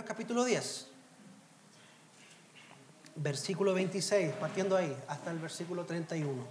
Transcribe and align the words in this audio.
Capítulo 0.00 0.44
10, 0.44 0.86
versículo 3.16 3.74
26, 3.74 4.32
partiendo 4.40 4.74
ahí 4.74 4.96
hasta 5.06 5.30
el 5.30 5.38
versículo 5.38 5.84
31. 5.84 6.42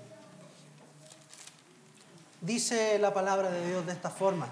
Dice 2.40 3.00
la 3.00 3.12
palabra 3.12 3.50
de 3.50 3.68
Dios 3.68 3.84
de 3.88 3.94
esta 3.94 4.12
forma. 4.12 4.48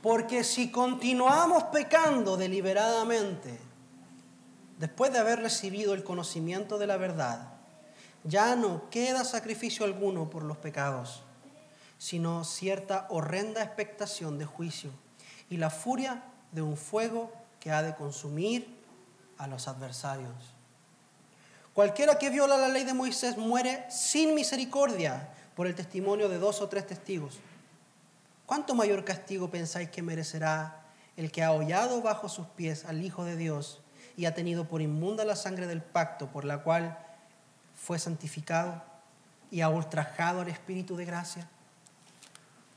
Porque 0.00 0.44
si 0.44 0.70
continuamos 0.70 1.64
pecando 1.64 2.36
deliberadamente, 2.36 3.58
después 4.78 5.12
de 5.12 5.18
haber 5.18 5.40
recibido 5.40 5.92
el 5.92 6.04
conocimiento 6.04 6.78
de 6.78 6.86
la 6.86 6.96
verdad, 6.96 7.52
ya 8.22 8.54
no 8.54 8.88
queda 8.90 9.24
sacrificio 9.24 9.84
alguno 9.84 10.30
por 10.30 10.44
los 10.44 10.56
pecados, 10.56 11.24
sino 11.98 12.44
cierta 12.44 13.08
horrenda 13.10 13.60
expectación 13.60 14.38
de 14.38 14.46
juicio 14.46 14.92
y 15.50 15.56
la 15.56 15.68
furia 15.68 16.22
de 16.52 16.62
un 16.62 16.76
fuego 16.76 17.32
que 17.58 17.70
ha 17.70 17.82
de 17.82 17.94
consumir 17.94 18.80
a 19.38 19.46
los 19.46 19.68
adversarios. 19.68 20.34
Cualquiera 21.74 22.18
que 22.18 22.30
viola 22.30 22.56
la 22.56 22.68
ley 22.68 22.84
de 22.84 22.94
Moisés 22.94 23.36
muere 23.36 23.86
sin 23.90 24.34
misericordia 24.34 25.28
por 25.54 25.66
el 25.66 25.74
testimonio 25.74 26.28
de 26.28 26.38
dos 26.38 26.60
o 26.60 26.68
tres 26.68 26.86
testigos. 26.86 27.38
¿Cuánto 28.46 28.74
mayor 28.74 29.04
castigo 29.04 29.50
pensáis 29.50 29.90
que 29.90 30.02
merecerá 30.02 30.82
el 31.16 31.30
que 31.30 31.44
ha 31.44 31.52
hollado 31.52 32.02
bajo 32.02 32.28
sus 32.28 32.46
pies 32.46 32.84
al 32.84 33.04
Hijo 33.04 33.24
de 33.24 33.36
Dios 33.36 33.80
y 34.16 34.24
ha 34.24 34.34
tenido 34.34 34.66
por 34.66 34.82
inmunda 34.82 35.24
la 35.24 35.36
sangre 35.36 35.66
del 35.66 35.82
pacto 35.82 36.26
por 36.28 36.44
la 36.44 36.62
cual 36.62 36.98
fue 37.76 37.98
santificado 37.98 38.82
y 39.50 39.60
ha 39.60 39.68
ultrajado 39.68 40.40
al 40.40 40.48
Espíritu 40.48 40.96
de 40.96 41.04
gracia? 41.04 41.48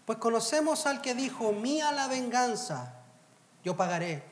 Pues 0.05 0.17
conocemos 0.19 0.85
al 0.85 1.01
que 1.01 1.15
dijo, 1.15 1.53
mía 1.53 1.91
la 1.91 2.07
venganza, 2.07 2.93
yo 3.63 3.75
pagaré. 3.75 4.23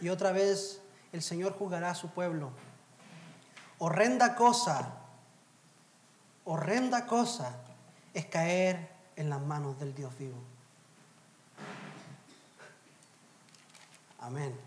Y 0.00 0.08
otra 0.08 0.32
vez 0.32 0.80
el 1.12 1.22
Señor 1.22 1.56
juzgará 1.56 1.90
a 1.90 1.94
su 1.94 2.10
pueblo. 2.10 2.50
Horrenda 3.78 4.34
cosa, 4.34 4.94
horrenda 6.44 7.06
cosa 7.06 7.56
es 8.12 8.26
caer 8.26 8.90
en 9.16 9.30
las 9.30 9.40
manos 9.40 9.78
del 9.78 9.94
Dios 9.94 10.16
vivo. 10.18 10.38
Amén. 14.20 14.58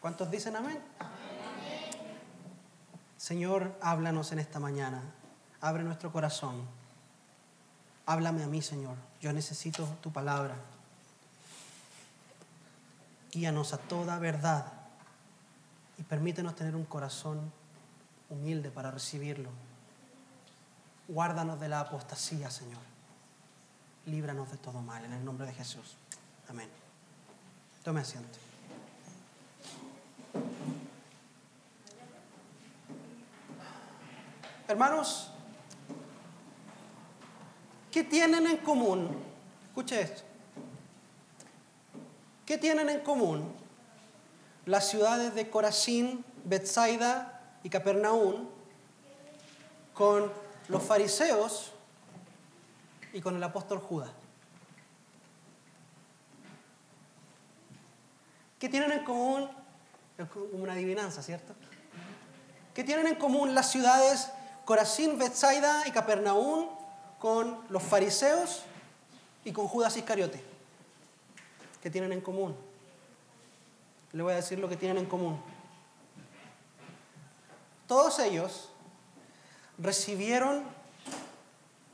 ¿Cuántos 0.00 0.30
dicen 0.30 0.54
amén? 0.54 0.80
Señor, 3.16 3.76
háblanos 3.82 4.30
en 4.32 4.38
esta 4.38 4.60
mañana. 4.60 5.02
Abre 5.60 5.82
nuestro 5.82 6.12
corazón. 6.12 6.62
Háblame 8.06 8.44
a 8.44 8.46
mí, 8.46 8.62
Señor. 8.62 8.96
Yo 9.20 9.32
necesito 9.32 9.84
tu 10.00 10.12
palabra. 10.12 10.54
Guíanos 13.30 13.72
a 13.72 13.78
toda 13.78 14.18
verdad 14.18 14.72
y 15.98 16.02
permítenos 16.02 16.54
tener 16.54 16.74
un 16.74 16.84
corazón 16.84 17.52
humilde 18.30 18.70
para 18.70 18.90
recibirlo. 18.90 19.50
Guárdanos 21.08 21.58
de 21.60 21.68
la 21.68 21.80
apostasía, 21.80 22.50
Señor. 22.50 22.80
Líbranos 24.06 24.50
de 24.50 24.56
todo 24.58 24.80
mal, 24.80 25.04
en 25.04 25.12
el 25.12 25.24
nombre 25.24 25.46
de 25.46 25.52
Jesús. 25.52 25.96
Amén. 26.48 26.68
Tome 27.82 28.00
asiento. 28.00 28.38
Hermanos, 34.66 35.30
¿qué 37.90 38.04
tienen 38.04 38.46
en 38.46 38.58
común? 38.58 39.08
Escuche 39.66 40.00
esto. 40.00 40.22
¿Qué 42.48 42.56
tienen 42.56 42.88
en 42.88 43.00
común 43.00 43.52
las 44.64 44.88
ciudades 44.88 45.34
de 45.34 45.50
Corazín, 45.50 46.24
Bethsaida 46.44 47.58
y 47.62 47.68
Capernaum 47.68 48.48
con 49.92 50.32
los 50.68 50.82
fariseos 50.82 51.72
y 53.12 53.20
con 53.20 53.36
el 53.36 53.42
apóstol 53.42 53.80
Judas? 53.80 54.08
¿Qué 58.58 58.70
tienen 58.70 58.92
en 58.92 59.04
común? 59.04 59.50
Es 60.16 60.26
como 60.30 60.46
una 60.62 60.72
adivinanza, 60.72 61.22
¿cierto? 61.22 61.52
¿Qué 62.72 62.82
tienen 62.82 63.08
en 63.08 63.16
común 63.16 63.54
las 63.54 63.70
ciudades 63.70 64.30
Corazín, 64.64 65.18
Bethsaida 65.18 65.86
y 65.86 65.90
Capernaum 65.90 66.70
con 67.18 67.58
los 67.68 67.82
fariseos 67.82 68.62
y 69.44 69.52
con 69.52 69.68
Judas 69.68 69.98
Iscariote? 69.98 70.47
¿Qué 71.82 71.90
tienen 71.90 72.12
en 72.12 72.20
común? 72.20 72.56
Le 74.12 74.22
voy 74.22 74.32
a 74.32 74.36
decir 74.36 74.58
lo 74.58 74.68
que 74.68 74.76
tienen 74.76 74.98
en 74.98 75.06
común. 75.06 75.40
Todos 77.86 78.18
ellos 78.18 78.70
recibieron 79.78 80.62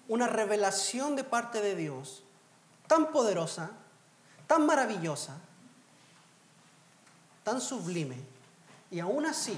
una 0.08 0.26
revelación 0.26 1.16
de 1.16 1.24
parte 1.24 1.60
de 1.60 1.74
Dios 1.76 2.24
tan 2.86 3.12
poderosa, 3.12 3.70
tan 4.46 4.66
maravillosa, 4.66 5.36
tan 7.42 7.60
sublime, 7.60 8.16
y 8.90 9.00
aún 9.00 9.26
así 9.26 9.56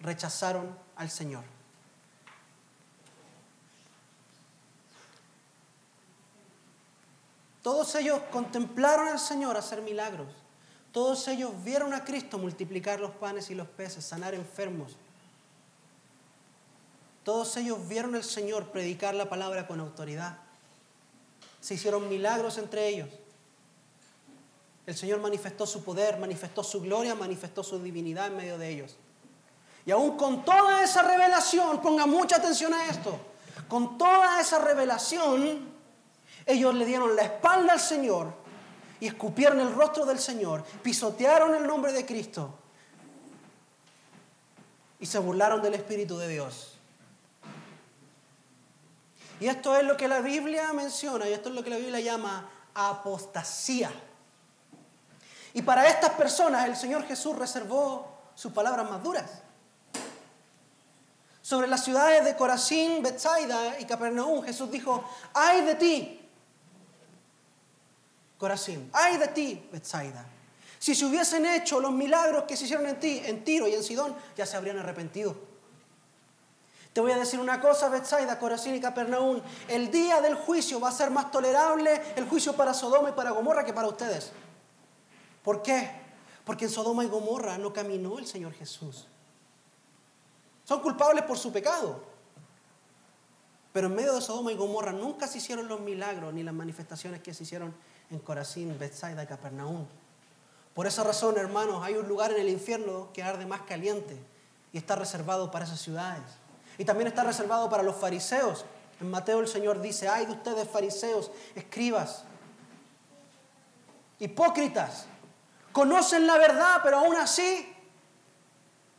rechazaron 0.00 0.76
al 0.96 1.10
Señor. 1.10 1.44
Todos 7.64 7.94
ellos 7.94 8.20
contemplaron 8.30 9.08
al 9.08 9.18
Señor 9.18 9.56
hacer 9.56 9.80
milagros. 9.80 10.26
Todos 10.92 11.26
ellos 11.28 11.50
vieron 11.64 11.94
a 11.94 12.04
Cristo 12.04 12.36
multiplicar 12.36 13.00
los 13.00 13.12
panes 13.12 13.48
y 13.48 13.54
los 13.54 13.66
peces, 13.66 14.04
sanar 14.04 14.34
enfermos. 14.34 14.98
Todos 17.24 17.56
ellos 17.56 17.78
vieron 17.88 18.16
al 18.16 18.22
Señor 18.22 18.66
predicar 18.66 19.14
la 19.14 19.30
palabra 19.30 19.66
con 19.66 19.80
autoridad. 19.80 20.36
Se 21.62 21.72
hicieron 21.72 22.06
milagros 22.06 22.58
entre 22.58 22.86
ellos. 22.86 23.08
El 24.84 24.94
Señor 24.94 25.20
manifestó 25.20 25.66
su 25.66 25.82
poder, 25.82 26.18
manifestó 26.18 26.62
su 26.62 26.82
gloria, 26.82 27.14
manifestó 27.14 27.64
su 27.64 27.82
divinidad 27.82 28.26
en 28.26 28.36
medio 28.36 28.58
de 28.58 28.68
ellos. 28.68 28.96
Y 29.86 29.90
aún 29.90 30.18
con 30.18 30.44
toda 30.44 30.84
esa 30.84 31.00
revelación, 31.00 31.80
ponga 31.80 32.04
mucha 32.04 32.36
atención 32.36 32.74
a 32.74 32.88
esto, 32.88 33.18
con 33.68 33.96
toda 33.96 34.38
esa 34.38 34.58
revelación, 34.58 35.73
ellos 36.46 36.74
le 36.74 36.84
dieron 36.84 37.16
la 37.16 37.22
espalda 37.22 37.72
al 37.72 37.80
Señor 37.80 38.32
y 39.00 39.06
escupieron 39.06 39.60
el 39.60 39.74
rostro 39.74 40.04
del 40.04 40.18
Señor, 40.18 40.64
pisotearon 40.82 41.54
el 41.54 41.66
nombre 41.66 41.92
de 41.92 42.04
Cristo 42.06 42.58
y 44.98 45.06
se 45.06 45.18
burlaron 45.18 45.60
del 45.62 45.74
Espíritu 45.74 46.16
de 46.18 46.28
Dios. 46.28 46.78
Y 49.40 49.48
esto 49.48 49.76
es 49.76 49.84
lo 49.84 49.96
que 49.96 50.08
la 50.08 50.20
Biblia 50.20 50.72
menciona, 50.72 51.28
y 51.28 51.32
esto 51.32 51.48
es 51.48 51.54
lo 51.54 51.64
que 51.64 51.70
la 51.70 51.76
Biblia 51.76 52.00
llama 52.00 52.48
apostasía. 52.72 53.90
Y 55.52 55.62
para 55.62 55.86
estas 55.88 56.10
personas 56.10 56.66
el 56.66 56.76
Señor 56.76 57.04
Jesús 57.04 57.36
reservó 57.36 58.14
sus 58.34 58.52
palabras 58.52 58.88
más 58.90 59.02
duras. 59.02 59.30
Sobre 61.42 61.66
las 61.66 61.84
ciudades 61.84 62.24
de 62.24 62.36
Corazín, 62.36 63.02
Bethsaida 63.02 63.78
y 63.78 63.84
Capernaum, 63.84 64.42
Jesús 64.42 64.70
dijo, 64.70 65.04
ay 65.34 65.60
de 65.62 65.74
ti, 65.74 66.23
Corazín, 68.38 68.90
ay 68.92 69.18
de 69.18 69.28
ti, 69.28 69.68
Bethsaida. 69.72 70.26
Si 70.78 70.94
se 70.94 71.06
hubiesen 71.06 71.46
hecho 71.46 71.80
los 71.80 71.92
milagros 71.92 72.44
que 72.44 72.56
se 72.56 72.64
hicieron 72.64 72.86
en 72.86 73.00
ti, 73.00 73.22
en 73.24 73.42
Tiro 73.42 73.66
y 73.66 73.74
en 73.74 73.82
Sidón, 73.82 74.14
ya 74.36 74.44
se 74.44 74.56
habrían 74.56 74.78
arrepentido. 74.78 75.34
Te 76.92 77.00
voy 77.00 77.10
a 77.10 77.18
decir 77.18 77.40
una 77.40 77.60
cosa, 77.60 77.88
Bethsaida, 77.88 78.38
Corazín 78.38 78.74
y 78.74 78.80
Capernaum. 78.80 79.40
El 79.66 79.90
día 79.90 80.20
del 80.20 80.34
juicio 80.34 80.78
va 80.78 80.90
a 80.90 80.92
ser 80.92 81.10
más 81.10 81.30
tolerable 81.30 82.00
el 82.14 82.28
juicio 82.28 82.52
para 82.52 82.72
Sodoma 82.72 83.08
y 83.08 83.12
para 83.12 83.30
Gomorra 83.30 83.64
que 83.64 83.72
para 83.72 83.88
ustedes. 83.88 84.30
¿Por 85.42 85.62
qué? 85.62 85.90
Porque 86.44 86.66
en 86.66 86.70
Sodoma 86.70 87.02
y 87.02 87.08
Gomorra 87.08 87.58
no 87.58 87.72
caminó 87.72 88.18
el 88.18 88.26
Señor 88.26 88.52
Jesús. 88.52 89.08
Son 90.64 90.80
culpables 90.80 91.24
por 91.24 91.36
su 91.36 91.52
pecado. 91.52 92.00
Pero 93.72 93.88
en 93.88 93.94
medio 93.96 94.14
de 94.14 94.20
Sodoma 94.20 94.52
y 94.52 94.56
Gomorra 94.56 94.92
nunca 94.92 95.26
se 95.26 95.38
hicieron 95.38 95.66
los 95.66 95.80
milagros 95.80 96.32
ni 96.32 96.44
las 96.44 96.54
manifestaciones 96.54 97.22
que 97.22 97.34
se 97.34 97.42
hicieron 97.42 97.74
en 98.10 98.18
Corazín, 98.18 98.76
Bethsaida 98.78 99.26
Capernaum. 99.26 99.86
Por 100.74 100.86
esa 100.86 101.04
razón, 101.04 101.38
hermanos, 101.38 101.84
hay 101.84 101.94
un 101.94 102.08
lugar 102.08 102.32
en 102.32 102.40
el 102.40 102.48
infierno 102.48 103.10
que 103.12 103.22
arde 103.22 103.46
más 103.46 103.62
caliente 103.62 104.18
y 104.72 104.78
está 104.78 104.96
reservado 104.96 105.50
para 105.50 105.64
esas 105.64 105.80
ciudades. 105.80 106.24
Y 106.78 106.84
también 106.84 107.06
está 107.06 107.22
reservado 107.22 107.70
para 107.70 107.82
los 107.82 107.94
fariseos. 107.96 108.64
En 109.00 109.10
Mateo 109.10 109.40
el 109.40 109.48
Señor 109.48 109.80
dice, 109.80 110.08
ay 110.08 110.26
de 110.26 110.32
ustedes 110.32 110.68
fariseos, 110.68 111.30
escribas, 111.54 112.24
hipócritas, 114.18 115.06
conocen 115.72 116.26
la 116.26 116.38
verdad, 116.38 116.80
pero 116.82 116.98
aún 116.98 117.16
así 117.16 117.72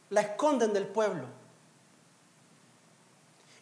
la 0.10 0.22
esconden 0.22 0.74
del 0.74 0.88
pueblo. 0.88 1.26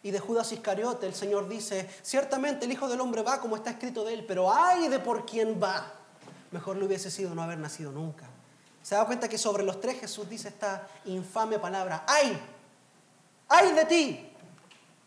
Y 0.04 0.10
de 0.10 0.20
Judas 0.20 0.52
Iscariote 0.52 1.06
el 1.06 1.14
Señor 1.14 1.48
dice, 1.48 1.88
ciertamente 2.02 2.66
el 2.66 2.72
Hijo 2.72 2.88
del 2.88 3.00
Hombre 3.00 3.22
va 3.22 3.40
como 3.40 3.56
está 3.56 3.70
escrito 3.70 4.04
de 4.04 4.12
él, 4.12 4.24
pero 4.28 4.52
ay 4.52 4.88
de 4.88 4.98
por 4.98 5.24
quién 5.24 5.58
va. 5.60 5.92
mejor 6.50 6.76
le 6.76 6.84
hubiese 6.84 7.10
sido 7.10 7.34
no 7.34 7.42
haber 7.42 7.56
nacido 7.56 7.90
nunca. 7.90 8.26
Se 8.82 8.94
da 8.94 9.06
cuenta 9.06 9.30
que 9.30 9.38
sobre 9.38 9.64
los 9.64 9.80
tres 9.80 9.98
Jesús 9.98 10.28
dice 10.28 10.48
esta 10.48 10.86
infame 11.06 11.58
palabra, 11.58 12.04
¡ay! 12.06 12.38
¡ay 13.48 13.72
de 13.72 13.84
ti! 13.86 14.30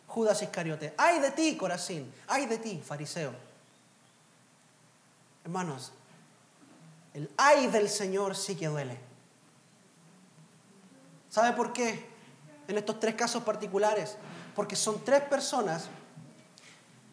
Judas 0.08 0.42
Iscariote, 0.42 0.96
¡ay 0.98 1.20
de 1.20 1.30
ti, 1.30 1.56
Corazín! 1.56 2.12
¡ay 2.26 2.48
de 2.48 2.58
ti, 2.58 2.82
fariseo! 2.84 3.34
Hermanos, 5.44 5.92
el 7.14 7.30
ay 7.38 7.68
del 7.68 7.88
Señor 7.88 8.36
sí 8.36 8.56
que 8.56 8.66
duele. 8.68 8.98
¿Sabe 11.30 11.56
por 11.56 11.72
qué? 11.72 12.10
En 12.68 12.80
estos 12.80 13.00
tres 13.00 13.14
casos 13.14 13.44
particulares. 13.44 14.18
Porque 14.57 14.75
son 14.75 15.06
tres 15.06 15.21
personas 15.21 15.86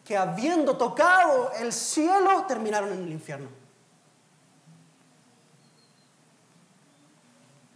que 0.03 0.17
habiendo 0.17 0.75
tocado 0.77 1.51
el 1.59 1.71
cielo 1.71 2.43
terminaron 2.47 2.91
en 2.91 3.03
el 3.03 3.11
infierno. 3.11 3.49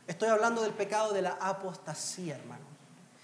Estoy 0.08 0.30
hablando 0.30 0.64
del 0.64 0.74
pecado 0.74 1.14
de 1.14 1.22
la 1.22 1.38
apostasía, 1.40 2.36
hermano. 2.38 2.64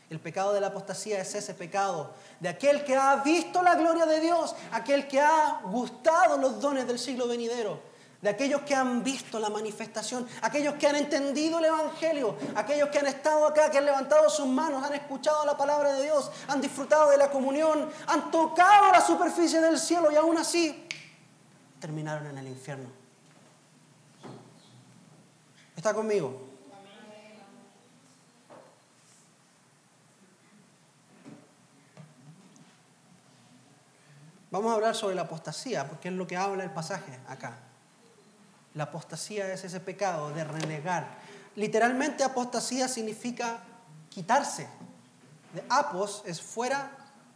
El 0.08 0.20
pecado 0.20 0.54
de 0.54 0.62
la 0.62 0.68
apostasía 0.68 1.20
es 1.20 1.34
ese 1.34 1.56
pecado 1.56 2.14
de 2.40 2.50
aquel 2.50 2.84
que 2.84 2.96
ha 2.96 3.16
visto 3.24 3.64
la 3.64 3.74
gloria 3.74 4.06
de 4.06 4.20
Dios, 4.20 4.56
aquel 4.72 5.08
que 5.08 5.20
ha 5.20 5.62
gustado 5.64 6.38
los 6.38 6.62
dones 6.62 6.86
del 6.86 7.00
siglo 7.00 7.28
venidero, 7.28 7.80
de 8.26 8.32
aquellos 8.32 8.62
que 8.62 8.74
han 8.74 9.04
visto 9.04 9.40
la 9.40 9.52
manifestación, 9.52 10.28
aquellos 10.42 10.74
que 10.74 10.88
han 10.88 10.96
entendido 10.96 11.60
el 11.60 11.66
Evangelio, 11.66 12.36
aquellos 12.56 12.90
que 12.90 12.98
han 12.98 13.06
estado 13.06 13.46
acá, 13.46 13.70
que 13.70 13.78
han 13.78 13.86
levantado 13.86 14.28
sus 14.32 14.48
manos, 14.48 14.84
han 14.84 14.96
escuchado 14.96 15.46
la 15.46 15.56
palabra 15.56 15.94
de 15.94 16.06
Dios, 16.06 16.32
han 16.48 16.60
disfrutado 16.60 17.12
de 17.12 17.18
la 17.18 17.30
comunión, 17.30 17.88
han 18.08 18.32
tocado 18.32 18.92
la 18.92 19.00
superficie 19.00 19.62
del 19.62 19.78
cielo 19.78 20.12
y 20.12 20.16
aún 20.16 20.40
así 20.40 20.88
terminaron 21.80 22.26
en 22.26 22.40
el 22.40 22.48
infierno. 22.48 22.90
¿Está 25.76 25.94
conmigo? 25.94 26.50
Vamos 34.50 34.72
a 34.72 34.74
hablar 34.74 34.96
sobre 34.96 35.14
la 35.14 35.22
apostasía, 35.22 35.88
porque 35.88 36.08
es 36.08 36.16
lo 36.16 36.26
que 36.26 36.38
habla 36.38 36.64
el 36.64 36.72
pasaje 36.72 37.20
acá. 37.28 37.65
La 38.76 38.86
apostasía 38.86 39.52
es 39.52 39.64
ese 39.64 39.80
pecado 39.80 40.32
de 40.32 40.44
renegar. 40.44 41.08
Literalmente 41.56 42.24
apostasía 42.24 42.88
significa 42.88 43.64
quitarse. 44.10 44.68
De 45.54 45.64
apos 45.70 46.22
es 46.26 46.42
fuera 46.42 46.92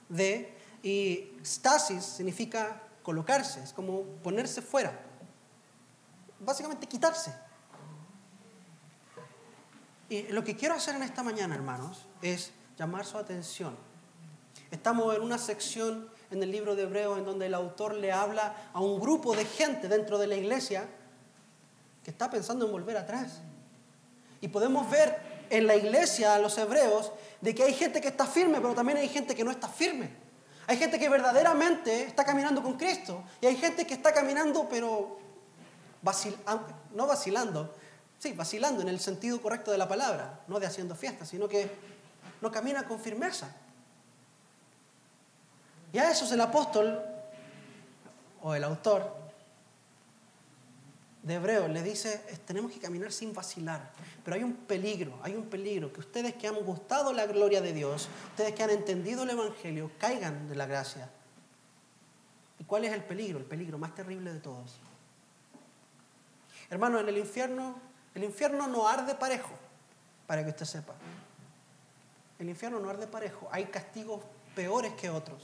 de 0.10 0.58
y 0.84 1.32
stasis 1.44 2.04
significa 2.04 2.82
colocarse, 3.04 3.64
es 3.64 3.74
como 3.74 4.04
ponerse 4.24 4.62
fuera. 4.62 4.98
Básicamente 6.40 6.88
quitarse. 6.88 7.34
Y 10.10 10.24
lo 10.30 10.44
que 10.44 10.56
quiero 10.56 10.76
hacer 10.76 10.96
en 10.96 11.04
esta 11.04 11.24
mañana, 11.24 11.56
hermanos, 11.56 12.06
es 12.22 12.52
llamar 12.78 13.06
su 13.06 13.18
atención. 13.18 13.78
Estamos 14.72 15.16
en 15.16 15.22
una 15.22 15.38
sección 15.38 16.10
en 16.32 16.44
el 16.44 16.52
libro 16.52 16.76
de 16.76 16.84
Hebreos 16.84 17.18
en 17.18 17.26
donde 17.26 17.46
el 17.46 17.54
autor 17.54 17.94
le 17.94 18.12
habla 18.12 18.70
a 18.74 18.82
un 18.82 19.00
grupo 19.00 19.36
de 19.36 19.46
gente 19.46 19.88
dentro 19.88 20.18
de 20.18 20.28
la 20.28 20.36
iglesia 20.36 20.88
está 22.10 22.30
pensando 22.30 22.66
en 22.66 22.72
volver 22.72 22.98
atrás. 22.98 23.42
Y 24.42 24.48
podemos 24.48 24.90
ver 24.90 25.18
en 25.50 25.68
la 25.68 25.76
iglesia, 25.76 26.36
a 26.36 26.40
los 26.40 26.58
hebreos, 26.58 27.12
de 27.42 27.56
que 27.56 27.64
hay 27.64 27.74
gente 27.74 28.02
que 28.02 28.08
está 28.10 28.26
firme, 28.26 28.60
pero 28.62 28.74
también 28.74 28.98
hay 28.98 29.10
gente 29.10 29.36
que 29.36 29.44
no 29.44 29.52
está 29.52 29.68
firme. 29.68 30.10
Hay 30.68 30.78
gente 30.78 31.00
que 31.00 31.10
verdaderamente 31.10 32.04
está 32.04 32.24
caminando 32.24 32.62
con 32.62 32.78
Cristo 32.78 33.24
y 33.42 33.48
hay 33.48 33.56
gente 33.56 33.88
que 33.88 33.96
está 33.96 34.14
caminando, 34.14 34.68
pero 34.70 35.18
no 36.94 37.08
vacilando, 37.08 37.74
sí, 38.20 38.34
vacilando 38.34 38.84
en 38.84 38.90
el 38.90 39.00
sentido 39.00 39.42
correcto 39.42 39.72
de 39.72 39.80
la 39.80 39.88
palabra, 39.88 40.42
no 40.48 40.60
de 40.60 40.68
haciendo 40.68 40.96
fiestas, 40.96 41.30
sino 41.30 41.48
que 41.48 41.72
no 42.42 42.52
camina 42.52 42.84
con 42.84 43.00
firmeza. 43.00 43.50
Y 45.92 45.98
a 45.98 46.12
eso 46.12 46.26
es 46.26 46.32
el 46.32 46.42
apóstol 46.42 47.04
o 48.44 48.54
el 48.54 48.64
autor 48.64 49.29
de 51.22 51.34
Hebreos 51.34 51.70
le 51.70 51.84
dice, 51.84 52.18
tenemos 52.46 52.72
que 52.72 52.80
caminar 52.80 53.12
sin 53.12 53.34
vacilar, 53.34 53.92
pero 54.24 54.36
hay 54.36 54.44
un 54.44 54.56
peligro, 54.56 55.20
hay 55.22 55.36
un 55.36 55.46
peligro, 55.46 55.92
que 55.92 56.00
ustedes 56.00 56.34
que 56.36 56.48
han 56.48 56.56
gustado 56.64 57.12
la 57.12 57.26
gloria 57.26 57.62
de 57.62 57.74
Dios, 57.74 58.08
ustedes 58.32 58.54
que 58.54 58.64
han 58.64 58.70
entendido 58.70 59.24
el 59.24 59.32
Evangelio, 59.32 59.92
caigan 60.00 60.48
de 60.48 60.56
la 60.56 60.66
gracia. 60.66 61.10
¿Y 62.58 62.64
cuál 62.64 62.86
es 62.86 62.94
el 62.94 63.04
peligro? 63.04 63.38
El 63.38 63.46
peligro 63.46 63.78
más 63.78 63.94
terrible 63.94 64.34
de 64.34 64.40
todos. 64.40 64.78
Hermano, 66.70 67.00
en 67.00 67.10
el 67.10 67.18
infierno, 67.18 67.76
el 68.16 68.24
infierno 68.24 68.68
no 68.68 68.88
arde 68.88 69.16
parejo, 69.16 69.52
para 70.26 70.44
que 70.44 70.52
usted 70.52 70.66
sepa. 70.66 70.94
El 72.38 72.48
infierno 72.50 72.80
no 72.80 72.90
arde 72.90 73.08
parejo, 73.08 73.50
hay 73.52 73.66
castigos 73.66 74.22
peores 74.56 74.94
que 74.94 75.10
otros. 75.10 75.44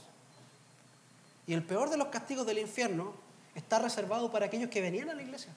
Y 1.47 1.53
el 1.53 1.63
peor 1.63 1.89
de 1.89 1.97
los 1.97 2.07
castigos 2.07 2.45
del 2.45 2.59
infierno 2.59 3.13
está 3.53 3.79
reservado 3.79 4.31
para 4.31 4.45
aquellos 4.45 4.69
que 4.69 4.81
venían 4.81 5.09
a 5.09 5.13
la 5.13 5.21
iglesia. 5.21 5.53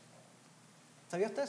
¿Sabía 1.11 1.29
usted? 1.29 1.49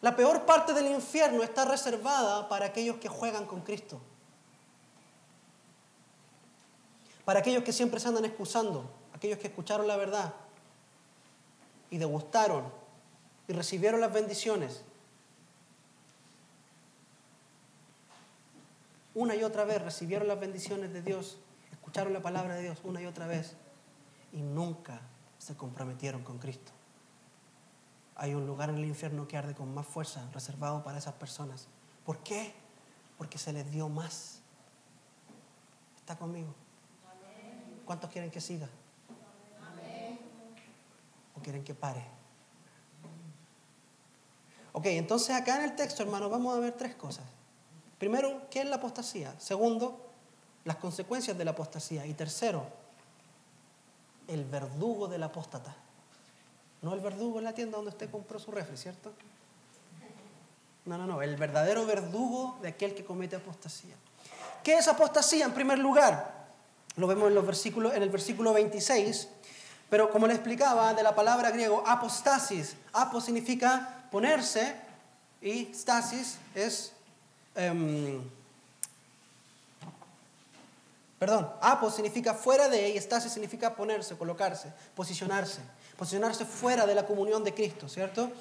La 0.00 0.16
peor 0.16 0.44
parte 0.44 0.72
del 0.72 0.86
infierno 0.86 1.42
está 1.42 1.64
reservada 1.64 2.48
para 2.48 2.66
aquellos 2.66 2.96
que 2.96 3.08
juegan 3.08 3.46
con 3.46 3.60
Cristo. 3.60 4.00
Para 7.24 7.40
aquellos 7.40 7.62
que 7.62 7.72
siempre 7.72 8.00
se 8.00 8.08
andan 8.08 8.24
excusando, 8.24 8.90
aquellos 9.14 9.38
que 9.38 9.46
escucharon 9.46 9.86
la 9.86 9.96
verdad 9.96 10.34
y 11.90 11.98
degustaron 11.98 12.64
y 13.46 13.52
recibieron 13.52 14.00
las 14.00 14.12
bendiciones 14.12 14.82
una 19.14 19.36
y 19.36 19.44
otra 19.44 19.64
vez 19.64 19.80
recibieron 19.82 20.26
las 20.26 20.40
bendiciones 20.40 20.92
de 20.92 21.02
Dios, 21.02 21.36
escucharon 21.70 22.12
la 22.12 22.22
palabra 22.22 22.54
de 22.54 22.62
Dios 22.62 22.78
una 22.82 23.00
y 23.02 23.06
otra 23.06 23.26
vez 23.26 23.54
y 24.32 24.40
nunca 24.40 25.00
se 25.42 25.56
comprometieron 25.56 26.22
con 26.22 26.38
Cristo. 26.38 26.70
Hay 28.14 28.32
un 28.34 28.46
lugar 28.46 28.70
en 28.70 28.76
el 28.76 28.84
infierno 28.84 29.26
que 29.26 29.36
arde 29.36 29.54
con 29.54 29.74
más 29.74 29.86
fuerza, 29.86 30.24
reservado 30.32 30.84
para 30.84 30.98
esas 30.98 31.14
personas. 31.14 31.66
¿Por 32.04 32.18
qué? 32.18 32.54
Porque 33.18 33.38
se 33.38 33.52
les 33.52 33.68
dio 33.72 33.88
más. 33.88 34.38
¿Está 35.96 36.16
conmigo? 36.16 36.54
¿Cuántos 37.84 38.08
quieren 38.10 38.30
que 38.30 38.40
siga? 38.40 38.68
¿O 41.36 41.40
quieren 41.42 41.64
que 41.64 41.74
pare? 41.74 42.04
Ok, 44.72 44.86
entonces 44.86 45.34
acá 45.34 45.56
en 45.56 45.64
el 45.64 45.74
texto, 45.74 46.04
hermano, 46.04 46.30
vamos 46.30 46.56
a 46.56 46.60
ver 46.60 46.74
tres 46.74 46.94
cosas. 46.94 47.24
Primero, 47.98 48.48
¿qué 48.48 48.60
es 48.60 48.66
la 48.66 48.76
apostasía? 48.76 49.34
Segundo, 49.40 50.08
las 50.62 50.76
consecuencias 50.76 51.36
de 51.36 51.44
la 51.44 51.50
apostasía. 51.50 52.06
Y 52.06 52.14
tercero, 52.14 52.81
el 54.28 54.44
verdugo 54.44 55.08
del 55.08 55.22
apóstata. 55.22 55.74
No 56.80 56.94
el 56.94 57.00
verdugo 57.00 57.38
en 57.38 57.44
la 57.44 57.52
tienda 57.52 57.76
donde 57.76 57.90
usted 57.90 58.10
compró 58.10 58.38
su 58.38 58.50
refri, 58.50 58.76
¿cierto? 58.76 59.12
No, 60.84 60.98
no, 60.98 61.06
no, 61.06 61.22
el 61.22 61.36
verdadero 61.36 61.86
verdugo 61.86 62.58
de 62.60 62.68
aquel 62.68 62.94
que 62.94 63.04
comete 63.04 63.36
apostasía. 63.36 63.94
¿Qué 64.64 64.74
es 64.74 64.88
apostasía? 64.88 65.44
En 65.44 65.52
primer 65.52 65.78
lugar, 65.78 66.46
lo 66.96 67.06
vemos 67.06 67.28
en, 67.28 67.34
los 67.34 67.46
versículos, 67.46 67.94
en 67.94 68.02
el 68.02 68.10
versículo 68.10 68.52
26, 68.52 69.28
pero 69.88 70.10
como 70.10 70.26
le 70.26 70.34
explicaba, 70.34 70.94
de 70.94 71.02
la 71.02 71.14
palabra 71.14 71.50
griego 71.50 71.84
apostasis. 71.86 72.76
Apos 72.92 73.24
significa 73.24 74.06
ponerse 74.10 74.74
y 75.40 75.72
stasis 75.72 76.38
es 76.54 76.92
Em, 77.54 78.22
perdón, 81.22 81.48
apo 81.60 81.88
significa 81.88 82.34
fuera 82.34 82.68
de 82.68 82.90
y 82.90 82.96
estasis 82.96 83.30
significa 83.30 83.76
ponerse, 83.76 84.16
colocarse, 84.16 84.72
posicionarse, 84.92 85.60
posicionarse 85.96 86.44
fuera 86.44 86.84
de 86.84 86.96
la 86.96 87.06
comunión 87.06 87.44
de 87.44 87.54
Cristo, 87.54 87.88
¿cierto? 87.88 88.32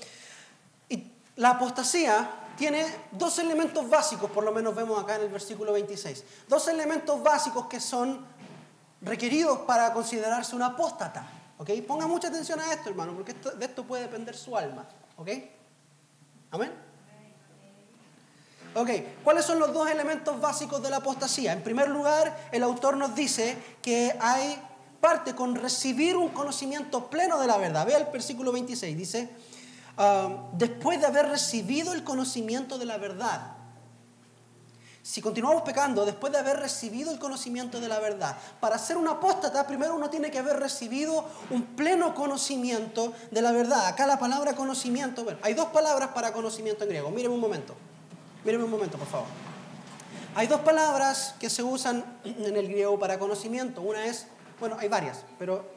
Y 0.90 1.12
la 1.36 1.52
apostasía 1.52 2.28
tiene 2.58 2.84
dos 3.12 3.38
elementos 3.38 3.88
básicos, 3.88 4.32
por 4.32 4.44
lo 4.44 4.52
menos 4.52 4.74
vemos 4.74 5.00
acá 5.00 5.18
en 5.18 5.22
el 5.22 5.30
versículo 5.30 5.74
26, 5.74 6.24
dos 6.48 6.68
elementos 6.70 7.22
básicos 7.22 7.68
que 7.68 7.80
son 7.80 8.26
requeridos 9.02 9.60
para 9.60 9.94
considerarse 9.94 10.56
un 10.56 10.64
apóstata, 10.64 11.30
¿ok? 11.60 11.70
Ponga 11.88 12.08
mucha 12.08 12.30
atención 12.30 12.60
a 12.60 12.74
esto, 12.74 12.90
hermano, 12.90 13.14
porque 13.14 13.36
de 13.36 13.64
esto 13.64 13.84
puede 13.84 14.02
depender 14.02 14.36
su 14.36 14.58
alma, 14.58 14.88
¿ok? 15.18 15.30
Amén. 16.50 16.91
Ok, 18.74 18.90
¿cuáles 19.24 19.44
son 19.44 19.60
los 19.60 19.74
dos 19.74 19.90
elementos 19.90 20.40
básicos 20.40 20.82
de 20.82 20.90
la 20.90 20.98
apostasía? 20.98 21.52
En 21.52 21.62
primer 21.62 21.90
lugar, 21.90 22.48
el 22.54 22.64
autor 22.64 22.96
nos 22.96 23.14
dice 23.14 23.58
que 23.82 24.16
hay 24.22 24.58
parte 25.02 25.36
con 25.36 25.56
recibir 25.56 26.16
un 26.16 26.30
conocimiento 26.30 27.10
pleno 27.10 27.38
de 27.38 27.48
la 27.48 27.58
verdad. 27.58 27.86
Vea 27.86 27.98
el 27.98 28.06
versículo 28.06 28.54
26, 28.54 28.98
dice, 28.98 29.30
ah, 29.98 30.48
después 30.54 31.02
de 31.02 31.08
haber 31.08 31.28
recibido 31.28 31.92
el 31.92 32.06
conocimiento 32.06 32.78
de 32.78 32.86
la 32.86 32.98
verdad. 32.98 33.58
si 35.04 35.20
continuamos 35.20 35.64
pecando 35.64 36.06
después 36.06 36.32
de 36.32 36.38
haber 36.38 36.60
recibido 36.60 37.12
el 37.12 37.18
conocimiento 37.18 37.82
de 37.82 37.88
la 37.88 38.00
verdad, 38.00 38.38
para 38.60 38.78
ser 38.78 38.98
un 38.98 39.08
apóstata, 39.08 39.66
primero 39.66 39.96
uno 39.96 40.12
tiene 40.12 40.30
que 40.30 40.38
haber 40.38 40.60
recibido 40.60 41.26
un 41.50 41.64
pleno 41.76 42.14
conocimiento 42.14 43.12
de 43.32 43.42
la 43.42 43.52
verdad. 43.52 43.88
Acá 43.88 44.06
la 44.06 44.20
palabra 44.20 44.56
conocimiento, 44.56 45.24
bueno, 45.24 45.40
hay 45.42 45.56
dos 45.56 45.70
palabras 45.70 46.10
para 46.10 46.32
conocimiento 46.32 46.84
en 46.84 46.92
griego. 46.92 47.10
Mírenme 47.10 47.34
un 47.34 47.42
momento. 47.42 47.76
Mírenme 48.44 48.66
un 48.66 48.72
momento, 48.72 48.98
por 48.98 49.08
favor. 49.08 49.28
Hay 50.34 50.48
dos 50.48 50.62
palabras 50.62 51.36
que 51.40 51.50
se 51.50 51.62
usan 51.62 52.20
en 52.24 52.56
el 52.56 52.68
griego 52.68 52.98
para 52.98 53.20
conocimiento. 53.20 53.82
Una 53.82 54.06
es, 54.06 54.28
bueno, 54.60 54.78
hay 54.80 54.88
varias, 54.88 55.26
pero 55.38 55.70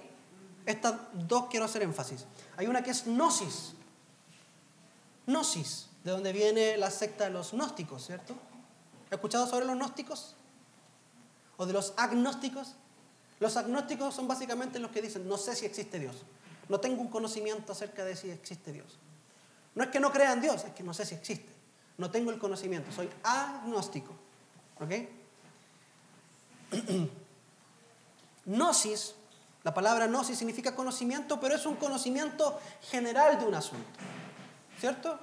estas 0.66 0.94
dos 1.12 1.46
quiero 1.50 1.66
hacer 1.66 1.82
énfasis. 1.82 2.24
Hay 2.56 2.66
una 2.66 2.82
que 2.82 2.90
es 2.90 3.04
gnosis. 3.06 3.74
Gnosis, 5.26 5.88
de 6.04 6.10
donde 6.10 6.32
viene 6.32 6.76
la 6.76 6.90
secta 6.90 7.24
de 7.24 7.30
los 7.30 7.52
gnósticos, 7.52 8.06
¿cierto? 8.06 8.34
¿Has 9.06 9.12
escuchado 9.12 9.46
sobre 9.46 9.66
los 9.66 9.76
gnósticos? 9.76 10.34
¿O 11.56 11.66
de 11.66 11.72
los 11.72 11.94
agnósticos? 11.96 12.74
Los 13.40 13.56
agnósticos 13.56 14.14
son 14.14 14.28
básicamente 14.28 14.78
los 14.78 14.90
que 14.90 15.02
dicen, 15.02 15.28
no 15.28 15.36
sé 15.36 15.54
si 15.56 15.66
existe 15.66 15.98
Dios. 15.98 16.16
No 16.68 16.80
tengo 16.80 17.02
un 17.02 17.08
conocimiento 17.08 17.72
acerca 17.72 18.04
de 18.04 18.16
si 18.16 18.30
existe 18.30 18.72
Dios. 18.72 18.98
No 19.74 19.84
es 19.84 19.90
que 19.90 20.00
no 20.00 20.12
crean 20.12 20.40
Dios, 20.40 20.64
es 20.64 20.72
que 20.72 20.82
no 20.82 20.94
sé 20.94 21.04
si 21.04 21.14
existe. 21.14 21.53
No 21.96 22.10
tengo 22.10 22.30
el 22.30 22.38
conocimiento, 22.38 22.90
soy 22.92 23.08
agnóstico. 23.22 24.12
¿Ok? 24.80 24.90
Gnosis, 28.46 29.14
la 29.62 29.72
palabra 29.72 30.06
gnosis 30.06 30.36
significa 30.36 30.76
conocimiento, 30.76 31.40
pero 31.40 31.54
es 31.54 31.64
un 31.64 31.76
conocimiento 31.76 32.60
general 32.82 33.38
de 33.38 33.46
un 33.46 33.54
asunto. 33.54 33.98
¿Cierto? 34.78 35.18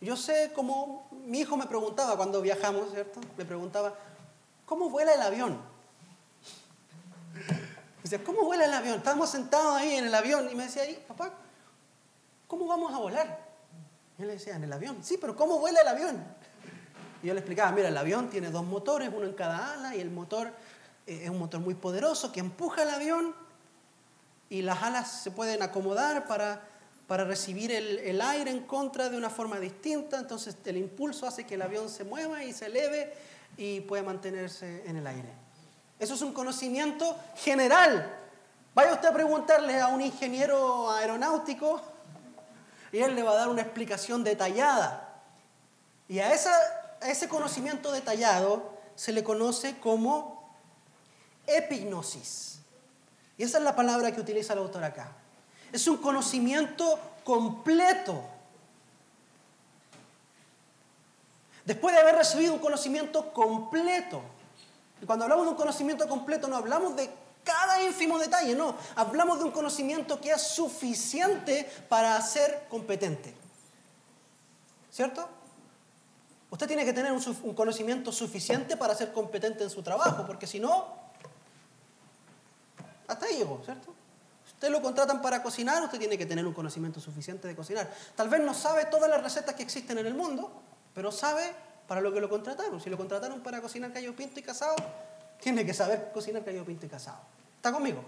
Yo 0.00 0.16
sé 0.16 0.52
cómo 0.54 1.08
mi 1.26 1.40
hijo 1.40 1.56
me 1.56 1.66
preguntaba 1.66 2.16
cuando 2.16 2.40
viajamos, 2.40 2.92
¿cierto? 2.92 3.20
Me 3.36 3.44
preguntaba, 3.44 3.94
¿cómo 4.66 4.88
vuela 4.88 5.14
el 5.14 5.22
avión? 5.22 5.60
Decía, 8.02 8.22
¿cómo 8.22 8.44
vuela 8.44 8.64
el 8.66 8.74
avión? 8.74 8.98
Estábamos 8.98 9.30
sentados 9.30 9.76
ahí 9.76 9.96
en 9.96 10.06
el 10.06 10.14
avión 10.14 10.48
y 10.50 10.54
me 10.54 10.64
decía, 10.64 10.84
papá, 11.08 11.32
¿cómo 12.46 12.66
vamos 12.66 12.92
a 12.92 12.98
volar? 12.98 13.41
Le 14.26 14.34
decía, 14.34 14.56
en 14.56 14.64
el 14.64 14.72
avión. 14.72 15.02
Sí, 15.02 15.18
pero 15.20 15.36
¿cómo 15.36 15.58
vuela 15.58 15.80
el 15.80 15.88
avión? 15.88 16.24
Y 17.22 17.28
yo 17.28 17.34
le 17.34 17.40
explicaba, 17.40 17.72
mira, 17.72 17.88
el 17.88 17.96
avión 17.96 18.30
tiene 18.30 18.50
dos 18.50 18.64
motores, 18.64 19.10
uno 19.14 19.26
en 19.26 19.34
cada 19.34 19.74
ala, 19.74 19.94
y 19.94 20.00
el 20.00 20.10
motor 20.10 20.48
eh, 21.06 21.20
es 21.24 21.30
un 21.30 21.38
motor 21.38 21.60
muy 21.60 21.74
poderoso 21.74 22.32
que 22.32 22.40
empuja 22.40 22.82
el 22.82 22.90
avión 22.90 23.34
y 24.50 24.62
las 24.62 24.82
alas 24.82 25.22
se 25.22 25.30
pueden 25.30 25.62
acomodar 25.62 26.26
para, 26.26 26.62
para 27.06 27.24
recibir 27.24 27.72
el, 27.72 27.98
el, 28.00 28.20
aire 28.20 28.50
en 28.50 28.64
contra 28.64 29.08
de 29.08 29.16
una 29.16 29.30
forma 29.30 29.58
distinta. 29.58 30.18
Entonces 30.18 30.56
el 30.64 30.76
impulso 30.76 31.26
hace 31.26 31.44
que 31.44 31.54
el 31.54 31.62
avión 31.62 31.88
se 31.88 32.04
mueva 32.04 32.44
y 32.44 32.52
se 32.52 32.66
eleve 32.66 33.14
y 33.56 33.80
puede 33.80 34.02
mantenerse 34.02 34.82
en 34.86 34.96
el 34.96 35.06
aire. 35.06 35.32
Eso 35.98 36.14
es 36.14 36.22
un 36.22 36.32
conocimiento 36.32 37.16
general. 37.36 38.18
Vaya 38.74 38.94
usted 38.94 39.08
a 39.08 39.12
preguntarle 39.12 39.80
a 39.80 39.88
un 39.88 40.00
ingeniero 40.00 40.90
aeronáutico 40.90 41.80
y 42.92 42.98
él 42.98 43.14
le 43.14 43.22
va 43.22 43.32
a 43.32 43.36
dar 43.36 43.48
una 43.48 43.62
explicación 43.62 44.22
detallada. 44.22 45.08
Y 46.08 46.20
a 46.20 46.28
a 46.28 47.08
ese 47.10 47.28
conocimiento 47.28 47.90
detallado 47.90 48.70
se 48.94 49.12
le 49.12 49.24
conoce 49.24 49.78
como 49.80 50.54
epignosis. 51.46 52.60
Y 53.38 53.44
esa 53.44 53.58
es 53.58 53.64
la 53.64 53.74
palabra 53.74 54.12
que 54.12 54.20
utiliza 54.20 54.52
el 54.52 54.60
autor 54.60 54.84
acá. 54.84 55.10
Es 55.72 55.88
un 55.88 55.96
conocimiento 55.96 56.98
completo. 57.24 58.22
Después 61.64 61.94
de 61.94 62.00
haber 62.00 62.16
recibido 62.16 62.52
un 62.52 62.60
conocimiento 62.60 63.32
completo, 63.32 64.22
y 65.00 65.06
cuando 65.06 65.24
hablamos 65.24 65.46
de 65.46 65.50
un 65.52 65.56
conocimiento 65.56 66.08
completo 66.08 66.46
no 66.46 66.56
hablamos 66.56 66.94
de 66.94 67.10
cada 67.44 67.82
ínfimo 67.82 68.18
detalle, 68.18 68.54
no, 68.54 68.76
hablamos 68.94 69.38
de 69.38 69.44
un 69.44 69.50
conocimiento 69.50 70.20
que 70.20 70.30
es 70.30 70.42
suficiente 70.42 71.70
para 71.88 72.20
ser 72.22 72.66
competente. 72.68 73.34
¿Cierto? 74.90 75.28
Usted 76.50 76.66
tiene 76.66 76.84
que 76.84 76.92
tener 76.92 77.12
un, 77.12 77.54
conocimiento 77.54 78.12
suficiente 78.12 78.76
para 78.76 78.94
ser 78.94 79.12
competente 79.12 79.64
en 79.64 79.70
su 79.70 79.82
trabajo, 79.82 80.26
porque 80.26 80.46
si 80.46 80.60
no, 80.60 80.86
hasta 83.08 83.24
ahí 83.24 83.38
llegó, 83.38 83.62
¿cierto? 83.64 83.94
Usted 84.46 84.68
lo 84.68 84.82
contratan 84.82 85.22
para 85.22 85.42
cocinar, 85.42 85.82
usted 85.82 85.98
tiene 85.98 86.18
que 86.18 86.26
tener 86.26 86.46
un 86.46 86.52
conocimiento 86.52 87.00
suficiente 87.00 87.48
de 87.48 87.56
cocinar. 87.56 87.90
Tal 88.14 88.28
vez 88.28 88.42
no 88.42 88.52
sabe 88.52 88.84
todas 88.84 89.08
las 89.08 89.22
recetas 89.22 89.54
que 89.54 89.62
existen 89.62 89.96
en 89.96 90.06
el 90.06 90.14
mundo, 90.14 90.52
pero 90.94 91.10
sabe 91.10 91.54
para 91.88 92.02
lo 92.02 92.12
que 92.12 92.20
lo 92.20 92.28
contrataron. 92.28 92.80
Si 92.80 92.90
lo 92.90 92.98
contrataron 92.98 93.40
para 93.40 93.62
cocinar 93.62 93.92
callo 93.92 94.14
pinto 94.14 94.38
y 94.38 94.42
casado, 94.42 94.76
tiene 95.42 95.66
que 95.66 95.74
saber 95.74 96.10
cocinar 96.14 96.42
pinto 96.44 96.86
y 96.86 96.88
casado. 96.88 97.18
¿Está 97.56 97.72
conmigo? 97.72 98.04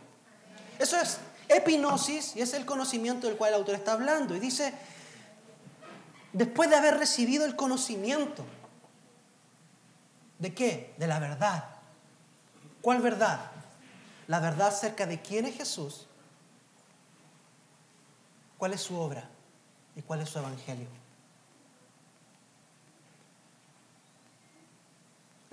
Eso 0.78 0.98
es 0.98 1.18
epinosis 1.48 2.36
y 2.36 2.40
es 2.40 2.54
el 2.54 2.64
conocimiento 2.64 3.26
del 3.26 3.36
cual 3.36 3.50
el 3.50 3.58
autor 3.58 3.74
está 3.74 3.92
hablando. 3.92 4.36
Y 4.36 4.40
dice, 4.40 4.72
después 6.32 6.70
de 6.70 6.76
haber 6.76 6.96
recibido 6.96 7.44
el 7.44 7.56
conocimiento. 7.56 8.44
¿De 10.38 10.54
qué? 10.54 10.94
De 10.96 11.06
la 11.06 11.18
verdad. 11.18 11.64
¿Cuál 12.80 13.00
verdad? 13.00 13.50
La 14.28 14.40
verdad 14.40 14.68
acerca 14.68 15.06
de 15.06 15.20
quién 15.20 15.44
es 15.46 15.56
Jesús, 15.56 16.06
cuál 18.58 18.72
es 18.72 18.80
su 18.80 18.96
obra 18.96 19.28
y 19.96 20.02
cuál 20.02 20.20
es 20.20 20.28
su 20.28 20.38
evangelio. 20.38 20.88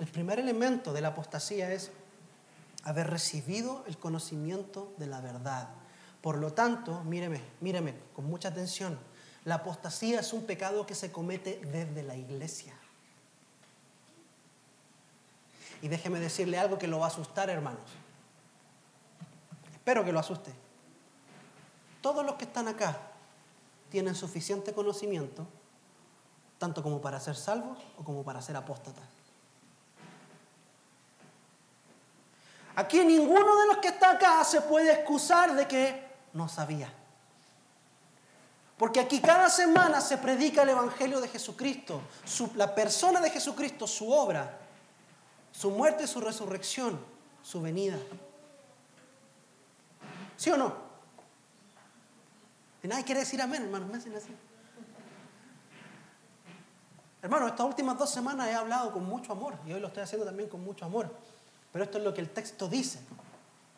El 0.02 0.08
primer 0.08 0.40
elemento 0.40 0.92
de 0.92 1.00
la 1.00 1.08
apostasía 1.10 1.72
es 1.72 1.92
haber 2.82 3.08
recibido 3.08 3.84
el 3.86 3.96
conocimiento 3.96 4.92
de 4.96 5.06
la 5.06 5.20
verdad. 5.20 5.68
Por 6.20 6.38
lo 6.38 6.52
tanto, 6.52 7.04
míreme, 7.04 7.40
míreme 7.60 7.94
con 8.12 8.24
mucha 8.24 8.48
atención. 8.48 8.98
La 9.44 9.54
apostasía 9.54 10.18
es 10.18 10.32
un 10.32 10.44
pecado 10.44 10.86
que 10.86 10.96
se 10.96 11.12
comete 11.12 11.60
desde 11.70 12.02
la 12.02 12.16
iglesia. 12.16 12.74
Y 15.82 15.86
déjeme 15.86 16.18
decirle 16.18 16.58
algo 16.58 16.80
que 16.80 16.88
lo 16.88 16.98
va 16.98 17.04
a 17.04 17.08
asustar, 17.10 17.48
hermanos. 17.48 17.88
Espero 19.72 20.04
que 20.04 20.10
lo 20.10 20.18
asuste. 20.18 20.52
Todos 22.00 22.26
los 22.26 22.34
que 22.34 22.46
están 22.46 22.66
acá 22.66 22.98
tienen 23.88 24.16
suficiente 24.16 24.72
conocimiento, 24.72 25.46
tanto 26.58 26.82
como 26.82 27.00
para 27.00 27.20
ser 27.20 27.36
salvos 27.36 27.78
o 27.96 28.02
como 28.02 28.24
para 28.24 28.42
ser 28.42 28.56
apóstatas. 28.56 29.21
Aquí 32.74 33.04
ninguno 33.04 33.56
de 33.60 33.66
los 33.66 33.78
que 33.78 33.88
está 33.88 34.12
acá 34.12 34.42
se 34.44 34.62
puede 34.62 34.92
excusar 34.92 35.54
de 35.54 35.66
que 35.66 36.06
no 36.32 36.48
sabía. 36.48 36.92
Porque 38.78 38.98
aquí 38.98 39.20
cada 39.20 39.48
semana 39.48 40.00
se 40.00 40.18
predica 40.18 40.62
el 40.62 40.70
Evangelio 40.70 41.20
de 41.20 41.28
Jesucristo, 41.28 42.00
la 42.56 42.74
persona 42.74 43.20
de 43.20 43.30
Jesucristo, 43.30 43.86
su 43.86 44.10
obra, 44.10 44.58
su 45.52 45.70
muerte, 45.70 46.06
su 46.06 46.20
resurrección, 46.20 46.98
su 47.42 47.60
venida. 47.60 47.98
¿Sí 50.36 50.50
o 50.50 50.56
no? 50.56 50.74
Y 52.82 52.88
nadie 52.88 53.04
quiere 53.04 53.20
decir 53.20 53.40
amén, 53.40 53.62
hermano. 53.62 53.86
Me 53.86 53.98
hacen 53.98 54.16
así. 54.16 54.34
Hermano, 57.22 57.46
estas 57.46 57.64
últimas 57.64 57.96
dos 57.96 58.10
semanas 58.10 58.48
he 58.48 58.54
hablado 58.54 58.92
con 58.92 59.04
mucho 59.04 59.30
amor 59.30 59.54
y 59.64 59.72
hoy 59.72 59.80
lo 59.80 59.86
estoy 59.86 60.02
haciendo 60.02 60.26
también 60.26 60.48
con 60.48 60.64
mucho 60.64 60.84
amor. 60.84 61.14
Pero 61.72 61.84
esto 61.84 61.98
es 61.98 62.04
lo 62.04 62.12
que 62.14 62.20
el 62.20 62.30
texto 62.30 62.68
dice. 62.68 63.00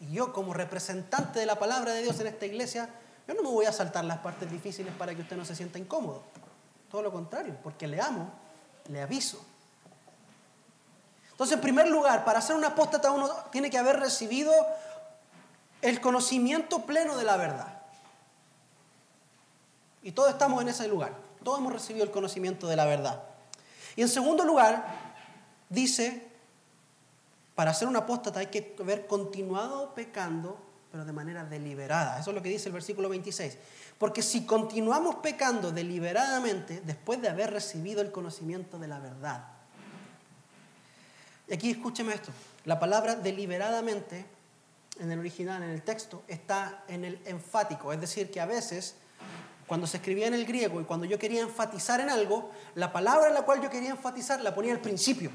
Y 0.00 0.12
yo 0.12 0.32
como 0.32 0.52
representante 0.52 1.38
de 1.38 1.46
la 1.46 1.58
palabra 1.58 1.92
de 1.92 2.02
Dios 2.02 2.18
en 2.20 2.26
esta 2.26 2.46
iglesia, 2.46 2.88
yo 3.26 3.34
no 3.34 3.42
me 3.42 3.48
voy 3.48 3.66
a 3.66 3.72
saltar 3.72 4.04
las 4.04 4.18
partes 4.18 4.50
difíciles 4.50 4.92
para 4.94 5.14
que 5.14 5.22
usted 5.22 5.36
no 5.36 5.44
se 5.44 5.54
sienta 5.54 5.78
incómodo. 5.78 6.22
Todo 6.90 7.02
lo 7.02 7.12
contrario, 7.12 7.56
porque 7.62 7.86
le 7.86 8.00
amo, 8.00 8.30
le 8.88 9.00
aviso. 9.00 9.44
Entonces, 11.30 11.56
en 11.56 11.62
primer 11.62 11.88
lugar, 11.88 12.24
para 12.24 12.40
ser 12.40 12.54
un 12.54 12.64
apóstata 12.64 13.10
uno 13.10 13.28
tiene 13.50 13.70
que 13.70 13.78
haber 13.78 13.98
recibido 13.98 14.52
el 15.82 16.00
conocimiento 16.00 16.86
pleno 16.86 17.16
de 17.16 17.24
la 17.24 17.36
verdad. 17.36 17.82
Y 20.02 20.12
todos 20.12 20.30
estamos 20.30 20.62
en 20.62 20.68
ese 20.68 20.86
lugar. 20.86 21.12
Todos 21.42 21.58
hemos 21.58 21.72
recibido 21.72 22.04
el 22.04 22.10
conocimiento 22.10 22.68
de 22.68 22.76
la 22.76 22.84
verdad. 22.84 23.22
Y 23.96 24.02
en 24.02 24.08
segundo 24.08 24.44
lugar, 24.44 24.86
dice, 25.68 26.33
para 27.54 27.74
ser 27.74 27.88
un 27.88 27.96
apóstata 27.96 28.40
hay 28.40 28.46
que 28.46 28.74
haber 28.78 29.06
continuado 29.06 29.94
pecando 29.94 30.58
pero 30.94 31.04
de 31.04 31.12
manera 31.12 31.44
deliberada. 31.44 32.20
Eso 32.20 32.30
es 32.30 32.36
lo 32.36 32.40
que 32.40 32.50
dice 32.50 32.68
el 32.68 32.72
versículo 32.72 33.08
26. 33.08 33.58
Porque 33.98 34.22
si 34.22 34.46
continuamos 34.46 35.16
pecando 35.16 35.72
deliberadamente 35.72 36.82
después 36.84 37.20
de 37.20 37.28
haber 37.28 37.52
recibido 37.52 38.00
el 38.00 38.12
conocimiento 38.12 38.78
de 38.78 38.86
la 38.86 39.00
verdad. 39.00 39.44
Y 41.48 41.54
aquí 41.54 41.72
escúcheme 41.72 42.14
esto. 42.14 42.30
La 42.64 42.78
palabra 42.78 43.16
deliberadamente 43.16 44.24
en 45.00 45.10
el 45.10 45.18
original, 45.18 45.64
en 45.64 45.70
el 45.70 45.82
texto, 45.82 46.22
está 46.28 46.84
en 46.86 47.04
el 47.04 47.20
enfático. 47.24 47.92
Es 47.92 48.00
decir, 48.00 48.30
que 48.30 48.40
a 48.40 48.46
veces, 48.46 48.94
cuando 49.66 49.88
se 49.88 49.96
escribía 49.96 50.28
en 50.28 50.34
el 50.34 50.46
griego 50.46 50.80
y 50.80 50.84
cuando 50.84 51.06
yo 51.06 51.18
quería 51.18 51.40
enfatizar 51.40 51.98
en 51.98 52.08
algo, 52.08 52.52
la 52.76 52.92
palabra 52.92 53.26
en 53.26 53.34
la 53.34 53.42
cual 53.42 53.60
yo 53.60 53.68
quería 53.68 53.90
enfatizar 53.90 54.40
la 54.42 54.54
ponía 54.54 54.72
al 54.72 54.80
principio. 54.80 55.32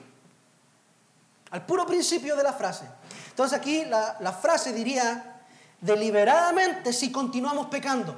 Al 1.51 1.65
puro 1.65 1.85
principio 1.85 2.35
de 2.35 2.43
la 2.43 2.53
frase. 2.53 2.85
Entonces 3.29 3.57
aquí 3.57 3.85
la, 3.85 4.33
frase 4.33 4.73
diría, 4.73 5.41
deliberadamente 5.81 6.93
si 6.93 7.11
continuamos 7.11 7.67
pecando. 7.67 8.15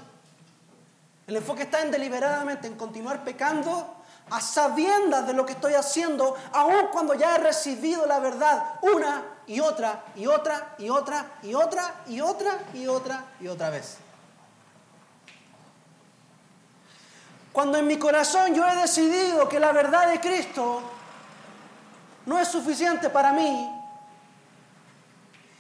El 1.28 1.38
enfoque 1.38 1.64
está 1.64 1.82
en 1.82 1.92
deliberadamente, 1.92 2.68
en 2.68 2.76
continuar 2.76 3.24
pecando 3.24 3.98
a 4.30 4.42
sabiendas 4.42 5.28
de 5.28 5.34
lo 5.34 5.46
que 5.46 5.54
estoy 5.54 5.74
haciendo, 5.74 6.36
aun 6.54 6.88
cuando 6.92 7.14
ya 7.14 7.36
he 7.36 7.40
recibido 7.40 8.06
la 8.06 8.20
verdad 8.20 8.64
una 8.82 9.24
y 9.46 9.60
otra 9.60 10.04
y 10.16 10.26
otra 10.26 10.76
y 10.78 10.90
otra 10.90 11.38
y 11.44 11.54
otra 11.54 11.96
y 12.08 12.22
otra 12.22 12.60
y 12.74 12.88
otra 12.88 13.26
y 13.40 13.48
otra 13.48 13.70
vez. 13.70 13.98
Cuando 17.52 17.78
en 17.78 17.88
mi 17.88 17.98
corazón 17.98 18.56
yo 18.56 18.66
he 18.66 18.76
decidido 18.78 19.50
que 19.50 19.60
la 19.60 19.74
verdad 19.74 20.10
de 20.10 20.22
Cristo 20.22 20.82
no 22.26 22.40
es 22.40 22.48
suficiente 22.48 23.10
para 23.10 23.34
mí 23.34 23.70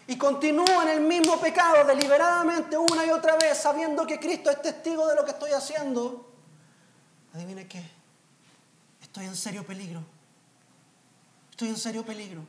y 0.07 0.17
continúo 0.17 0.81
en 0.83 0.89
el 0.89 1.01
mismo 1.01 1.39
pecado 1.39 1.85
deliberadamente 1.85 2.77
una 2.77 3.05
y 3.05 3.09
otra 3.11 3.37
vez 3.37 3.57
sabiendo 3.57 4.05
que 4.05 4.19
Cristo 4.19 4.49
es 4.49 4.61
testigo 4.61 5.07
de 5.07 5.15
lo 5.15 5.23
que 5.23 5.31
estoy 5.31 5.51
haciendo, 5.51 6.29
adivine 7.33 7.67
qué, 7.67 7.81
estoy 9.01 9.25
en 9.25 9.35
serio 9.35 9.65
peligro. 9.65 10.03
Estoy 11.51 11.69
en 11.69 11.77
serio 11.77 12.03
peligro. 12.03 12.41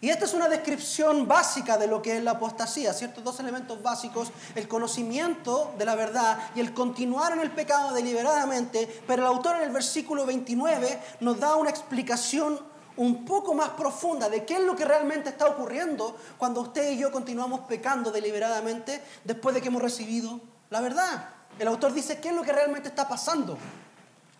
Y 0.00 0.10
esta 0.10 0.26
es 0.26 0.34
una 0.34 0.48
descripción 0.48 1.26
básica 1.26 1.78
de 1.78 1.86
lo 1.86 2.02
que 2.02 2.18
es 2.18 2.22
la 2.22 2.32
apostasía, 2.32 2.92
ciertos 2.92 3.24
dos 3.24 3.40
elementos 3.40 3.82
básicos, 3.82 4.30
el 4.54 4.68
conocimiento 4.68 5.74
de 5.78 5.84
la 5.86 5.94
verdad 5.94 6.38
y 6.54 6.60
el 6.60 6.74
continuar 6.74 7.32
en 7.32 7.40
el 7.40 7.50
pecado 7.50 7.94
deliberadamente, 7.94 9.02
pero 9.06 9.22
el 9.22 9.28
autor 9.28 9.56
en 9.56 9.62
el 9.62 9.70
versículo 9.70 10.26
29 10.26 11.00
nos 11.20 11.40
da 11.40 11.56
una 11.56 11.70
explicación 11.70 12.60
un 12.96 13.24
poco 13.24 13.54
más 13.54 13.70
profunda 13.70 14.28
de 14.28 14.44
qué 14.44 14.54
es 14.54 14.60
lo 14.60 14.76
que 14.76 14.84
realmente 14.84 15.30
está 15.30 15.46
ocurriendo 15.46 16.16
cuando 16.38 16.60
usted 16.60 16.92
y 16.92 16.98
yo 16.98 17.10
continuamos 17.10 17.60
pecando 17.60 18.10
deliberadamente 18.10 19.02
después 19.24 19.54
de 19.54 19.60
que 19.60 19.68
hemos 19.68 19.82
recibido 19.82 20.40
la 20.70 20.80
verdad. 20.80 21.30
El 21.58 21.68
autor 21.68 21.92
dice 21.92 22.20
qué 22.20 22.28
es 22.28 22.34
lo 22.34 22.42
que 22.42 22.52
realmente 22.52 22.88
está 22.88 23.08
pasando. 23.08 23.56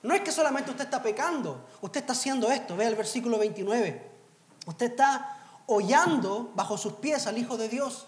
No 0.02 0.14
es 0.14 0.20
que 0.20 0.32
solamente 0.32 0.70
usted 0.70 0.84
está 0.84 1.02
pecando, 1.02 1.66
usted 1.80 2.00
está 2.00 2.12
haciendo 2.12 2.50
esto, 2.50 2.76
vea 2.76 2.88
el 2.88 2.94
versículo 2.94 3.38
29. 3.38 4.10
Usted 4.66 4.86
está 4.90 5.35
hollando 5.66 6.52
bajo 6.54 6.78
sus 6.78 6.94
pies 6.94 7.26
al 7.26 7.38
Hijo 7.38 7.56
de 7.56 7.68
Dios. 7.68 8.06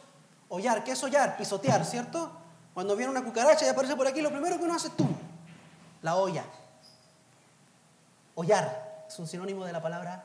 Hollar, 0.49 0.85
¿qué 0.85 0.93
es 0.93 1.03
hollar? 1.03 1.37
Pisotear, 1.37 1.85
¿cierto? 1.85 2.33
Cuando 2.75 2.97
viene 2.97 3.11
una 3.11 3.25
cucaracha 3.25 3.67
y 3.67 3.69
aparece 3.69 3.97
por 3.97 4.07
aquí, 4.07 4.21
lo 4.21 4.31
primero 4.31 4.57
que 4.57 4.65
uno 4.65 4.75
hace 4.75 4.89
es 4.89 4.97
tú, 4.97 5.07
la 6.03 6.17
olla. 6.17 6.45
Hollar 8.35 9.05
es 9.09 9.19
un 9.19 9.27
sinónimo 9.27 9.65
de 9.65 9.73
la 9.73 9.83
palabra 9.83 10.25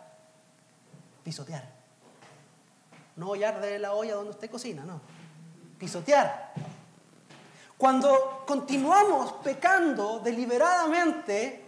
pisotear. 1.24 1.68
No 3.16 3.30
hollar 3.30 3.60
de 3.60 3.80
la 3.80 3.94
olla 3.94 4.16
donde 4.16 4.32
usted 4.32 4.50
cocina, 4.50 4.84
no. 4.84 5.02
Pisotear. 5.80 6.54
Cuando 7.78 8.44
continuamos 8.46 9.34
pecando 9.44 10.20
deliberadamente, 10.20 11.66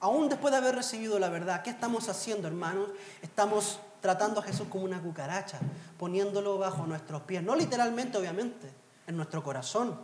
aún 0.00 0.28
después 0.28 0.52
de 0.52 0.58
haber 0.58 0.74
recibido 0.74 1.18
la 1.18 1.28
verdad, 1.28 1.62
¿qué 1.62 1.70
estamos 1.70 2.08
haciendo, 2.08 2.48
hermanos? 2.48 2.88
Estamos 3.22 3.78
tratando 4.00 4.40
a 4.40 4.42
Jesús 4.42 4.68
como 4.68 4.84
una 4.84 5.00
cucaracha, 5.00 5.58
poniéndolo 5.98 6.58
bajo 6.58 6.86
nuestros 6.86 7.22
pies. 7.22 7.42
No 7.42 7.54
literalmente, 7.54 8.18
obviamente, 8.18 8.70
en 9.06 9.16
nuestro 9.16 9.42
corazón. 9.42 9.98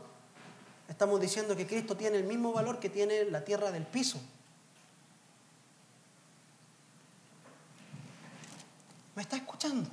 Estamos 0.88 1.21
diciendo 1.21 1.57
que 1.57 1.67
Cristo 1.67 1.97
tiene 1.97 2.19
el 2.19 2.25
mismo 2.25 2.53
valor 2.53 2.79
que 2.79 2.91
tiene 2.91 3.25
la 3.25 3.45
tierra 3.45 3.73
del 3.73 3.85
piso. 3.85 4.21
¿Me 9.15 9.23
está 9.23 9.37
escuchando? 9.37 9.88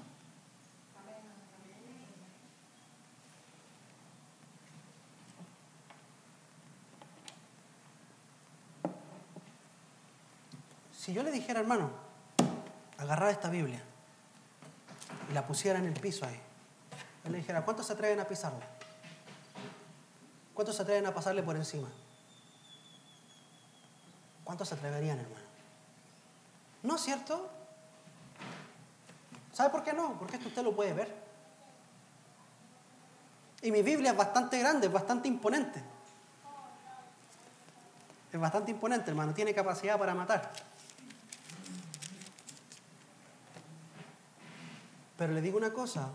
Si 10.97 11.13
yo 11.13 11.23
le 11.23 11.31
dijera, 11.31 11.59
hermano, 11.59 11.89
agarrar 12.97 13.29
esta 13.29 13.49
Biblia 13.49 13.83
la 15.33 15.45
pusiera 15.45 15.79
en 15.79 15.85
el 15.85 15.99
piso 15.99 16.25
ahí. 16.25 16.39
Él 17.25 17.31
le 17.31 17.37
dijera, 17.39 17.63
¿cuántos 17.63 17.87
se 17.87 17.93
atreven 17.93 18.19
a 18.19 18.27
pisarla? 18.27 18.65
¿Cuántos 20.53 20.75
se 20.75 20.81
atreven 20.81 21.05
a 21.05 21.13
pasarle 21.13 21.41
por 21.41 21.55
encima? 21.55 21.89
¿Cuántos 24.43 24.69
se 24.69 24.75
atreverían, 24.75 25.19
hermano? 25.19 25.45
¿No 26.83 26.95
es 26.95 27.01
cierto? 27.01 27.49
¿Sabe 29.53 29.69
por 29.69 29.83
qué 29.83 29.93
no? 29.93 30.17
Porque 30.19 30.35
esto 30.35 30.49
usted 30.49 30.63
lo 30.63 30.75
puede 30.75 30.93
ver. 30.93 31.15
Y 33.61 33.71
mi 33.71 33.81
Biblia 33.81 34.11
es 34.11 34.17
bastante 34.17 34.59
grande, 34.59 34.87
es 34.87 34.93
bastante 34.93 35.27
imponente. 35.27 35.81
Es 38.31 38.39
bastante 38.39 38.71
imponente, 38.71 39.09
hermano. 39.09 39.33
Tiene 39.33 39.53
capacidad 39.53 39.97
para 39.97 40.13
matar. 40.13 40.51
Pero 45.17 45.33
le 45.33 45.41
digo 45.41 45.57
una 45.57 45.71
cosa, 45.71 46.09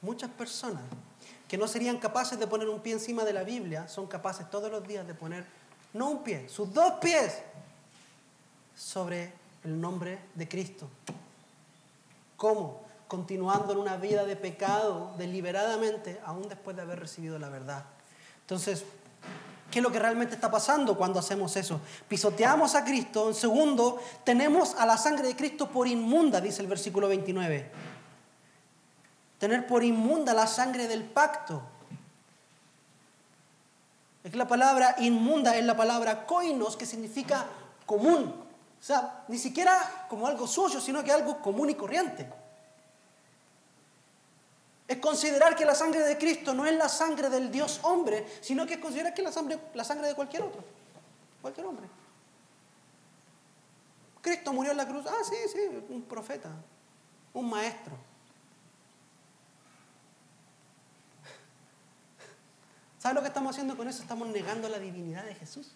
muchas 0.00 0.30
personas 0.30 0.82
que 1.48 1.58
no 1.58 1.66
serían 1.68 1.98
capaces 1.98 2.38
de 2.38 2.46
poner 2.46 2.68
un 2.68 2.80
pie 2.80 2.94
encima 2.94 3.24
de 3.24 3.32
la 3.32 3.44
Biblia 3.44 3.88
son 3.88 4.06
capaces 4.06 4.48
todos 4.50 4.70
los 4.70 4.86
días 4.86 5.06
de 5.06 5.14
poner, 5.14 5.44
no 5.92 6.08
un 6.08 6.22
pie, 6.22 6.48
sus 6.48 6.72
dos 6.72 6.94
pies 6.94 7.42
sobre 8.76 9.32
el 9.64 9.80
nombre 9.80 10.18
de 10.34 10.48
Cristo. 10.48 10.88
¿Cómo? 12.36 12.82
Continuando 13.06 13.74
en 13.74 13.78
una 13.78 13.96
vida 13.96 14.24
de 14.24 14.36
pecado 14.36 15.14
deliberadamente, 15.18 16.20
aún 16.24 16.48
después 16.48 16.74
de 16.74 16.82
haber 16.82 17.00
recibido 17.00 17.38
la 17.38 17.50
verdad. 17.50 17.84
Entonces, 18.40 18.84
¿Qué 19.72 19.78
es 19.78 19.82
lo 19.82 19.90
que 19.90 19.98
realmente 19.98 20.34
está 20.34 20.50
pasando 20.50 20.98
cuando 20.98 21.18
hacemos 21.18 21.56
eso? 21.56 21.80
Pisoteamos 22.06 22.74
a 22.74 22.84
Cristo. 22.84 23.28
En 23.28 23.34
segundo, 23.34 24.02
tenemos 24.22 24.74
a 24.74 24.84
la 24.84 24.98
sangre 24.98 25.26
de 25.26 25.34
Cristo 25.34 25.70
por 25.70 25.88
inmunda, 25.88 26.42
dice 26.42 26.60
el 26.60 26.68
versículo 26.68 27.08
29. 27.08 27.70
Tener 29.38 29.66
por 29.66 29.82
inmunda 29.82 30.34
la 30.34 30.46
sangre 30.46 30.86
del 30.88 31.04
pacto. 31.04 31.62
Es 34.22 34.30
que 34.30 34.36
la 34.36 34.46
palabra 34.46 34.94
inmunda 34.98 35.56
es 35.56 35.64
la 35.64 35.74
palabra 35.74 36.26
koinos, 36.26 36.76
que 36.76 36.84
significa 36.84 37.46
común. 37.86 38.26
O 38.78 38.84
sea, 38.84 39.24
ni 39.28 39.38
siquiera 39.38 40.06
como 40.06 40.26
algo 40.26 40.46
suyo, 40.46 40.82
sino 40.82 41.02
que 41.02 41.12
algo 41.12 41.40
común 41.40 41.70
y 41.70 41.74
corriente. 41.74 42.28
Es 44.92 44.98
considerar 44.98 45.56
que 45.56 45.64
la 45.64 45.74
sangre 45.74 46.00
de 46.00 46.18
Cristo 46.18 46.52
no 46.52 46.66
es 46.66 46.76
la 46.76 46.86
sangre 46.86 47.30
del 47.30 47.50
Dios 47.50 47.80
hombre, 47.82 48.26
sino 48.42 48.66
que 48.66 48.74
es 48.74 48.78
considerar 48.78 49.14
que 49.14 49.22
es 49.22 49.24
la 49.24 49.32
sangre, 49.32 49.58
la 49.72 49.84
sangre 49.84 50.06
de 50.06 50.14
cualquier 50.14 50.42
otro, 50.42 50.62
cualquier 51.40 51.64
hombre. 51.64 51.86
Cristo 54.20 54.52
murió 54.52 54.72
en 54.72 54.76
la 54.76 54.86
cruz. 54.86 55.06
Ah, 55.06 55.24
sí, 55.24 55.34
sí, 55.50 55.60
un 55.88 56.02
profeta, 56.02 56.50
un 57.32 57.48
maestro. 57.48 57.96
¿Sabes 62.98 63.14
lo 63.14 63.22
que 63.22 63.28
estamos 63.28 63.52
haciendo 63.52 63.74
con 63.78 63.88
eso? 63.88 64.02
Estamos 64.02 64.28
negando 64.28 64.68
la 64.68 64.78
divinidad 64.78 65.24
de 65.24 65.34
Jesús. 65.36 65.72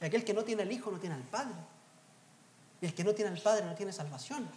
Aquel 0.00 0.24
que 0.24 0.34
no 0.34 0.42
tiene 0.42 0.62
al 0.62 0.72
Hijo 0.72 0.90
no 0.90 0.98
tiene 0.98 1.14
al 1.14 1.22
Padre. 1.22 1.54
Y 2.80 2.86
el 2.86 2.94
que 2.94 3.04
no 3.04 3.14
tiene 3.14 3.30
al 3.30 3.40
Padre 3.40 3.64
no 3.66 3.76
tiene 3.76 3.92
salvación. 3.92 4.48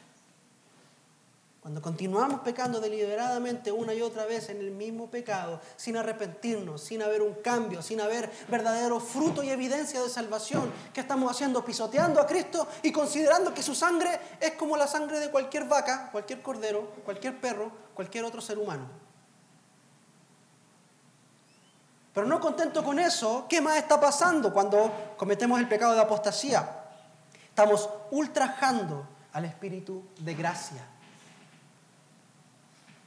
Cuando 1.66 1.82
continuamos 1.82 2.42
pecando 2.42 2.80
deliberadamente 2.80 3.72
una 3.72 3.92
y 3.92 4.00
otra 4.04 4.26
vez 4.26 4.50
en 4.50 4.60
el 4.60 4.70
mismo 4.70 5.10
pecado, 5.10 5.60
sin 5.76 5.98
arrepentirnos, 5.98 6.80
sin 6.80 7.02
haber 7.02 7.24
un 7.24 7.34
cambio, 7.42 7.82
sin 7.82 8.00
haber 8.02 8.32
verdadero 8.48 9.00
fruto 9.00 9.42
y 9.42 9.50
evidencia 9.50 10.00
de 10.00 10.08
salvación, 10.08 10.72
¿qué 10.94 11.02
estamos 11.02 11.32
haciendo? 11.32 11.66
Pisoteando 11.66 12.22
a 12.22 12.28
Cristo 12.28 12.68
y 12.84 12.92
considerando 12.92 13.52
que 13.52 13.64
su 13.64 13.74
sangre 13.74 14.20
es 14.40 14.52
como 14.52 14.78
la 14.78 14.86
sangre 14.86 15.20
de 15.20 15.32
cualquier 15.32 15.64
vaca, 15.64 16.10
cualquier 16.12 16.44
cordero, 16.44 16.88
cualquier 17.04 17.42
perro, 17.42 17.72
cualquier 17.96 18.26
otro 18.26 18.42
ser 18.42 18.60
humano. 18.60 18.86
Pero 22.14 22.28
no 22.28 22.40
contento 22.40 22.84
con 22.84 23.00
eso, 23.00 23.48
¿qué 23.50 23.60
más 23.60 23.78
está 23.78 24.00
pasando 24.00 24.54
cuando 24.54 25.16
cometemos 25.18 25.60
el 25.60 25.68
pecado 25.68 25.96
de 25.96 26.02
apostasía? 26.02 26.84
Estamos 27.50 27.90
ultrajando 28.12 29.08
al 29.34 29.46
Espíritu 29.46 30.04
de 30.20 30.36
gracia 30.36 30.90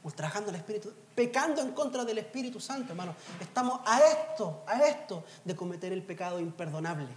ultrajando 0.03 0.49
al 0.49 0.55
Espíritu, 0.55 0.91
pecando 1.15 1.61
en 1.61 1.71
contra 1.71 2.05
del 2.05 2.17
Espíritu 2.17 2.59
Santo, 2.59 2.91
hermano. 2.91 3.15
Estamos 3.39 3.81
a 3.85 3.99
esto, 3.99 4.63
a 4.67 4.81
esto 4.83 5.23
de 5.43 5.55
cometer 5.55 5.91
el 5.91 6.03
pecado 6.03 6.39
imperdonable 6.39 7.07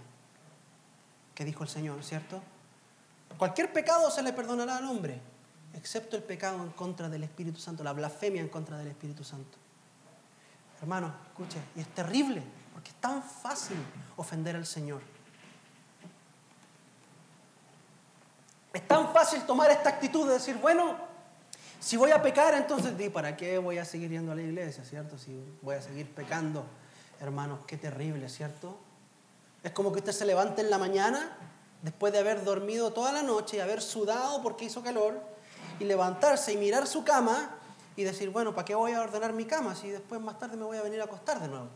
que 1.33 1.45
dijo 1.45 1.63
el 1.63 1.69
Señor, 1.69 2.03
¿cierto? 2.03 2.41
Cualquier 3.37 3.73
pecado 3.73 4.11
se 4.11 4.21
le 4.21 4.33
perdonará 4.33 4.77
al 4.77 4.85
hombre, 4.85 5.19
excepto 5.73 6.15
el 6.15 6.23
pecado 6.23 6.63
en 6.63 6.71
contra 6.71 7.09
del 7.09 7.23
Espíritu 7.23 7.59
Santo, 7.59 7.83
la 7.83 7.93
blasfemia 7.93 8.41
en 8.41 8.49
contra 8.49 8.77
del 8.77 8.87
Espíritu 8.87 9.23
Santo. 9.23 9.57
Hermano, 10.81 11.13
escuche, 11.27 11.59
y 11.75 11.81
es 11.81 11.87
terrible, 11.87 12.43
porque 12.73 12.89
es 12.89 12.95
tan 12.97 13.23
fácil 13.23 13.77
ofender 14.17 14.55
al 14.55 14.65
Señor. 14.65 15.01
Es 18.73 18.87
tan 18.87 19.13
fácil 19.13 19.43
tomar 19.43 19.71
esta 19.71 19.89
actitud 19.89 20.27
de 20.27 20.33
decir, 20.33 20.57
bueno, 20.57 21.12
si 21.83 21.97
voy 21.97 22.11
a 22.11 22.21
pecar, 22.21 22.53
entonces, 22.53 22.93
¿para 23.11 23.35
qué 23.35 23.57
voy 23.57 23.77
a 23.77 23.83
seguir 23.83 24.09
yendo 24.09 24.31
a 24.31 24.35
la 24.35 24.41
iglesia, 24.41 24.85
cierto? 24.85 25.17
Si 25.17 25.37
voy 25.61 25.75
a 25.75 25.81
seguir 25.81 26.09
pecando, 26.09 26.63
hermanos, 27.19 27.59
qué 27.67 27.75
terrible, 27.75 28.29
¿cierto? 28.29 28.77
Es 29.63 29.73
como 29.73 29.91
que 29.91 29.99
usted 29.99 30.13
se 30.13 30.25
levante 30.25 30.61
en 30.61 30.69
la 30.69 30.77
mañana, 30.77 31.37
después 31.81 32.13
de 32.13 32.19
haber 32.19 32.45
dormido 32.45 32.93
toda 32.93 33.11
la 33.11 33.21
noche 33.21 33.57
y 33.57 33.59
haber 33.59 33.81
sudado 33.81 34.41
porque 34.41 34.63
hizo 34.63 34.81
calor, 34.81 35.19
y 35.77 35.83
levantarse 35.83 36.53
y 36.53 36.57
mirar 36.57 36.87
su 36.87 37.03
cama 37.03 37.49
y 37.97 38.03
decir, 38.03 38.29
bueno, 38.29 38.55
¿para 38.55 38.63
qué 38.63 38.75
voy 38.75 38.93
a 38.93 39.01
ordenar 39.01 39.33
mi 39.33 39.43
cama 39.43 39.75
si 39.75 39.89
después 39.89 40.21
más 40.21 40.39
tarde 40.39 40.55
me 40.55 40.63
voy 40.63 40.77
a 40.77 40.83
venir 40.83 41.01
a 41.01 41.03
acostar 41.03 41.41
de 41.41 41.49
nuevo? 41.49 41.67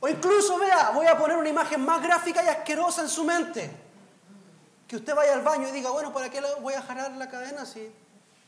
O 0.00 0.08
incluso, 0.08 0.58
vea, 0.58 0.90
voy 0.90 1.06
a 1.06 1.16
poner 1.16 1.36
una 1.36 1.48
imagen 1.48 1.82
más 1.82 2.02
gráfica 2.02 2.42
y 2.42 2.48
asquerosa 2.48 3.02
en 3.02 3.08
su 3.08 3.22
mente. 3.22 3.83
Que 4.94 4.98
usted 4.98 5.16
vaya 5.16 5.32
al 5.32 5.42
baño 5.42 5.66
y 5.66 5.72
diga, 5.72 5.90
bueno, 5.90 6.12
¿para 6.12 6.30
qué 6.30 6.40
voy 6.60 6.72
a 6.74 6.80
jalar 6.80 7.10
la 7.16 7.28
cadena 7.28 7.66
si 7.66 7.92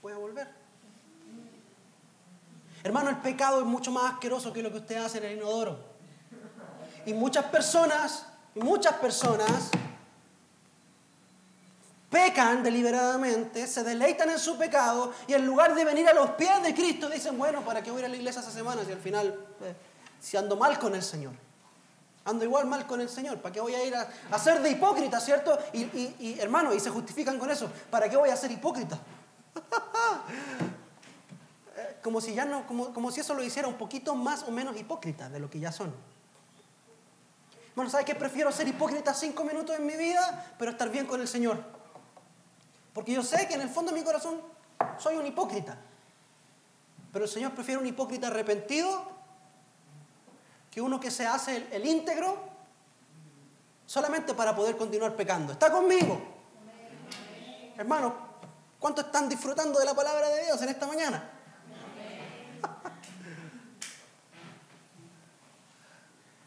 voy 0.01 0.13
a 0.13 0.17
volver? 0.17 0.47
Hermano, 2.85 3.11
el 3.11 3.17
pecado 3.17 3.59
es 3.59 3.67
mucho 3.67 3.91
más 3.91 4.13
asqueroso 4.13 4.53
que 4.53 4.63
lo 4.63 4.71
que 4.71 4.79
usted 4.79 4.95
hace 4.99 5.19
en 5.19 5.25
el 5.25 5.39
inodoro. 5.39 5.77
Y 7.05 7.15
muchas 7.15 7.47
personas, 7.47 8.27
y 8.55 8.61
muchas 8.61 8.95
personas 8.95 9.71
pecan 12.11 12.63
deliberadamente, 12.63 13.67
se 13.67 13.83
deleitan 13.83 14.31
en 14.31 14.39
su 14.39 14.57
pecado 14.57 15.13
y 15.27 15.35
en 15.35 15.45
lugar 15.45 15.75
de 15.75 15.85
venir 15.85 16.09
a 16.09 16.13
los 16.13 16.31
pies 16.31 16.63
de 16.63 16.73
Cristo 16.73 17.11
dicen, 17.11 17.37
bueno, 17.37 17.63
¿para 17.63 17.83
qué 17.83 17.91
voy 17.91 17.99
a 17.99 18.01
ir 18.03 18.07
a 18.07 18.11
la 18.11 18.17
iglesia 18.19 18.41
esa 18.41 18.53
semana 18.53 18.85
si 18.85 18.93
al 18.93 19.01
final, 19.01 19.37
eh, 19.63 19.75
si 20.21 20.37
ando 20.37 20.55
mal 20.55 20.79
con 20.79 20.95
el 20.95 21.03
Señor? 21.03 21.33
Ando 22.27 22.45
igual 22.45 22.67
mal 22.67 22.87
con 22.87 23.01
el 23.01 23.09
Señor. 23.09 23.39
¿Para 23.39 23.53
qué 23.53 23.61
voy 23.61 23.75
a 23.75 23.85
ir 23.85 23.95
a, 23.95 24.09
a 24.33 24.39
ser 24.39 24.61
de 24.61 24.71
hipócrita, 24.71 25.21
cierto? 25.21 25.57
Y, 25.73 25.85
y, 25.85 26.37
hermano, 26.41 26.75
y 26.75 26.81
se 26.81 26.91
justifican 26.91 27.39
con 27.39 27.49
eso. 27.51 27.71
¿Para 27.89 28.09
qué 28.11 28.17
voy 28.17 28.31
a 28.31 28.37
ser 28.37 28.51
hipócrita? 28.51 28.99
Eh, 31.79 31.99
como 32.03 32.23
si 32.23 32.33
ya 32.33 32.47
no, 32.47 32.67
como, 32.67 32.95
como 32.95 33.11
si 33.11 33.21
eso 33.21 33.35
lo 33.35 33.43
hiciera 33.43 33.69
un 33.69 33.75
poquito 33.75 34.15
más 34.15 34.45
o 34.45 34.51
menos 34.51 34.75
hipócrita 34.79 35.29
de 35.29 35.39
lo 35.39 35.51
que 35.51 35.61
ya 35.61 35.71
son. 35.71 35.93
Bueno, 37.75 37.91
¿sabes 37.91 38.07
qué? 38.07 38.15
Prefiero 38.15 38.51
ser 38.51 38.67
hipócrita 38.67 39.13
cinco 39.13 39.45
minutos 39.45 39.77
en 39.77 39.85
mi 39.85 39.95
vida, 39.95 40.55
pero 40.59 40.71
estar 40.71 40.89
bien 40.89 41.05
con 41.05 41.21
el 41.21 41.29
Señor. 41.29 41.63
Porque 42.95 43.13
yo 43.13 43.23
sé 43.23 43.47
que 43.47 43.57
en 43.57 43.61
el 43.61 43.69
fondo 43.69 43.93
de 43.93 43.99
mi 43.99 44.03
corazón 44.03 44.41
soy 44.97 45.17
un 45.17 45.27
hipócrita. 45.27 45.77
Pero 47.13 47.27
el 47.27 47.31
Señor 47.31 47.53
prefiere 47.53 47.79
un 47.79 47.87
hipócrita 47.87 48.29
arrepentido 48.29 49.16
que 50.77 50.83
uno 50.83 51.01
que 51.01 51.11
se 51.11 51.27
hace 51.27 51.69
el, 51.73 51.87
íntegro 51.87 52.37
solamente 53.87 54.35
para 54.35 54.55
poder 54.55 54.77
continuar 54.77 55.17
pecando. 55.17 55.55
¿Está 55.55 55.73
conmigo? 55.73 56.21
Hermano, 57.79 58.15
¿cuántos 58.79 59.07
están 59.07 59.27
disfrutando 59.27 59.79
de 59.79 59.87
la 59.87 59.95
palabra 59.95 60.29
de 60.29 60.45
Dios 60.45 60.61
en 60.61 60.69
esta 60.69 60.87
mañana? 60.87 61.31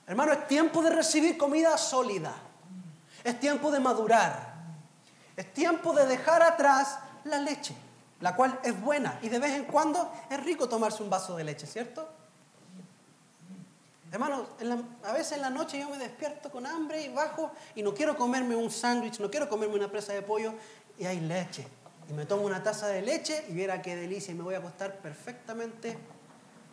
Hermano, 0.05 0.33
es 0.33 0.47
tiempo 0.47 0.83
de 0.83 0.91
recibir 0.91 1.35
comida 1.35 1.75
sólida. 1.79 2.35
Es 3.23 3.39
tiempo 3.39 3.71
de 3.71 3.79
madurar. 3.79 4.53
Es 5.35 5.51
tiempo 5.55 5.91
de 5.91 6.05
dejar 6.05 6.43
atrás 6.43 6.99
la 7.23 7.39
leche, 7.39 7.75
la 8.19 8.35
cual 8.35 8.59
es 8.61 8.79
buena. 8.79 9.17
Y 9.23 9.29
de 9.29 9.39
vez 9.39 9.53
en 9.53 9.63
cuando 9.63 10.13
es 10.29 10.39
rico 10.43 10.69
tomarse 10.69 11.01
un 11.01 11.09
vaso 11.09 11.35
de 11.35 11.45
leche, 11.45 11.65
¿cierto? 11.65 12.18
Hermano, 14.11 14.47
a 15.03 15.13
veces 15.13 15.33
en 15.33 15.41
la 15.41 15.51
noche 15.51 15.79
yo 15.79 15.87
me 15.89 15.97
despierto 15.97 16.49
con 16.49 16.65
hambre 16.65 17.03
y 17.03 17.09
bajo 17.09 17.51
y 17.75 17.83
no 17.83 17.93
quiero 17.93 18.17
comerme 18.17 18.55
un 18.55 18.71
sándwich, 18.71 19.19
no 19.19 19.29
quiero 19.29 19.47
comerme 19.47 19.75
una 19.75 19.91
presa 19.91 20.13
de 20.13 20.23
pollo 20.23 20.53
y 20.97 21.05
hay 21.05 21.19
leche. 21.19 21.67
Y 22.09 22.13
me 22.13 22.25
tomo 22.25 22.43
una 22.43 22.63
taza 22.63 22.87
de 22.87 23.03
leche 23.03 23.45
y 23.49 23.53
viera 23.53 23.83
qué 23.83 23.95
delicia 23.95 24.31
y 24.31 24.35
me 24.35 24.41
voy 24.41 24.55
a 24.55 24.57
acostar 24.57 24.97
perfectamente 24.97 25.95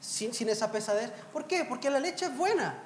sin, 0.01 0.33
sin 0.33 0.49
esa 0.49 0.73
pesadez. 0.73 1.11
¿Por 1.31 1.47
qué? 1.47 1.67
Porque 1.67 1.91
la 1.91 2.01
leche 2.01 2.25
es 2.25 2.35
buena. 2.35 2.83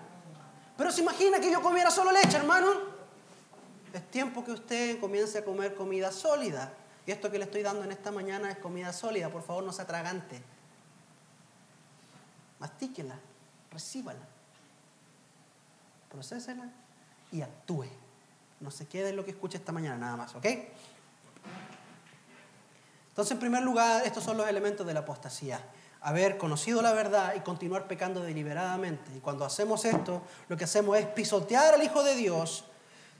Pero 0.76 0.90
se 0.90 1.02
imagina 1.02 1.38
que 1.38 1.50
yo 1.50 1.62
comiera 1.62 1.90
solo 1.92 2.10
leche, 2.10 2.36
hermano. 2.36 2.72
Es 3.92 4.10
tiempo 4.10 4.44
que 4.44 4.50
usted 4.50 4.98
comience 4.98 5.38
a 5.38 5.44
comer 5.44 5.76
comida 5.76 6.10
sólida. 6.10 6.72
Y 7.06 7.12
esto 7.12 7.30
que 7.30 7.38
le 7.38 7.44
estoy 7.44 7.62
dando 7.62 7.84
en 7.84 7.92
esta 7.92 8.10
mañana 8.10 8.50
es 8.50 8.58
comida 8.58 8.92
sólida. 8.92 9.30
Por 9.30 9.42
favor, 9.42 9.62
no 9.62 9.72
se 9.72 9.82
atragante. 9.82 10.42
Mastíquela, 12.58 13.14
recíbala 13.70 14.29
procésela 16.10 16.68
y 17.32 17.42
actúe. 17.42 17.86
No 18.60 18.70
se 18.70 18.86
quede 18.86 19.10
en 19.10 19.16
lo 19.16 19.24
que 19.24 19.30
escuche 19.30 19.56
esta 19.56 19.72
mañana, 19.72 19.96
nada 19.96 20.16
más, 20.16 20.34
¿ok? 20.34 20.46
Entonces, 23.08 23.32
en 23.32 23.38
primer 23.38 23.62
lugar, 23.62 24.06
estos 24.06 24.22
son 24.22 24.36
los 24.36 24.46
elementos 24.48 24.86
de 24.86 24.94
la 24.94 25.00
apostasía. 25.00 25.60
Haber 26.02 26.38
conocido 26.38 26.80
la 26.82 26.92
verdad 26.92 27.34
y 27.36 27.40
continuar 27.40 27.86
pecando 27.86 28.20
deliberadamente. 28.20 29.10
Y 29.16 29.20
cuando 29.20 29.44
hacemos 29.44 29.84
esto, 29.84 30.22
lo 30.48 30.56
que 30.56 30.64
hacemos 30.64 30.96
es 30.98 31.06
pisotear 31.06 31.74
al 31.74 31.82
Hijo 31.82 32.02
de 32.02 32.14
Dios, 32.14 32.64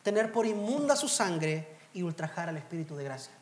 tener 0.02 0.32
por 0.32 0.46
inmunda 0.46 0.96
su 0.96 1.08
sangre 1.08 1.76
y 1.92 2.02
ultrajar 2.02 2.48
al 2.48 2.56
Espíritu 2.56 2.96
de 2.96 3.04
gracia. 3.04 3.32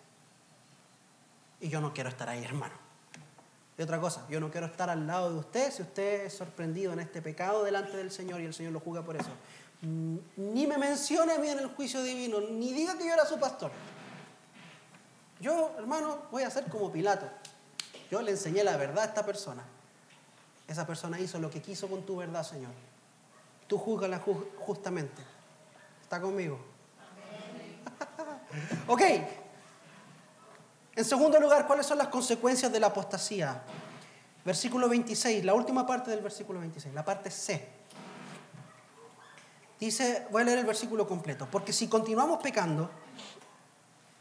Y 1.60 1.68
yo 1.68 1.80
no 1.80 1.92
quiero 1.92 2.10
estar 2.10 2.28
ahí, 2.28 2.44
hermano. 2.44 2.87
Y 3.78 3.82
otra 3.82 4.00
cosa, 4.00 4.26
yo 4.28 4.40
no 4.40 4.50
quiero 4.50 4.66
estar 4.66 4.90
al 4.90 5.06
lado 5.06 5.32
de 5.32 5.38
usted 5.38 5.70
si 5.70 5.82
usted 5.82 6.26
es 6.26 6.34
sorprendido 6.34 6.92
en 6.92 6.98
este 6.98 7.22
pecado 7.22 7.62
delante 7.62 7.96
del 7.96 8.10
Señor 8.10 8.40
y 8.40 8.44
el 8.44 8.52
Señor 8.52 8.72
lo 8.72 8.80
juzga 8.80 9.02
por 9.02 9.14
eso. 9.14 9.30
Mm, 9.82 10.16
ni 10.36 10.66
me 10.66 10.76
mencione 10.76 11.34
a 11.34 11.38
mí 11.38 11.48
en 11.48 11.60
el 11.60 11.68
juicio 11.68 12.02
divino, 12.02 12.40
ni 12.40 12.72
diga 12.72 12.98
que 12.98 13.06
yo 13.06 13.14
era 13.14 13.24
su 13.24 13.38
pastor. 13.38 13.70
Yo, 15.40 15.76
hermano, 15.78 16.22
voy 16.32 16.42
a 16.42 16.50
ser 16.50 16.64
como 16.64 16.90
Pilato. 16.90 17.28
Yo 18.10 18.20
le 18.20 18.32
enseñé 18.32 18.64
la 18.64 18.76
verdad 18.76 19.04
a 19.04 19.06
esta 19.06 19.24
persona. 19.24 19.62
Esa 20.66 20.84
persona 20.84 21.20
hizo 21.20 21.38
lo 21.38 21.48
que 21.48 21.62
quiso 21.62 21.88
con 21.88 22.02
tu 22.02 22.16
verdad, 22.16 22.42
Señor. 22.42 22.72
Tú 23.68 23.78
juzgala 23.78 24.20
justamente. 24.58 25.22
¿Está 26.02 26.20
conmigo? 26.20 26.58
ok, 28.88 29.02
en 30.98 31.04
segundo 31.04 31.38
lugar, 31.38 31.64
¿cuáles 31.64 31.86
son 31.86 31.96
las 31.96 32.08
consecuencias 32.08 32.72
de 32.72 32.80
la 32.80 32.88
apostasía? 32.88 33.62
Versículo 34.44 34.88
26, 34.88 35.44
la 35.44 35.54
última 35.54 35.86
parte 35.86 36.10
del 36.10 36.20
versículo 36.20 36.58
26, 36.58 36.92
la 36.92 37.04
parte 37.04 37.30
C. 37.30 37.68
Dice, 39.78 40.26
voy 40.32 40.42
a 40.42 40.44
leer 40.46 40.58
el 40.58 40.66
versículo 40.66 41.06
completo, 41.06 41.46
porque 41.48 41.72
si 41.72 41.86
continuamos 41.86 42.42
pecando 42.42 42.90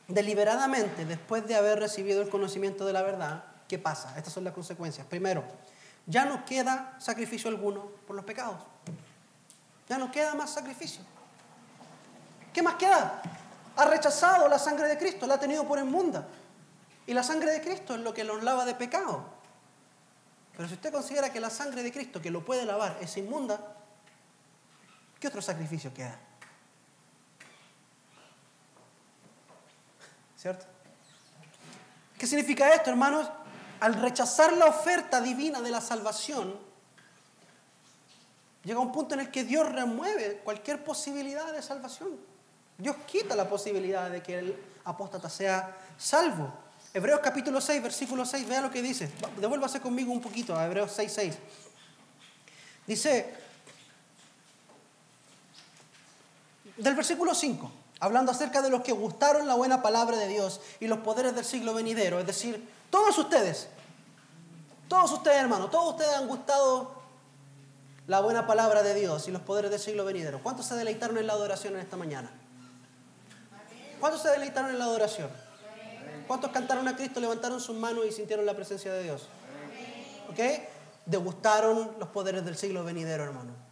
deliberadamente 0.08 1.04
después 1.06 1.48
de 1.48 1.56
haber 1.56 1.80
recibido 1.80 2.22
el 2.22 2.30
conocimiento 2.30 2.86
de 2.86 2.94
la 2.94 3.02
verdad, 3.02 3.44
¿qué 3.68 3.80
pasa? 3.80 4.16
Estas 4.16 4.34
son 4.34 4.44
las 4.44 4.54
consecuencias. 4.54 5.08
Primero, 5.08 5.44
ya 6.06 6.26
no 6.26 6.46
queda 6.46 6.96
sacrificio 7.00 7.50
alguno 7.50 7.86
por 8.06 8.16
los 8.16 8.24
pecados. 8.24 8.58
Ya 9.90 9.98
no 9.98 10.12
queda 10.12 10.36
más 10.36 10.52
sacrificio. 10.52 11.02
¿Qué 12.54 12.62
más 12.62 12.76
queda? 12.76 13.20
Ha 13.78 13.86
rechazado 13.86 14.48
la 14.48 14.60
sangre 14.60 14.88
de 14.88 14.96
Cristo, 15.00 15.26
la 15.26 15.34
ha 15.34 15.40
tenido 15.40 15.68
por 15.68 15.80
inmunda. 15.80 16.28
Y 17.08 17.14
la 17.14 17.24
sangre 17.24 17.52
de 17.52 17.62
Cristo 17.62 17.96
es 17.96 18.02
lo 18.02 18.14
que 18.14 18.24
los 18.24 18.44
lava 18.44 18.66
de 18.66 18.76
pecado. 18.76 19.26
Pero 20.56 20.68
si 20.68 20.76
usted 20.76 20.92
considera 20.92 21.32
que 21.32 21.40
la 21.40 21.50
sangre 21.50 21.82
de 21.82 21.92
Cristo, 21.92 22.22
que 22.22 22.30
lo 22.30 22.44
puede 22.44 22.66
lavar, 22.66 22.98
es 23.00 23.16
inmunda, 23.18 23.60
¿qué 25.20 25.28
otro 25.28 25.42
sacrificio 25.42 25.94
queda? 25.94 26.20
¿Cierto? 30.36 30.66
¿Qué 32.18 32.28
significa 32.28 32.74
esto, 32.74 32.90
hermanos? 32.90 33.30
Al 33.80 33.94
rechazar 33.94 34.54
la 34.54 34.66
oferta 34.66 35.22
divina 35.22 35.62
de 35.62 35.70
la 35.70 35.80
salvación, 35.80 36.58
llega 38.64 38.80
un 38.80 38.92
punto 38.92 39.14
en 39.14 39.22
el 39.22 39.32
que 39.32 39.44
Dios 39.44 39.72
remueve 39.72 40.42
cualquier 40.44 40.84
posibilidad 40.84 41.54
de 41.54 41.62
salvación. 41.62 42.20
Dios 42.78 42.96
quita 43.08 43.36
la 43.36 43.48
posibilidad 43.48 44.10
de 44.10 44.22
que 44.22 44.40
el 44.40 44.64
apóstata 44.84 45.30
sea 45.30 45.76
salvo. 45.98 46.67
Hebreos 46.94 47.20
capítulo 47.22 47.62
6, 47.62 47.84
versículo 47.84 48.26
6, 48.26 48.48
vea 48.48 48.62
lo 48.62 48.72
que 48.72 48.82
dice. 48.82 49.12
Devuélvase 49.38 49.82
conmigo 49.82 50.12
un 50.12 50.22
poquito 50.22 50.58
a 50.58 50.66
Hebreos 50.66 50.92
6, 50.96 51.12
6. 51.14 51.36
Dice, 52.88 53.36
del 56.78 56.96
versículo 56.96 57.36
5, 57.36 57.72
hablando 58.00 58.32
acerca 58.32 58.62
de 58.62 58.70
los 58.70 58.82
que 58.82 58.94
gustaron 58.94 59.48
la 59.48 59.56
buena 59.56 59.82
palabra 59.82 60.18
de 60.18 60.28
Dios 60.28 60.62
y 60.80 60.88
los 60.88 61.00
poderes 61.00 61.36
del 61.36 61.44
siglo 61.44 61.74
venidero, 61.74 62.20
es 62.20 62.26
decir, 62.26 62.68
todos 62.90 63.18
ustedes, 63.18 63.68
todos 64.88 65.12
ustedes 65.12 65.38
hermanos, 65.38 65.70
todos 65.70 65.92
ustedes 65.92 66.16
han 66.16 66.28
gustado 66.28 66.96
la 68.08 68.22
buena 68.22 68.48
palabra 68.48 68.84
de 68.84 68.94
Dios 68.94 69.28
y 69.28 69.32
los 69.32 69.42
poderes 69.42 69.70
del 69.70 69.82
siglo 69.82 70.06
venidero. 70.06 70.42
¿Cuántos 70.42 70.66
se 70.66 70.76
deleitaron 70.76 71.18
en 71.18 71.28
la 71.28 71.34
adoración 71.34 71.74
en 71.76 71.82
esta 71.82 71.98
mañana? 71.98 72.32
¿Cuántos 74.00 74.22
se 74.22 74.30
deleitaron 74.30 74.72
en 74.72 74.80
la 74.80 74.86
adoración? 74.86 75.30
¿Cuántos 76.28 76.52
cantaron 76.52 76.88
a 76.88 76.96
Cristo, 76.96 77.20
levantaron 77.20 77.60
sus 77.60 77.76
manos 77.76 78.06
y 78.08 78.12
sintieron 78.12 78.46
la 78.46 78.56
presencia 78.56 78.94
de 78.94 79.04
Dios? 79.04 79.28
¿Ok? 80.30 80.40
Degustaron 81.06 81.92
los 82.00 82.10
poderes 82.10 82.44
del 82.44 82.58
siglo 82.58 82.84
venidero, 82.84 83.24
hermano. 83.24 83.68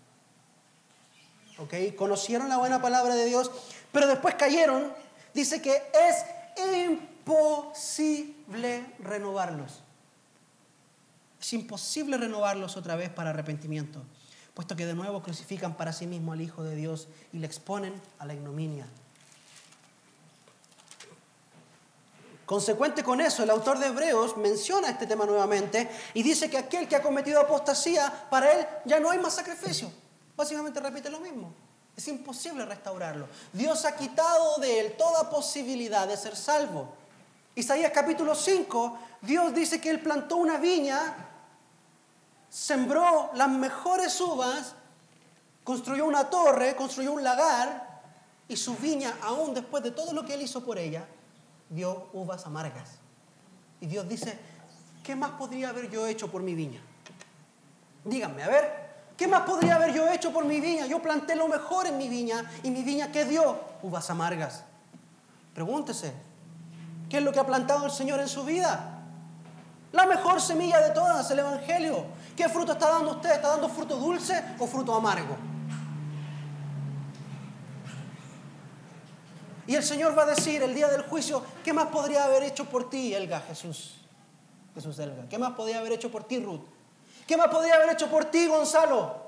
¿ok? 1.57 1.73
Conocieron 1.95 2.49
la 2.49 2.57
buena 2.57 2.81
palabra 2.81 3.15
de 3.15 3.25
Dios, 3.25 3.51
pero 3.91 4.07
después 4.07 4.35
cayeron. 4.35 4.91
Dice 5.33 5.61
que 5.61 5.81
es 6.09 6.25
imposible 6.83 8.85
renovarlos. 8.99 9.81
Es 11.39 11.53
imposible 11.53 12.17
renovarlos 12.17 12.77
otra 12.77 12.95
vez 12.95 13.09
para 13.09 13.31
arrepentimiento, 13.31 14.01
puesto 14.53 14.75
que 14.75 14.85
de 14.85 14.95
nuevo 14.95 15.21
crucifican 15.21 15.75
para 15.75 15.93
sí 15.93 16.07
mismo 16.07 16.33
al 16.33 16.41
Hijo 16.41 16.63
de 16.63 16.75
Dios 16.75 17.07
y 17.33 17.39
le 17.39 17.45
exponen 17.45 17.93
a 18.19 18.25
la 18.25 18.33
ignominia. 18.33 18.87
Consecuente 22.45 23.03
con 23.03 23.21
eso, 23.21 23.41
el 23.41 23.49
autor 23.49 23.79
de 23.79 23.87
Hebreos 23.87 24.37
menciona 24.37 24.89
este 24.89 25.07
tema 25.07 25.25
nuevamente 25.25 25.89
y 26.13 26.21
dice 26.21 26.49
que 26.49 26.57
aquel 26.57 26.87
que 26.87 26.95
ha 26.95 27.01
cometido 27.01 27.39
apostasía, 27.39 28.27
para 28.29 28.51
él 28.51 28.67
ya 28.85 28.99
no 28.99 29.09
hay 29.09 29.17
más 29.17 29.33
sacrificio. 29.33 29.91
Básicamente 30.37 30.79
repite 30.79 31.09
lo 31.09 31.19
mismo. 31.19 31.51
Es 31.97 32.07
imposible 32.07 32.65
restaurarlo. 32.65 33.27
Dios 33.51 33.85
ha 33.85 33.95
quitado 33.95 34.57
de 34.57 34.79
él 34.79 34.95
toda 34.97 35.29
posibilidad 35.29 36.07
de 36.07 36.17
ser 36.17 36.35
salvo. 36.35 36.93
Isaías 37.55 37.91
capítulo 37.93 38.35
5, 38.35 38.99
Dios 39.21 39.53
dice 39.53 39.79
que 39.79 39.89
él 39.89 40.01
plantó 40.01 40.35
una 40.35 40.57
viña, 40.57 41.15
sembró 42.49 43.31
las 43.33 43.49
mejores 43.49 44.19
uvas, 44.19 44.75
construyó 45.63 46.05
una 46.05 46.29
torre, 46.29 46.75
construyó 46.75 47.13
un 47.13 47.23
lagar 47.23 48.01
y 48.47 48.57
su 48.57 48.75
viña, 48.75 49.17
aún 49.21 49.53
después 49.53 49.81
de 49.83 49.91
todo 49.91 50.11
lo 50.11 50.25
que 50.25 50.33
él 50.33 50.41
hizo 50.41 50.63
por 50.65 50.77
ella, 50.77 51.07
dio 51.69 52.09
uvas 52.13 52.45
amargas. 52.45 52.99
Y 53.81 53.87
Dios 53.87 54.07
dice, 54.07 54.37
¿qué 55.03 55.15
más 55.15 55.31
podría 55.31 55.69
haber 55.69 55.89
yo 55.89 56.07
hecho 56.07 56.31
por 56.31 56.41
mi 56.41 56.55
viña? 56.55 56.81
Díganme, 58.03 58.43
a 58.43 58.47
ver, 58.47 58.71
¿qué 59.17 59.27
más 59.27 59.41
podría 59.41 59.75
haber 59.75 59.93
yo 59.93 60.07
hecho 60.09 60.31
por 60.31 60.45
mi 60.45 60.59
viña? 60.59 60.85
Yo 60.85 61.01
planté 61.01 61.35
lo 61.35 61.47
mejor 61.47 61.87
en 61.87 61.97
mi 61.97 62.07
viña 62.07 62.49
y 62.63 62.71
mi 62.71 62.83
viña, 62.83 63.11
¿qué 63.11 63.25
dio? 63.25 63.59
Uvas 63.81 64.09
amargas. 64.09 64.63
Pregúntese, 65.53 66.13
¿qué 67.09 67.17
es 67.17 67.23
lo 67.23 67.31
que 67.31 67.39
ha 67.39 67.45
plantado 67.45 67.85
el 67.85 67.91
Señor 67.91 68.19
en 68.19 68.27
su 68.27 68.43
vida? 68.43 68.91
La 69.91 70.05
mejor 70.05 70.41
semilla 70.41 70.81
de 70.81 70.89
todas, 70.91 71.29
el 71.31 71.39
Evangelio. 71.39 72.05
¿Qué 72.35 72.49
fruto 72.49 72.73
está 72.73 72.89
dando 72.89 73.11
usted? 73.11 73.31
¿Está 73.31 73.49
dando 73.49 73.69
fruto 73.69 73.95
dulce 73.95 74.43
o 74.59 74.67
fruto 74.67 74.93
amargo? 74.93 75.37
Y 79.67 79.75
el 79.75 79.83
Señor 79.83 80.17
va 80.17 80.23
a 80.23 80.27
decir 80.27 80.61
el 80.61 80.75
día 80.75 80.87
del 80.87 81.03
juicio, 81.03 81.43
¿qué 81.63 81.73
más 81.73 81.87
podría 81.87 82.25
haber 82.25 82.43
hecho 82.43 82.65
por 82.65 82.89
ti, 82.89 83.13
Elga, 83.13 83.41
Jesús? 83.41 83.95
Jesús 84.75 84.99
Elga. 84.99 85.27
¿Qué 85.27 85.37
más 85.37 85.53
podría 85.53 85.79
haber 85.79 85.93
hecho 85.93 86.11
por 86.11 86.25
ti, 86.25 86.39
Ruth? 86.39 86.61
¿Qué 87.25 87.35
más 87.35 87.47
podría 87.47 87.75
haber 87.75 87.89
hecho 87.89 88.09
por 88.09 88.25
ti, 88.25 88.47
Gonzalo? 88.47 89.25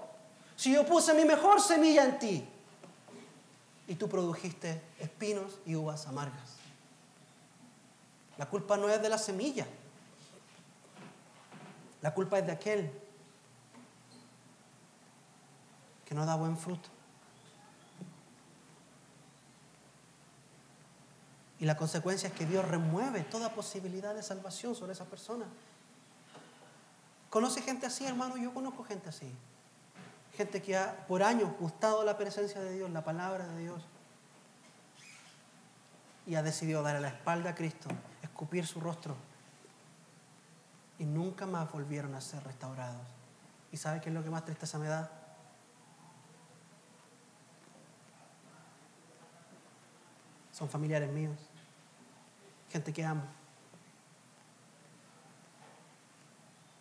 Si 0.56 0.73
yo 0.73 0.86
puse 0.86 1.13
mi 1.13 1.26
mejor 1.26 1.62
semilla 1.62 2.04
en 2.04 2.19
ti 2.19 2.47
y 3.88 3.95
tú 3.95 4.08
produjiste 4.10 4.82
espinos 5.00 5.60
y 5.65 5.76
uvas 5.76 6.06
amargas. 6.08 6.58
La 8.38 8.47
culpa 8.47 8.78
no 8.78 8.89
es 8.89 9.02
de 9.02 9.10
la 9.10 9.17
semilla. 9.17 9.65
La 12.02 12.13
culpa 12.13 12.38
es 12.38 12.45
de 12.45 12.52
aquel 12.52 12.91
que 16.06 16.13
no 16.13 16.26
da 16.26 16.36
buen 16.36 16.58
fruto. 16.58 16.89
Y 21.60 21.65
la 21.65 21.76
consecuencia 21.76 22.30
es 22.30 22.36
que 22.36 22.46
Dios 22.46 22.67
remueve 22.67 23.22
toda 23.22 23.54
posibilidad 23.54 24.13
de 24.13 24.22
salvación 24.22 24.76
sobre 24.76 24.93
esa 24.93 25.06
persona. 25.06 25.46
¿Conoce 27.30 27.62
gente 27.62 27.86
así, 27.86 28.06
hermano? 28.06 28.38
Yo 28.38 28.54
conozco 28.54 28.84
gente 28.84 29.10
así. 29.10 29.32
Gente 30.36 30.62
que 30.62 30.78
ha 30.78 31.08
por 31.08 31.24
años 31.24 31.50
gustado 31.60 32.04
la 32.04 32.17
presencia 32.17 32.62
de 32.62 32.74
Dios, 32.74 32.91
la 32.91 33.04
palabra 33.04 33.48
de 33.48 33.60
Dios. 33.60 33.84
Y 36.28 36.36
ha 36.36 36.43
decidido 36.43 36.84
darle 36.84 37.02
la 37.02 37.08
espalda 37.08 37.52
a 37.52 37.56
Cristo, 37.56 37.89
escupir 38.22 38.67
su 38.67 38.80
rostro. 38.80 39.15
Y 41.00 41.06
nunca 41.06 41.48
más 41.48 41.72
volvieron 41.72 42.13
a 42.13 42.22
ser 42.22 42.43
restaurados. 42.43 43.08
¿Y 43.72 43.78
sabe 43.78 44.00
qué 44.00 44.10
es 44.10 44.15
lo 44.15 44.24
que 44.24 44.30
más 44.30 44.46
tristeza 44.46 44.78
me 44.78 44.88
da? 44.88 45.10
Son 50.52 50.70
familiares 50.70 51.12
míos 51.12 51.46
gente 52.69 52.93
que 52.93 53.03
amo. 53.03 53.23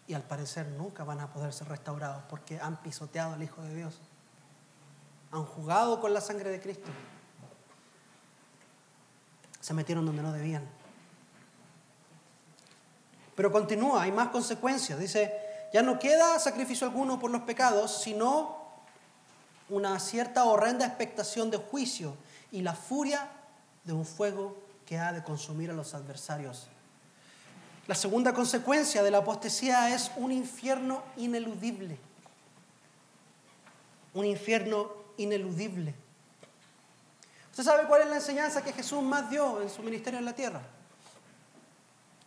Y 0.08 0.14
al 0.14 0.22
parecer 0.22 0.66
nunca 0.68 1.04
van 1.04 1.20
a 1.20 1.32
poder 1.32 1.52
ser 1.52 1.68
restaurados 1.68 2.22
porque 2.28 2.60
han 2.60 2.76
pisoteado 2.76 3.34
al 3.34 3.42
Hijo 3.42 3.62
de 3.62 3.74
Dios. 3.74 4.00
Han 5.32 5.44
jugado 5.44 6.00
con 6.00 6.14
la 6.14 6.20
sangre 6.20 6.50
de 6.50 6.60
Cristo. 6.60 6.90
Se 9.60 9.74
metieron 9.74 10.06
donde 10.06 10.22
no 10.22 10.32
debían. 10.32 10.64
Pero 13.34 13.50
continúa, 13.50 14.02
hay 14.02 14.12
más 14.12 14.28
consecuencias. 14.28 14.98
Dice, 14.98 15.32
ya 15.72 15.82
no 15.82 15.98
queda 15.98 16.38
sacrificio 16.38 16.86
alguno 16.86 17.18
por 17.18 17.30
los 17.30 17.42
pecados, 17.42 18.00
sino 18.00 18.56
una 19.68 19.98
cierta 19.98 20.44
horrenda 20.44 20.86
expectación 20.86 21.50
de 21.50 21.58
juicio 21.58 22.16
y 22.52 22.62
la 22.62 22.74
furia 22.74 23.28
de 23.84 23.92
un 23.92 24.06
fuego 24.06 24.56
que 24.86 24.98
ha 24.98 25.12
de 25.12 25.22
consumir 25.22 25.70
a 25.70 25.74
los 25.74 25.94
adversarios. 25.94 26.68
La 27.86 27.94
segunda 27.94 28.32
consecuencia 28.32 29.02
de 29.02 29.10
la 29.10 29.18
apostasía 29.18 29.94
es 29.94 30.10
un 30.16 30.32
infierno 30.32 31.02
ineludible. 31.16 31.98
Un 34.14 34.24
infierno 34.24 34.90
ineludible. 35.18 35.94
¿Usted 37.50 37.64
sabe 37.64 37.86
cuál 37.86 38.02
es 38.02 38.08
la 38.08 38.16
enseñanza 38.16 38.62
que 38.62 38.72
Jesús 38.72 39.02
más 39.02 39.30
dio 39.30 39.62
en 39.62 39.70
su 39.70 39.82
ministerio 39.82 40.18
en 40.18 40.24
la 40.24 40.34
tierra? 40.34 40.62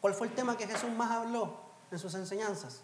¿Cuál 0.01 0.13
fue 0.13 0.27
el 0.27 0.33
tema 0.33 0.57
que 0.57 0.67
Jesús 0.67 0.89
más 0.91 1.11
habló 1.11 1.59
en 1.91 1.99
sus 1.99 2.13
enseñanzas? 2.13 2.81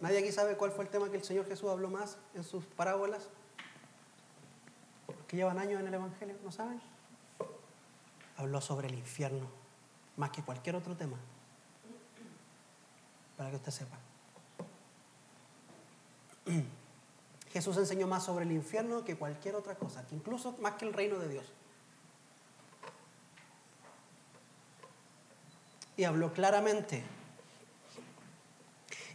¿Nadie 0.00 0.18
aquí 0.18 0.32
sabe 0.32 0.56
cuál 0.56 0.70
fue 0.70 0.84
el 0.84 0.90
tema 0.90 1.10
que 1.10 1.16
el 1.16 1.24
Señor 1.24 1.46
Jesús 1.46 1.68
habló 1.70 1.88
más 1.88 2.18
en 2.34 2.44
sus 2.44 2.64
parábolas? 2.64 3.28
Que 5.28 5.36
llevan 5.36 5.58
años 5.58 5.80
en 5.80 5.86
el 5.86 5.94
Evangelio, 5.94 6.34
¿no 6.42 6.50
saben? 6.50 6.80
Habló 8.38 8.60
sobre 8.62 8.88
el 8.88 8.94
infierno, 8.94 9.46
más 10.16 10.30
que 10.30 10.42
cualquier 10.42 10.74
otro 10.74 10.96
tema, 10.96 11.18
para 13.36 13.50
que 13.50 13.56
usted 13.56 13.70
sepa. 13.70 13.98
Jesús 17.52 17.76
enseñó 17.76 18.06
más 18.06 18.24
sobre 18.24 18.46
el 18.46 18.52
infierno 18.52 19.04
que 19.04 19.16
cualquier 19.16 19.54
otra 19.54 19.74
cosa, 19.74 20.06
que 20.06 20.14
incluso 20.14 20.56
más 20.60 20.74
que 20.74 20.86
el 20.86 20.94
reino 20.94 21.18
de 21.18 21.28
Dios. 21.28 21.52
Y 25.96 26.04
habló 26.04 26.32
claramente. 26.32 27.04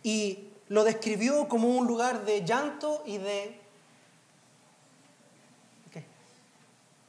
Y 0.03 0.49
lo 0.67 0.83
describió 0.83 1.47
como 1.47 1.69
un 1.69 1.87
lugar 1.87 2.25
de 2.25 2.43
llanto 2.45 3.03
y 3.05 3.17
de 3.17 3.62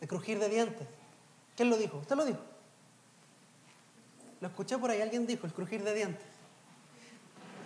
de 0.05 0.09
crujir 0.09 0.39
de 0.39 0.51
dientes. 0.51 0.87
¿Quién 1.57 1.71
lo 1.71 1.79
dijo? 1.79 1.97
¿Usted 1.97 2.15
lo 2.15 2.27
dijo? 2.27 2.41
Lo 4.39 4.49
escuché 4.49 4.77
por 4.77 4.91
ahí, 4.91 5.01
alguien 5.01 5.27
dijo, 5.27 5.47
el 5.47 5.55
crujir 5.55 5.83
de 5.83 5.95
dientes. 5.95 6.27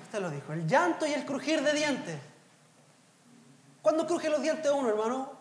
Usted 0.05 0.21
lo 0.21 0.31
dijo, 0.31 0.53
el 0.53 0.65
llanto 0.69 1.05
y 1.05 1.15
el 1.15 1.27
crujir 1.27 1.65
de 1.65 1.73
dientes. 1.73 2.21
¿Cuándo 3.83 4.07
cruje 4.07 4.31
los 4.31 4.41
dientes 4.41 4.71
uno, 4.71 4.89
hermano? 4.89 5.33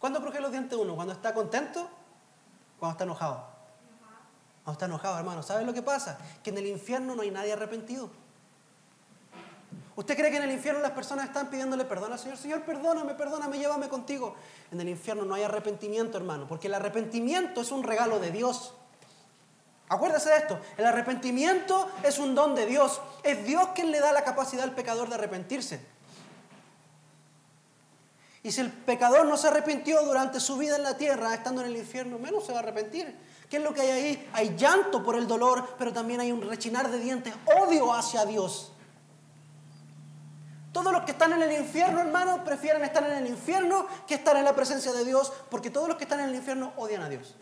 ¿Cuándo 0.00 0.20
cruje 0.20 0.40
los 0.40 0.50
dientes 0.50 0.76
uno? 0.76 0.96
¿Cuando 0.96 1.12
está 1.12 1.32
contento? 1.32 1.88
¿Cuando 2.80 2.94
está 2.94 3.04
enojado? 3.04 3.46
Cuando 4.64 4.72
está 4.72 4.86
enojado, 4.86 5.18
hermano. 5.18 5.44
¿Sabe 5.44 5.64
lo 5.64 5.72
que 5.72 5.82
pasa? 5.82 6.18
Que 6.42 6.50
en 6.50 6.58
el 6.58 6.66
infierno 6.66 7.14
no 7.14 7.22
hay 7.22 7.30
nadie 7.30 7.52
arrepentido. 7.52 8.10
¿Usted 9.96 10.16
cree 10.16 10.30
que 10.30 10.38
en 10.38 10.42
el 10.42 10.50
infierno 10.50 10.80
las 10.80 10.90
personas 10.90 11.26
están 11.26 11.48
pidiéndole 11.48 11.84
perdón 11.84 12.12
al 12.12 12.18
Señor? 12.18 12.36
Señor, 12.36 12.62
perdóname, 12.62 13.14
perdóname, 13.14 13.58
llévame 13.58 13.88
contigo. 13.88 14.34
En 14.72 14.80
el 14.80 14.88
infierno 14.88 15.24
no 15.24 15.34
hay 15.34 15.44
arrepentimiento, 15.44 16.18
hermano, 16.18 16.48
porque 16.48 16.66
el 16.66 16.74
arrepentimiento 16.74 17.60
es 17.60 17.70
un 17.70 17.84
regalo 17.84 18.18
de 18.18 18.32
Dios. 18.32 18.74
Acuérdese 19.88 20.30
de 20.30 20.36
esto, 20.38 20.58
el 20.76 20.86
arrepentimiento 20.86 21.88
es 22.02 22.18
un 22.18 22.34
don 22.34 22.56
de 22.56 22.66
Dios. 22.66 23.00
Es 23.22 23.44
Dios 23.44 23.68
quien 23.74 23.92
le 23.92 24.00
da 24.00 24.12
la 24.12 24.24
capacidad 24.24 24.64
al 24.64 24.74
pecador 24.74 25.08
de 25.08 25.14
arrepentirse. 25.14 25.80
Y 28.42 28.50
si 28.50 28.60
el 28.60 28.72
pecador 28.72 29.26
no 29.26 29.36
se 29.36 29.48
arrepintió 29.48 30.02
durante 30.02 30.40
su 30.40 30.58
vida 30.58 30.76
en 30.76 30.82
la 30.82 30.96
tierra, 30.96 31.32
estando 31.32 31.62
en 31.62 31.68
el 31.68 31.76
infierno, 31.76 32.18
menos 32.18 32.44
se 32.44 32.52
va 32.52 32.58
a 32.58 32.62
arrepentir. 32.62 33.16
¿Qué 33.48 33.58
es 33.58 33.62
lo 33.62 33.72
que 33.72 33.82
hay 33.82 33.90
ahí? 33.90 34.30
Hay 34.32 34.56
llanto 34.56 35.02
por 35.02 35.16
el 35.16 35.26
dolor, 35.26 35.76
pero 35.78 35.92
también 35.92 36.20
hay 36.20 36.32
un 36.32 36.42
rechinar 36.42 36.90
de 36.90 36.98
dientes, 36.98 37.32
odio 37.62 37.94
hacia 37.94 38.26
Dios. 38.26 38.73
Todos 40.74 40.92
los 40.92 41.04
que 41.04 41.12
están 41.12 41.32
en 41.32 41.40
el 41.40 41.52
infierno, 41.52 42.00
hermano, 42.00 42.42
prefieren 42.42 42.82
estar 42.82 43.08
en 43.08 43.12
el 43.12 43.28
infierno 43.28 43.86
que 44.08 44.16
estar 44.16 44.36
en 44.36 44.44
la 44.44 44.56
presencia 44.56 44.92
de 44.92 45.04
Dios, 45.04 45.32
porque 45.48 45.70
todos 45.70 45.86
los 45.86 45.96
que 45.96 46.02
están 46.02 46.18
en 46.18 46.30
el 46.30 46.34
infierno 46.34 46.72
odian 46.76 47.02
a 47.02 47.08
Dios. 47.08 47.36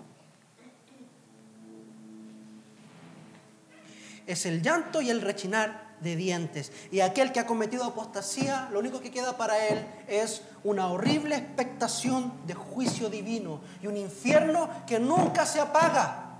Es 4.26 4.44
el 4.44 4.60
llanto 4.60 5.00
y 5.00 5.08
el 5.08 5.22
rechinar 5.22 5.96
de 6.00 6.14
dientes. 6.14 6.72
Y 6.90 7.00
aquel 7.00 7.32
que 7.32 7.40
ha 7.40 7.46
cometido 7.46 7.84
apostasía, 7.84 8.68
lo 8.70 8.80
único 8.80 9.00
que 9.00 9.10
queda 9.10 9.38
para 9.38 9.66
él 9.66 9.82
es 10.08 10.42
una 10.62 10.88
horrible 10.88 11.34
expectación 11.34 12.34
de 12.46 12.52
juicio 12.52 13.08
divino 13.08 13.62
y 13.82 13.86
un 13.86 13.96
infierno 13.96 14.68
que 14.86 15.00
nunca 15.00 15.46
se 15.46 15.58
apaga. 15.58 16.31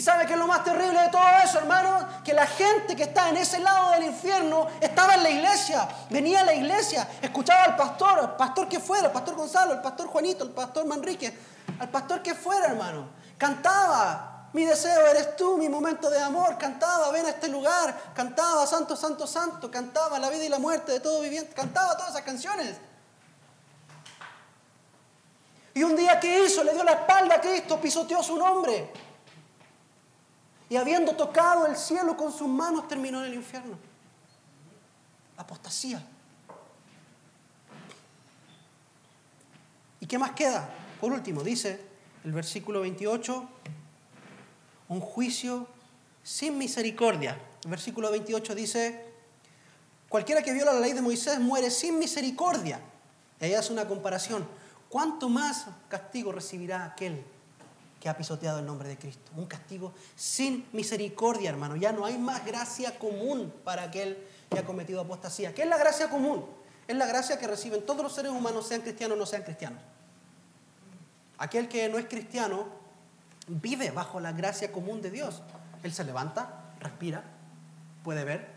¿Y 0.00 0.02
sabe 0.02 0.24
qué 0.24 0.32
es 0.32 0.38
lo 0.38 0.46
más 0.46 0.64
terrible 0.64 0.98
de 0.98 1.10
todo 1.10 1.28
eso, 1.44 1.58
hermano? 1.58 2.08
Que 2.24 2.32
la 2.32 2.46
gente 2.46 2.96
que 2.96 3.02
está 3.02 3.28
en 3.28 3.36
ese 3.36 3.58
lado 3.58 3.90
del 3.90 4.04
infierno 4.04 4.66
estaba 4.80 5.12
en 5.12 5.22
la 5.22 5.28
iglesia, 5.28 5.86
venía 6.08 6.40
a 6.40 6.44
la 6.44 6.54
iglesia, 6.54 7.06
escuchaba 7.20 7.64
al 7.64 7.76
pastor, 7.76 8.18
al 8.18 8.34
pastor 8.34 8.66
que 8.66 8.80
fuera, 8.80 9.08
el 9.08 9.12
pastor 9.12 9.34
Gonzalo, 9.34 9.74
el 9.74 9.82
pastor 9.82 10.06
Juanito, 10.06 10.44
el 10.44 10.52
pastor 10.52 10.86
Manrique, 10.86 11.38
al 11.78 11.90
pastor 11.90 12.22
que 12.22 12.34
fuera, 12.34 12.68
hermano. 12.68 13.10
Cantaba, 13.36 14.48
mi 14.54 14.64
deseo 14.64 15.06
eres 15.06 15.36
tú, 15.36 15.58
mi 15.58 15.68
momento 15.68 16.08
de 16.08 16.18
amor. 16.18 16.56
Cantaba, 16.56 17.10
ven 17.10 17.26
a 17.26 17.28
este 17.28 17.48
lugar. 17.48 17.94
Cantaba, 18.14 18.66
santo, 18.66 18.96
santo, 18.96 19.26
santo. 19.26 19.70
Cantaba 19.70 20.18
la 20.18 20.30
vida 20.30 20.46
y 20.46 20.48
la 20.48 20.58
muerte 20.58 20.92
de 20.92 21.00
todo 21.00 21.20
viviente. 21.20 21.52
Cantaba 21.52 21.98
todas 21.98 22.12
esas 22.12 22.22
canciones. 22.22 22.74
Y 25.74 25.82
un 25.82 25.94
día 25.94 26.18
que 26.18 26.46
hizo, 26.46 26.64
le 26.64 26.72
dio 26.72 26.84
la 26.84 26.92
espalda 26.92 27.34
a 27.34 27.40
Cristo, 27.42 27.78
pisoteó 27.78 28.22
su 28.22 28.38
nombre. 28.38 29.09
Y 30.70 30.76
habiendo 30.76 31.16
tocado 31.16 31.66
el 31.66 31.76
cielo 31.76 32.16
con 32.16 32.32
sus 32.32 32.48
manos, 32.48 32.86
terminó 32.86 33.18
en 33.24 33.32
el 33.32 33.34
infierno. 33.34 33.76
Apostasía. 35.36 36.00
¿Y 39.98 40.06
qué 40.06 40.16
más 40.16 40.30
queda? 40.30 40.70
Por 41.00 41.12
último, 41.12 41.42
dice 41.42 41.80
el 42.22 42.30
versículo 42.30 42.82
28, 42.82 43.48
un 44.88 45.00
juicio 45.00 45.66
sin 46.22 46.56
misericordia. 46.56 47.36
El 47.64 47.70
versículo 47.70 48.08
28 48.12 48.54
dice, 48.54 49.12
cualquiera 50.08 50.40
que 50.40 50.52
viola 50.52 50.72
la 50.72 50.80
ley 50.80 50.92
de 50.92 51.02
Moisés 51.02 51.40
muere 51.40 51.68
sin 51.72 51.98
misericordia. 51.98 52.80
Y 53.40 53.44
ahí 53.44 53.54
hace 53.54 53.72
una 53.72 53.88
comparación. 53.88 54.46
¿Cuánto 54.88 55.28
más 55.28 55.66
castigo 55.88 56.30
recibirá 56.30 56.84
aquel 56.84 57.24
que 58.00 58.08
ha 58.08 58.16
pisoteado 58.16 58.58
el 58.58 58.66
nombre 58.66 58.88
de 58.88 58.96
Cristo? 58.96 59.30
Un 59.36 59.46
castigo 59.46 59.92
sin 60.16 60.66
misericordia, 60.72 61.50
hermano. 61.50 61.76
Ya 61.76 61.92
no 61.92 62.06
hay 62.06 62.18
más 62.18 62.44
gracia 62.44 62.98
común 62.98 63.52
para 63.62 63.82
aquel 63.84 64.18
que 64.48 64.58
ha 64.58 64.64
cometido 64.64 65.00
apostasía. 65.00 65.54
¿Qué 65.54 65.62
es 65.62 65.68
la 65.68 65.76
gracia 65.76 66.08
común? 66.08 66.46
Es 66.88 66.96
la 66.96 67.06
gracia 67.06 67.38
que 67.38 67.46
reciben 67.46 67.84
todos 67.84 68.02
los 68.02 68.12
seres 68.12 68.32
humanos, 68.32 68.66
sean 68.66 68.80
cristianos 68.80 69.16
o 69.16 69.18
no 69.20 69.26
sean 69.26 69.42
cristianos. 69.42 69.80
Aquel 71.38 71.68
que 71.68 71.88
no 71.88 71.98
es 71.98 72.06
cristiano 72.06 72.66
vive 73.46 73.90
bajo 73.90 74.18
la 74.18 74.32
gracia 74.32 74.72
común 74.72 75.00
de 75.02 75.10
Dios. 75.10 75.42
Él 75.82 75.92
se 75.92 76.04
levanta, 76.04 76.72
respira, 76.80 77.22
puede 78.02 78.24
ver, 78.24 78.48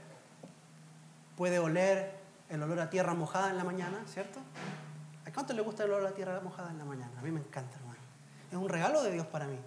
puede 1.38 1.60
oler 1.60 2.16
el 2.50 2.64
olor 2.64 2.80
a 2.80 2.90
tierra 2.90 3.14
mojada 3.14 3.50
en 3.50 3.58
la 3.58 3.64
mañana, 3.64 4.04
¿cierto? 4.08 4.40
¿A 5.26 5.32
cuánto 5.32 5.54
le 5.54 5.62
gusta 5.62 5.84
el 5.84 5.92
olor 5.92 6.08
a 6.08 6.14
tierra 6.14 6.40
mojada 6.42 6.72
en 6.72 6.78
la 6.78 6.86
mañana? 6.86 7.12
A 7.20 7.22
mí 7.22 7.32
me 7.32 7.40
encanta. 7.40 7.83
Es 8.54 8.60
un 8.60 8.70
regalo 8.70 9.02
de 9.02 9.12
Dios 9.12 9.26
para 9.26 9.48
mí. 9.48 9.58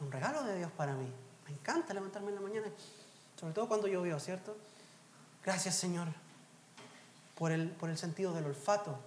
Un 0.00 0.10
regalo 0.10 0.42
de 0.44 0.56
Dios 0.56 0.72
para 0.72 0.94
mí. 0.94 1.06
Me 1.44 1.52
encanta 1.52 1.92
levantarme 1.92 2.30
en 2.30 2.36
la 2.36 2.40
mañana, 2.40 2.68
sobre 3.38 3.52
todo 3.52 3.68
cuando 3.68 3.86
llovió, 3.86 4.18
¿cierto? 4.18 4.56
Gracias, 5.44 5.74
Señor, 5.74 6.08
por 7.34 7.52
el, 7.52 7.68
por 7.68 7.90
el 7.90 7.98
sentido 7.98 8.32
del 8.32 8.46
olfato, 8.46 8.98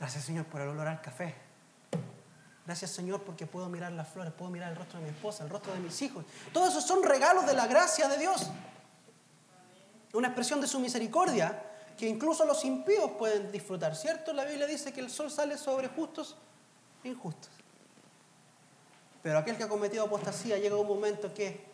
Gracias 0.00 0.24
Señor 0.24 0.46
por 0.46 0.60
el 0.60 0.70
olor 0.70 0.88
al 0.88 1.00
café. 1.00 1.36
Gracias 2.66 2.90
Señor 2.90 3.22
porque 3.22 3.46
puedo 3.46 3.68
mirar 3.68 3.92
las 3.92 4.08
flores, 4.08 4.32
puedo 4.32 4.50
mirar 4.50 4.72
el 4.72 4.76
rostro 4.76 4.98
de 4.98 5.04
mi 5.04 5.10
esposa, 5.12 5.44
el 5.44 5.50
rostro 5.50 5.72
de 5.72 5.78
mis 5.78 6.02
hijos. 6.02 6.24
Todos 6.52 6.70
esos 6.70 6.84
son 6.84 7.04
regalos 7.04 7.46
de 7.46 7.54
la 7.54 7.68
gracia 7.68 8.08
de 8.08 8.18
Dios. 8.18 8.50
Una 10.14 10.26
expresión 10.28 10.60
de 10.60 10.66
su 10.66 10.80
misericordia 10.80 11.62
que 11.96 12.08
incluso 12.08 12.44
los 12.44 12.64
impíos 12.64 13.12
pueden 13.12 13.52
disfrutar, 13.52 13.94
¿cierto? 13.94 14.32
La 14.32 14.44
Biblia 14.44 14.66
dice 14.66 14.92
que 14.92 14.98
el 14.98 15.10
sol 15.10 15.30
sale 15.30 15.56
sobre 15.56 15.86
justos 15.86 16.36
injustos. 17.04 17.50
Pero 19.22 19.38
aquel 19.38 19.56
que 19.56 19.64
ha 19.64 19.68
cometido 19.68 20.04
apostasía 20.04 20.58
llega 20.58 20.76
un 20.76 20.86
momento 20.86 21.32
que 21.32 21.64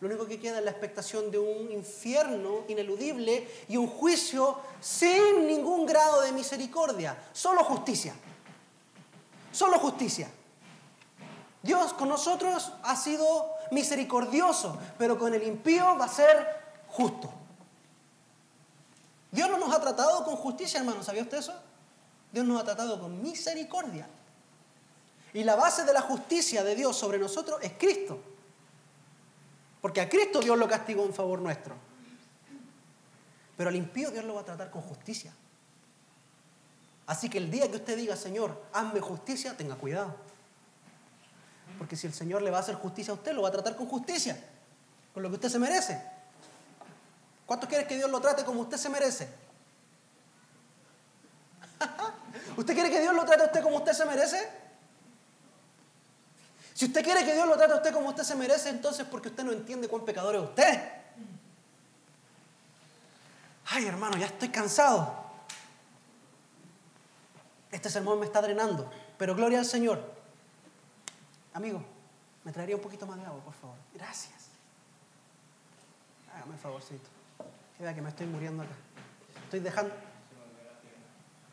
lo 0.00 0.08
único 0.08 0.26
que 0.26 0.38
queda 0.38 0.58
es 0.58 0.64
la 0.64 0.70
expectación 0.70 1.30
de 1.30 1.38
un 1.38 1.70
infierno 1.72 2.64
ineludible 2.68 3.48
y 3.68 3.76
un 3.76 3.88
juicio 3.88 4.58
sin 4.80 5.46
ningún 5.46 5.86
grado 5.86 6.22
de 6.22 6.32
misericordia, 6.32 7.16
solo 7.32 7.64
justicia. 7.64 8.14
Solo 9.52 9.78
justicia. 9.78 10.30
Dios 11.62 11.92
con 11.94 12.08
nosotros 12.08 12.72
ha 12.82 12.94
sido 12.94 13.50
misericordioso, 13.72 14.78
pero 14.98 15.18
con 15.18 15.34
el 15.34 15.42
impío 15.42 15.96
va 15.98 16.04
a 16.04 16.08
ser 16.08 16.46
justo. 16.88 17.30
Dios 19.32 19.50
no 19.50 19.58
nos 19.58 19.74
ha 19.74 19.80
tratado 19.80 20.24
con 20.24 20.36
justicia, 20.36 20.80
hermano, 20.80 21.02
¿sabía 21.02 21.22
usted 21.22 21.38
eso? 21.38 21.54
Dios 22.32 22.46
nos 22.46 22.60
ha 22.60 22.64
tratado 22.64 23.00
con 23.00 23.20
misericordia. 23.20 24.08
Y 25.34 25.44
la 25.44 25.56
base 25.56 25.84
de 25.84 25.92
la 25.92 26.00
justicia 26.00 26.64
de 26.64 26.74
Dios 26.74 26.96
sobre 26.96 27.18
nosotros 27.18 27.58
es 27.62 27.72
Cristo. 27.78 28.18
Porque 29.80 30.00
a 30.00 30.08
Cristo 30.08 30.40
Dios 30.40 30.58
lo 30.58 30.68
castigó 30.68 31.04
en 31.04 31.14
favor 31.14 31.40
nuestro. 31.40 31.74
Pero 33.56 33.70
al 33.70 33.76
impío 33.76 34.10
Dios 34.10 34.24
lo 34.24 34.34
va 34.34 34.40
a 34.42 34.44
tratar 34.44 34.70
con 34.70 34.82
justicia. 34.82 35.32
Así 37.06 37.28
que 37.28 37.38
el 37.38 37.50
día 37.50 37.70
que 37.70 37.76
usted 37.76 37.96
diga, 37.96 38.16
Señor, 38.16 38.62
hazme 38.72 39.00
justicia, 39.00 39.56
tenga 39.56 39.76
cuidado. 39.76 40.14
Porque 41.78 41.96
si 41.96 42.06
el 42.06 42.12
Señor 42.12 42.42
le 42.42 42.50
va 42.50 42.58
a 42.58 42.60
hacer 42.60 42.74
justicia 42.74 43.12
a 43.12 43.14
usted, 43.14 43.32
lo 43.32 43.42
va 43.42 43.48
a 43.48 43.52
tratar 43.52 43.76
con 43.76 43.86
justicia, 43.86 44.38
con 45.14 45.22
lo 45.22 45.28
que 45.28 45.36
usted 45.36 45.48
se 45.48 45.58
merece. 45.58 46.02
¿Cuántos 47.46 47.68
quiere 47.68 47.86
que 47.86 47.96
Dios 47.96 48.10
lo 48.10 48.20
trate 48.20 48.44
como 48.44 48.60
usted 48.60 48.76
se 48.76 48.90
merece? 48.90 49.28
¿Usted 52.56 52.74
quiere 52.74 52.90
que 52.90 53.00
Dios 53.00 53.14
lo 53.14 53.24
trate 53.24 53.42
a 53.42 53.46
usted 53.46 53.62
como 53.62 53.76
usted 53.76 53.92
se 53.92 54.04
merece? 54.04 54.57
Si 56.78 56.84
usted 56.84 57.02
quiere 57.02 57.24
que 57.24 57.34
Dios 57.34 57.44
lo 57.44 57.56
trate 57.56 57.72
a 57.72 57.76
usted 57.78 57.92
como 57.92 58.10
usted 58.10 58.22
se 58.22 58.36
merece, 58.36 58.68
entonces 58.68 59.04
porque 59.04 59.30
usted 59.30 59.42
no 59.42 59.50
entiende 59.50 59.88
cuán 59.88 60.04
pecador 60.04 60.36
es 60.36 60.42
usted. 60.42 60.92
Ay, 63.66 63.86
hermano, 63.86 64.16
ya 64.16 64.26
estoy 64.26 64.50
cansado. 64.50 65.12
Este 67.72 67.90
sermón 67.90 68.20
me 68.20 68.26
está 68.26 68.40
drenando, 68.40 68.88
pero 69.18 69.34
gloria 69.34 69.58
al 69.58 69.64
Señor. 69.64 70.00
Amigo, 71.52 71.82
¿me 72.44 72.52
traería 72.52 72.76
un 72.76 72.82
poquito 72.82 73.08
más 73.08 73.18
de 73.18 73.26
agua, 73.26 73.42
por 73.42 73.54
favor? 73.54 73.76
Gracias. 73.92 74.50
Hágame 76.32 76.54
el 76.54 76.60
favorcito. 76.60 77.10
Que 77.76 77.82
vea 77.82 77.92
que 77.92 78.02
me 78.02 78.10
estoy 78.10 78.28
muriendo 78.28 78.62
acá. 78.62 78.76
Estoy 79.46 79.58
dejando... 79.58 79.92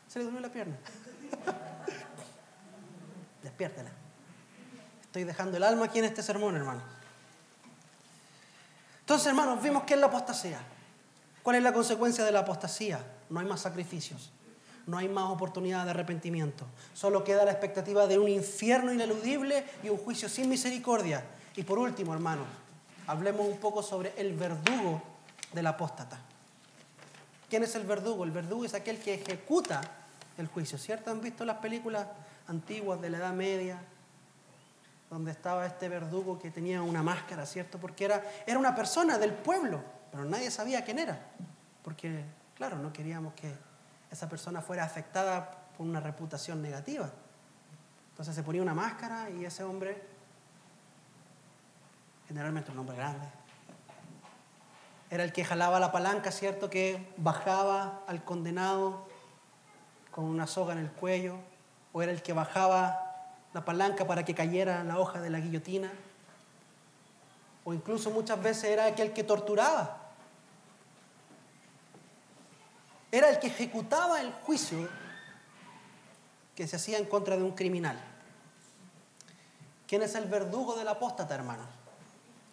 Se 0.06 0.20
le 0.20 0.26
durmió 0.26 0.40
la 0.40 0.52
pierna. 0.52 0.76
Despiértela. 3.42 4.05
Estoy 5.16 5.24
dejando 5.24 5.56
el 5.56 5.62
alma 5.62 5.86
aquí 5.86 5.98
en 5.98 6.04
este 6.04 6.22
sermón, 6.22 6.56
hermano. 6.56 6.82
Entonces, 9.00 9.28
hermanos, 9.28 9.62
vimos 9.62 9.84
que 9.84 9.94
es 9.94 10.00
la 10.00 10.08
apostasía. 10.08 10.60
¿Cuál 11.42 11.56
es 11.56 11.62
la 11.62 11.72
consecuencia 11.72 12.22
de 12.22 12.32
la 12.32 12.40
apostasía? 12.40 13.00
No 13.30 13.40
hay 13.40 13.46
más 13.46 13.62
sacrificios, 13.62 14.30
no 14.86 14.98
hay 14.98 15.08
más 15.08 15.30
oportunidad 15.30 15.86
de 15.86 15.92
arrepentimiento. 15.92 16.66
Solo 16.92 17.24
queda 17.24 17.46
la 17.46 17.52
expectativa 17.52 18.06
de 18.06 18.18
un 18.18 18.28
infierno 18.28 18.92
ineludible 18.92 19.64
y 19.82 19.88
un 19.88 19.96
juicio 19.96 20.28
sin 20.28 20.50
misericordia. 20.50 21.24
Y 21.56 21.62
por 21.62 21.78
último, 21.78 22.12
hermanos, 22.12 22.46
hablemos 23.06 23.48
un 23.48 23.56
poco 23.56 23.82
sobre 23.82 24.12
el 24.18 24.34
verdugo 24.34 25.02
del 25.50 25.66
apóstata. 25.66 26.18
¿Quién 27.48 27.62
es 27.62 27.74
el 27.74 27.86
verdugo? 27.86 28.22
El 28.24 28.32
verdugo 28.32 28.66
es 28.66 28.74
aquel 28.74 28.98
que 28.98 29.14
ejecuta 29.14 29.80
el 30.36 30.46
juicio, 30.46 30.76
¿cierto? 30.76 31.10
¿Han 31.10 31.22
visto 31.22 31.46
las 31.46 31.56
películas 31.56 32.06
antiguas 32.48 33.00
de 33.00 33.08
la 33.08 33.16
Edad 33.16 33.32
Media? 33.32 33.80
Donde 35.10 35.30
estaba 35.30 35.66
este 35.66 35.88
verdugo 35.88 36.38
que 36.38 36.50
tenía 36.50 36.82
una 36.82 37.02
máscara, 37.02 37.46
¿cierto? 37.46 37.78
Porque 37.78 38.04
era, 38.04 38.22
era 38.46 38.58
una 38.58 38.74
persona 38.74 39.18
del 39.18 39.32
pueblo, 39.32 39.80
pero 40.10 40.24
nadie 40.24 40.50
sabía 40.50 40.84
quién 40.84 40.98
era, 40.98 41.18
porque, 41.82 42.24
claro, 42.54 42.76
no 42.78 42.92
queríamos 42.92 43.34
que 43.34 43.54
esa 44.10 44.28
persona 44.28 44.60
fuera 44.60 44.84
afectada 44.84 45.50
por 45.76 45.86
una 45.86 46.00
reputación 46.00 46.62
negativa. 46.62 47.10
Entonces 48.10 48.34
se 48.34 48.42
ponía 48.42 48.62
una 48.62 48.74
máscara 48.74 49.30
y 49.30 49.44
ese 49.44 49.62
hombre, 49.62 50.02
generalmente 52.26 52.72
un 52.72 52.78
hombre 52.78 52.96
grande, 52.96 53.26
era 55.10 55.22
el 55.22 55.32
que 55.32 55.44
jalaba 55.44 55.78
la 55.78 55.92
palanca, 55.92 56.32
¿cierto? 56.32 56.68
Que 56.68 57.12
bajaba 57.16 58.02
al 58.08 58.24
condenado 58.24 59.06
con 60.10 60.24
una 60.24 60.46
soga 60.46 60.72
en 60.72 60.80
el 60.80 60.90
cuello, 60.90 61.36
o 61.92 62.02
era 62.02 62.10
el 62.10 62.22
que 62.22 62.32
bajaba 62.32 63.05
la 63.56 63.64
palanca 63.64 64.06
para 64.06 64.22
que 64.22 64.34
cayera 64.34 64.84
la 64.84 64.98
hoja 64.98 65.18
de 65.22 65.30
la 65.30 65.40
guillotina. 65.40 65.90
O 67.64 67.72
incluso 67.72 68.10
muchas 68.10 68.42
veces 68.42 68.64
era 68.64 68.84
aquel 68.84 69.14
que 69.14 69.24
torturaba. 69.24 69.96
Era 73.10 73.30
el 73.30 73.38
que 73.38 73.46
ejecutaba 73.46 74.20
el 74.20 74.30
juicio 74.30 74.86
que 76.54 76.68
se 76.68 76.76
hacía 76.76 76.98
en 76.98 77.06
contra 77.06 77.38
de 77.38 77.44
un 77.44 77.52
criminal. 77.52 77.98
¿Quién 79.88 80.02
es 80.02 80.14
el 80.16 80.26
verdugo 80.26 80.76
del 80.76 80.88
apóstata, 80.88 81.34
hermano? 81.34 81.64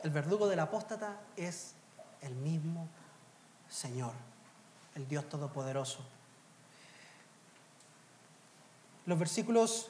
El 0.03 0.09
verdugo 0.09 0.47
del 0.47 0.61
apóstata 0.61 1.17
es 1.35 1.73
el 2.21 2.33
mismo 2.35 2.87
Señor, 3.69 4.13
el 4.95 5.05
Dios 5.09 5.27
Todopoderoso. 5.27 5.99
Los 9.05 9.19
versículos 9.19 9.89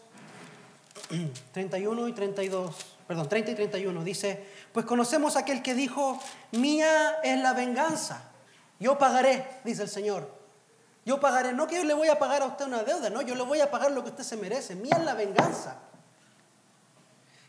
31 1.51 2.07
y 2.07 2.13
32, 2.13 2.75
perdón, 3.07 3.29
30 3.29 3.51
y 3.51 3.55
31 3.55 4.03
dice, 4.03 4.45
pues 4.71 4.85
conocemos 4.85 5.35
a 5.35 5.39
aquel 5.39 5.61
que 5.61 5.73
dijo, 5.73 6.19
mía 6.51 7.19
es 7.23 7.39
la 7.39 7.53
venganza, 7.53 8.23
yo 8.79 8.97
pagaré, 8.97 9.45
dice 9.63 9.83
el 9.83 9.89
Señor. 9.89 10.43
Yo 11.05 11.19
pagaré, 11.19 11.51
no 11.51 11.67
que 11.67 11.75
yo 11.75 11.83
le 11.83 11.93
voy 11.93 12.07
a 12.07 12.17
pagar 12.17 12.43
a 12.43 12.45
usted 12.45 12.65
una 12.65 12.83
deuda, 12.83 13.09
no, 13.09 13.21
yo 13.21 13.35
le 13.35 13.43
voy 13.43 13.59
a 13.59 13.69
pagar 13.69 13.91
lo 13.91 14.03
que 14.03 14.09
usted 14.09 14.23
se 14.23 14.37
merece, 14.37 14.75
mía 14.75 14.95
es 14.97 15.03
la 15.03 15.13
venganza. 15.13 15.77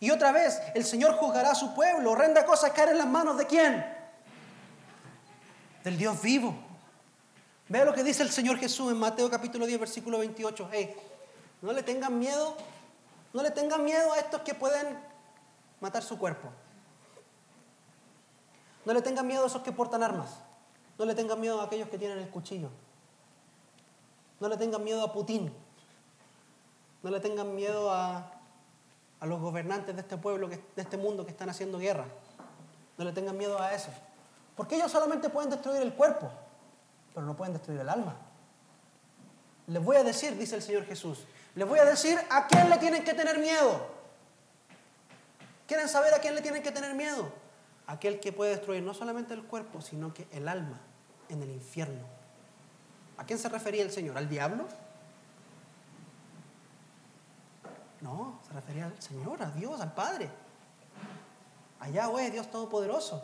Y 0.01 0.11
otra 0.11 0.33
vez, 0.33 0.61
el 0.75 0.85
Señor 0.85 1.15
juzgará 1.15 1.53
a 1.53 1.55
su 1.55 1.73
pueblo, 1.75 2.11
horrenda 2.11 2.45
cosa 2.45 2.73
caer 2.73 2.91
en 2.91 2.99
las 2.99 3.07
manos 3.07 3.39
de 3.39 3.47
quién? 3.47 3.85
Del 5.85 5.97
Dios 5.97 6.21
vivo. 6.21 6.55
Vea 7.69 7.85
lo 7.85 7.95
que 7.95 8.03
dice 8.03 8.23
el 8.23 8.31
Señor 8.31 8.59
Jesús 8.59 8.91
en 8.93 8.99
Mateo 8.99 9.31
capítulo 9.31 9.67
10, 9.67 9.81
versículo 9.81 10.19
28. 10.19 10.69
Hey, 10.73 10.95
no 11.63 11.73
le 11.73 11.83
tengan 11.83 12.19
miedo, 12.19 12.57
no 13.35 13.43
le 13.43 13.51
tengan 13.51 13.85
miedo 13.85 14.13
a 14.13 14.19
estos 14.19 14.41
que 14.43 14.55
pueden 14.55 14.97
matar 15.81 16.03
su 16.03 16.19
cuerpo. 16.19 16.49
No 18.87 18.95
le 18.95 19.03
tengan 19.03 19.27
miedo 19.27 19.43
a 19.43 19.47
esos 19.49 19.63
que 19.63 19.73
portan 19.73 20.03
armas. 20.03 20.39
No 20.99 21.05
le 21.05 21.15
tengan 21.17 21.41
miedo 21.41 21.61
a 21.61 21.65
aquellos 21.65 21.89
que 21.89 21.99
tienen 21.99 22.19
el 22.19 22.31
cuchillo. 22.31 22.71
No 24.39 24.49
le 24.49 24.57
tengan 24.57 24.85
miedo 24.85 25.03
a 25.03 25.13
Putin. 25.13 25.53
No 27.03 27.11
le 27.11 27.19
tengan 27.19 27.55
miedo 27.57 27.91
a, 27.91 28.31
a 29.19 29.27
los 29.27 29.41
gobernantes 29.41 29.97
de 29.97 30.03
este 30.03 30.17
pueblo, 30.17 30.49
de 30.49 30.63
este 30.77 30.97
mundo 30.97 31.25
que 31.25 31.33
están 31.33 31.51
haciendo 31.51 31.79
guerra. 31.79 32.07
No 32.97 33.05
le 33.05 33.13
tengan 33.13 33.37
miedo 33.37 33.61
a 33.61 33.75
eso. 33.75 33.91
Porque 34.57 34.77
ellos 34.77 34.93
solamente 34.93 35.29
pueden 35.29 35.51
destruir 35.51 35.83
el 35.83 35.95
cuerpo, 35.95 36.31
pero 37.13 37.27
no 37.27 37.37
pueden 37.37 37.53
destruir 37.53 37.81
el 37.81 37.89
alma. 37.89 38.15
Les 39.67 39.83
voy 39.83 39.97
a 39.97 40.05
decir, 40.05 40.37
dice 40.39 40.55
el 40.55 40.63
Señor 40.63 40.85
Jesús, 40.85 41.25
les 41.55 41.69
voy 41.69 41.79
a 41.79 41.85
decir 41.85 42.19
a 42.31 42.47
quién 42.47 42.69
le 42.69 42.79
tienen 42.79 43.05
que 43.05 43.15
tener 43.15 43.39
miedo. 43.39 43.95
¿Quieren 45.67 45.89
saber 45.89 46.13
a 46.15 46.19
quién 46.19 46.35
le 46.35 46.43
tienen 46.43 46.63
que 46.63 46.73
tener 46.73 46.95
miedo? 46.95 47.33
Aquel 47.87 48.21
que 48.21 48.33
puede 48.33 48.51
destruir 48.51 48.83
no 48.83 48.95
solamente 48.95 49.35
el 49.35 49.45
cuerpo, 49.45 49.81
sino 49.81 50.13
que 50.13 50.27
el 50.33 50.49
alma 50.49 50.81
en 51.29 51.43
el 51.43 51.51
infierno. 51.51 52.05
¿A 53.17 53.25
quién 53.25 53.39
se 53.39 53.49
refería 53.49 53.83
el 53.83 53.91
Señor? 53.91 54.19
¿Al 54.19 54.29
diablo? 54.29 54.67
No, 58.01 58.41
se 58.47 58.53
refería 58.53 58.87
al 58.87 59.01
Señor, 59.01 59.43
a 59.43 59.51
Dios, 59.51 59.81
al 59.81 59.95
Padre. 59.95 60.29
Allá, 61.81 62.07
güey, 62.07 62.31
Dios 62.31 62.51
Todopoderoso. 62.51 63.23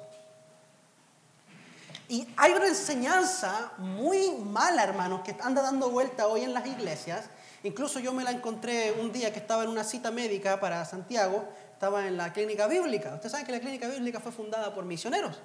Y 2.09 2.27
hay 2.37 2.53
una 2.53 2.67
enseñanza 2.67 3.73
muy 3.79 4.31
mala, 4.33 4.83
hermanos, 4.83 5.21
que 5.23 5.37
anda 5.43 5.63
dando 5.63 5.91
vuelta 5.91 6.27
hoy 6.27 6.43
en 6.43 6.55
las 6.55 6.67
iglesias, 6.67 7.27
Incluso 7.63 8.01
yo 8.01 8.13
me 8.13 8.25
la 8.25 8.31
encontré 8.31 8.93
un 8.93 9.13
día 9.13 9.33
que 9.33 9.39
estaba 9.39 9.65
en 9.65 9.71
una 9.71 9.85
cita 9.85 10.11
médica 10.11 10.61
para 10.61 10.85
Santiago, 10.85 11.47
estaba 11.73 12.07
en 12.07 12.17
la 12.17 12.33
clínica 12.33 12.67
bíblica. 12.67 13.15
Ustedes 13.15 13.33
saben 13.33 13.47
que 13.47 13.53
la 13.53 13.61
clínica 13.61 13.89
bíblica 13.89 14.21
fue 14.21 14.33
fundada 14.33 14.75
por 14.75 14.85
misioneros, 14.85 15.39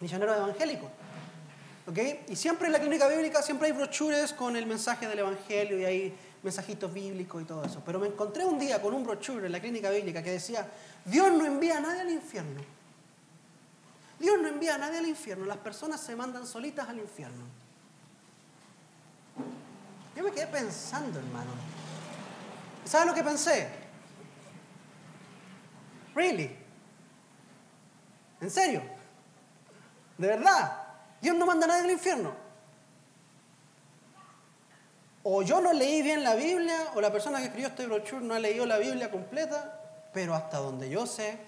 misioneros 0.00 0.36
evangélicos. 0.36 0.90
Y 2.28 2.34
siempre 2.34 2.66
en 2.66 2.72
la 2.72 2.80
clínica 2.80 3.06
bíblica 3.08 3.42
siempre 3.42 3.68
hay 3.68 3.72
brochures 3.72 4.32
con 4.32 4.56
el 4.56 4.66
mensaje 4.66 5.06
del 5.08 5.20
evangelio 5.20 5.78
y 5.78 5.84
hay 5.84 6.14
mensajitos 6.42 6.92
bíblicos 6.92 7.42
y 7.42 7.44
todo 7.44 7.64
eso. 7.64 7.82
Pero 7.84 7.98
me 7.98 8.08
encontré 8.08 8.44
un 8.44 8.58
día 8.58 8.80
con 8.82 8.94
un 8.94 9.04
brochure 9.04 9.46
en 9.46 9.52
la 9.52 9.60
clínica 9.60 9.90
bíblica 9.90 10.22
que 10.22 10.32
decía, 10.32 10.68
Dios 11.04 11.32
no 11.32 11.44
envía 11.44 11.78
a 11.78 11.80
nadie 11.80 12.00
al 12.00 12.10
infierno. 12.10 12.60
Dios 14.18 14.36
no 14.40 14.48
envía 14.48 14.76
a 14.76 14.78
nadie 14.78 14.98
al 14.98 15.06
infierno, 15.06 15.44
las 15.44 15.58
personas 15.58 16.00
se 16.00 16.16
mandan 16.16 16.46
solitas 16.46 16.88
al 16.88 16.98
infierno. 16.98 17.44
Yo 20.16 20.22
me 20.22 20.32
quedé 20.32 20.46
pensando, 20.46 21.18
hermano. 21.18 21.50
¿Sabes 22.86 23.06
lo 23.06 23.14
que 23.14 23.22
pensé? 23.22 23.68
¿Really? 26.14 26.56
¿En 28.40 28.50
serio? 28.50 28.82
¿De 30.16 30.28
verdad? 30.28 30.84
Dios 31.20 31.36
no 31.36 31.44
manda 31.44 31.66
a 31.66 31.68
nadie 31.68 31.84
al 31.84 31.90
infierno. 31.90 32.32
O 35.22 35.42
yo 35.42 35.60
no 35.60 35.72
leí 35.74 36.00
bien 36.00 36.24
la 36.24 36.34
Biblia, 36.34 36.92
o 36.94 37.00
la 37.00 37.12
persona 37.12 37.38
que 37.38 37.46
escribió 37.46 37.68
este 37.68 37.86
brochure 37.86 38.24
no 38.24 38.34
ha 38.34 38.38
leído 38.38 38.64
la 38.64 38.78
Biblia 38.78 39.10
completa, 39.10 40.08
pero 40.14 40.34
hasta 40.34 40.58
donde 40.58 40.88
yo 40.88 41.06
sé, 41.06 41.38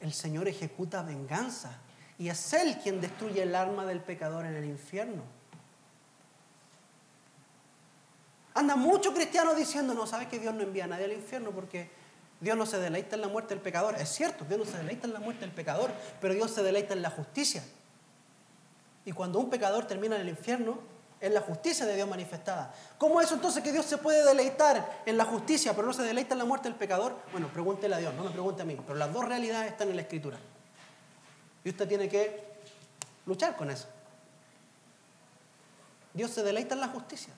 el 0.00 0.12
Señor 0.12 0.46
ejecuta 0.46 1.02
venganza. 1.02 1.78
Y 2.18 2.28
es 2.28 2.52
Él 2.52 2.78
quien 2.80 3.00
destruye 3.00 3.42
el 3.42 3.54
alma 3.56 3.86
del 3.86 4.00
pecador 4.00 4.46
en 4.46 4.54
el 4.54 4.66
infierno. 4.66 5.39
Anda 8.60 8.76
mucho 8.76 9.14
cristiano 9.14 9.54
diciendo, 9.54 9.94
no, 9.94 10.06
sabes 10.06 10.28
que 10.28 10.38
Dios 10.38 10.52
no 10.52 10.60
envía 10.60 10.84
a 10.84 10.86
nadie 10.86 11.06
al 11.06 11.14
infierno 11.14 11.50
porque 11.50 11.88
Dios 12.40 12.58
no 12.58 12.66
se 12.66 12.78
deleita 12.78 13.16
en 13.16 13.22
la 13.22 13.28
muerte 13.28 13.54
del 13.54 13.62
pecador. 13.62 13.94
Es 13.98 14.10
cierto, 14.10 14.44
Dios 14.44 14.58
no 14.58 14.66
se 14.66 14.76
deleita 14.76 15.06
en 15.06 15.14
la 15.14 15.20
muerte 15.20 15.46
del 15.46 15.50
pecador, 15.50 15.90
pero 16.20 16.34
Dios 16.34 16.50
se 16.50 16.62
deleita 16.62 16.92
en 16.92 17.00
la 17.00 17.08
justicia. 17.08 17.64
Y 19.06 19.12
cuando 19.12 19.38
un 19.38 19.48
pecador 19.48 19.86
termina 19.86 20.16
en 20.16 20.20
el 20.20 20.28
infierno, 20.28 20.78
es 21.22 21.32
la 21.32 21.40
justicia 21.40 21.86
de 21.86 21.96
Dios 21.96 22.06
manifestada. 22.06 22.74
¿Cómo 22.98 23.22
es 23.22 23.32
entonces 23.32 23.64
que 23.64 23.72
Dios 23.72 23.86
se 23.86 23.96
puede 23.96 24.22
deleitar 24.26 25.04
en 25.06 25.16
la 25.16 25.24
justicia, 25.24 25.72
pero 25.72 25.86
no 25.86 25.94
se 25.94 26.02
deleita 26.02 26.34
en 26.34 26.40
la 26.40 26.44
muerte 26.44 26.68
del 26.68 26.76
pecador? 26.76 27.16
Bueno, 27.32 27.48
pregúntele 27.50 27.94
a 27.94 27.98
Dios, 27.98 28.12
no 28.12 28.24
me 28.24 28.30
pregunte 28.30 28.60
a 28.60 28.66
mí, 28.66 28.76
pero 28.86 28.98
las 28.98 29.10
dos 29.10 29.24
realidades 29.24 29.72
están 29.72 29.88
en 29.88 29.96
la 29.96 30.02
Escritura. 30.02 30.36
Y 31.64 31.70
usted 31.70 31.88
tiene 31.88 32.10
que 32.10 32.44
luchar 33.24 33.56
con 33.56 33.70
eso. 33.70 33.88
Dios 36.12 36.30
se 36.30 36.42
deleita 36.42 36.74
en 36.74 36.82
la 36.82 36.88
justicia. 36.88 37.32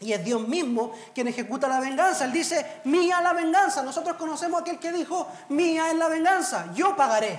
Y 0.00 0.14
es 0.14 0.24
Dios 0.24 0.48
mismo 0.48 0.92
quien 1.14 1.28
ejecuta 1.28 1.68
la 1.68 1.78
venganza. 1.78 2.24
Él 2.24 2.32
dice, 2.32 2.80
mía 2.84 3.20
la 3.20 3.34
venganza. 3.34 3.82
Nosotros 3.82 4.16
conocemos 4.16 4.58
a 4.58 4.62
aquel 4.62 4.78
que 4.78 4.92
dijo, 4.92 5.30
mía 5.50 5.90
es 5.90 5.96
la 5.96 6.08
venganza, 6.08 6.72
yo 6.74 6.96
pagaré. 6.96 7.38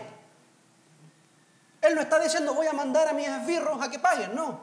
Él 1.82 1.96
no 1.96 2.02
está 2.02 2.20
diciendo, 2.20 2.54
voy 2.54 2.68
a 2.68 2.74
mandar 2.74 3.08
a 3.08 3.14
mis 3.14 3.28
esbirros 3.28 3.82
a 3.82 3.90
que 3.90 3.98
paguen, 3.98 4.36
no. 4.36 4.60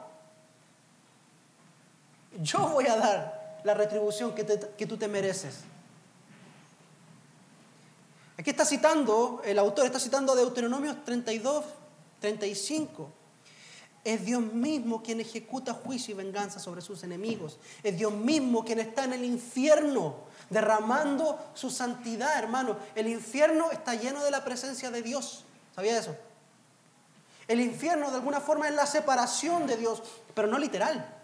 Yo 2.41 2.69
voy 2.69 2.87
a 2.87 2.95
dar 2.95 3.59
la 3.65 3.73
retribución 3.73 4.33
que, 4.33 4.45
que 4.45 4.87
tú 4.87 4.97
te 4.97 5.09
mereces. 5.09 5.59
Aquí 8.37 8.51
está 8.51 8.63
citando, 8.63 9.41
el 9.43 9.59
autor 9.59 9.85
está 9.85 9.99
citando 9.99 10.33
Deuteronomio 10.33 10.95
32, 11.03 11.65
35. 12.21 13.18
Es 14.03 14.25
Dios 14.25 14.41
mismo 14.41 15.03
quien 15.03 15.19
ejecuta 15.19 15.73
juicio 15.73 16.13
y 16.13 16.17
venganza 16.17 16.59
sobre 16.59 16.81
sus 16.81 17.03
enemigos. 17.03 17.57
Es 17.83 17.97
Dios 17.97 18.13
mismo 18.13 18.63
quien 18.63 18.79
está 18.79 19.03
en 19.03 19.13
el 19.13 19.25
infierno 19.25 20.29
derramando 20.49 21.51
su 21.53 21.69
santidad, 21.69 22.37
hermano. 22.37 22.77
El 22.95 23.07
infierno 23.07 23.71
está 23.71 23.95
lleno 23.95 24.23
de 24.23 24.31
la 24.31 24.43
presencia 24.43 24.89
de 24.91 25.01
Dios. 25.01 25.43
¿Sabía 25.75 25.99
eso? 25.99 26.15
El 27.47 27.61
infierno 27.61 28.09
de 28.09 28.17
alguna 28.17 28.39
forma 28.39 28.67
es 28.67 28.75
la 28.75 28.85
separación 28.85 29.67
de 29.67 29.77
Dios, 29.77 30.01
pero 30.33 30.47
no 30.47 30.57
literal. 30.57 31.15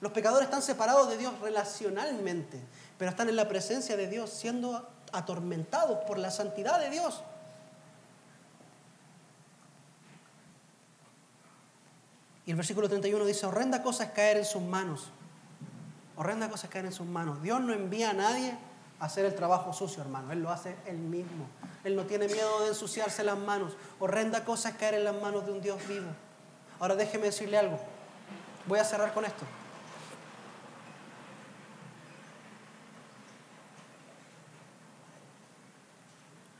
Los 0.00 0.12
pecadores 0.12 0.46
están 0.46 0.62
separados 0.62 1.08
de 1.10 1.18
Dios 1.18 1.38
relacionalmente, 1.40 2.58
pero 2.98 3.10
están 3.10 3.28
en 3.28 3.36
la 3.36 3.48
presencia 3.48 3.96
de 3.96 4.08
Dios 4.08 4.30
siendo 4.30 4.88
atormentados 5.12 5.98
por 6.06 6.18
la 6.18 6.30
santidad 6.30 6.80
de 6.80 6.90
Dios. 6.90 7.22
Y 12.50 12.52
el 12.52 12.56
versículo 12.56 12.88
31 12.88 13.24
dice, 13.26 13.46
horrenda 13.46 13.80
cosa 13.80 14.02
es 14.02 14.10
caer 14.10 14.38
en 14.38 14.44
sus 14.44 14.60
manos. 14.60 15.12
Horrenda 16.16 16.48
cosa 16.48 16.66
es 16.66 16.72
caer 16.72 16.84
en 16.84 16.92
sus 16.92 17.06
manos. 17.06 17.40
Dios 17.42 17.60
no 17.60 17.72
envía 17.72 18.10
a 18.10 18.12
nadie 18.12 18.58
a 18.98 19.04
hacer 19.04 19.24
el 19.24 19.36
trabajo 19.36 19.72
sucio, 19.72 20.02
hermano. 20.02 20.32
Él 20.32 20.42
lo 20.42 20.50
hace 20.50 20.74
él 20.84 20.98
mismo. 20.98 21.46
Él 21.84 21.94
no 21.94 22.06
tiene 22.06 22.26
miedo 22.26 22.62
de 22.62 22.70
ensuciarse 22.70 23.22
las 23.22 23.38
manos. 23.38 23.76
Horrenda 24.00 24.44
cosa 24.44 24.70
es 24.70 24.74
caer 24.74 24.94
en 24.94 25.04
las 25.04 25.14
manos 25.22 25.46
de 25.46 25.52
un 25.52 25.60
Dios 25.60 25.78
vivo. 25.86 26.08
Ahora 26.80 26.96
déjeme 26.96 27.26
decirle 27.26 27.56
algo. 27.56 27.78
Voy 28.66 28.80
a 28.80 28.84
cerrar 28.84 29.14
con 29.14 29.24
esto. 29.24 29.44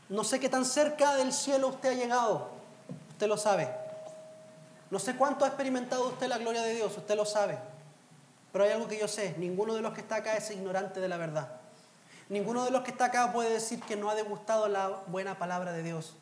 No 0.09 0.23
sé 0.23 0.39
qué 0.39 0.49
tan 0.49 0.65
cerca 0.65 1.17
del 1.17 1.33
cielo 1.33 1.67
usted 1.67 1.89
ha 1.89 1.95
llegado. 1.95 2.53
Usted 3.11 3.27
lo 3.27 3.37
sabe. 3.37 3.90
No 4.91 4.99
sé 4.99 5.15
cuánto 5.17 5.45
ha 5.45 5.49
experimentado 5.49 6.09
usted 6.09 6.27
la 6.27 6.39
gloria 6.39 6.63
de 6.63 6.75
Dios, 6.75 6.97
usted 6.97 7.17
lo 7.17 7.25
sabe. 7.25 7.59
Pero 8.53 8.65
hay 8.65 8.73
algo 8.73 8.89
que 8.89 8.99
yo 8.99 9.07
sé, 9.07 9.35
ninguno 9.39 9.75
de 9.75 9.83
los 9.83 9.93
que 9.93 10.01
está 10.01 10.17
acá 10.17 10.37
es 10.37 10.51
ignorante 10.51 11.01
de 11.01 11.09
la 11.09 11.17
verdad. 11.17 11.61
Ninguno 12.29 12.65
de 12.65 12.71
los 12.71 12.83
que 12.83 12.91
está 12.91 13.07
acá 13.07 13.33
puede 13.33 13.51
decir 13.51 13.81
que 13.83 13.97
no 13.97 14.11
ha 14.11 14.15
degustado 14.15 14.69
la 14.69 14.89
buena 15.07 15.39
palabra 15.39 15.73
de 15.73 15.83
Dios. 15.83 16.15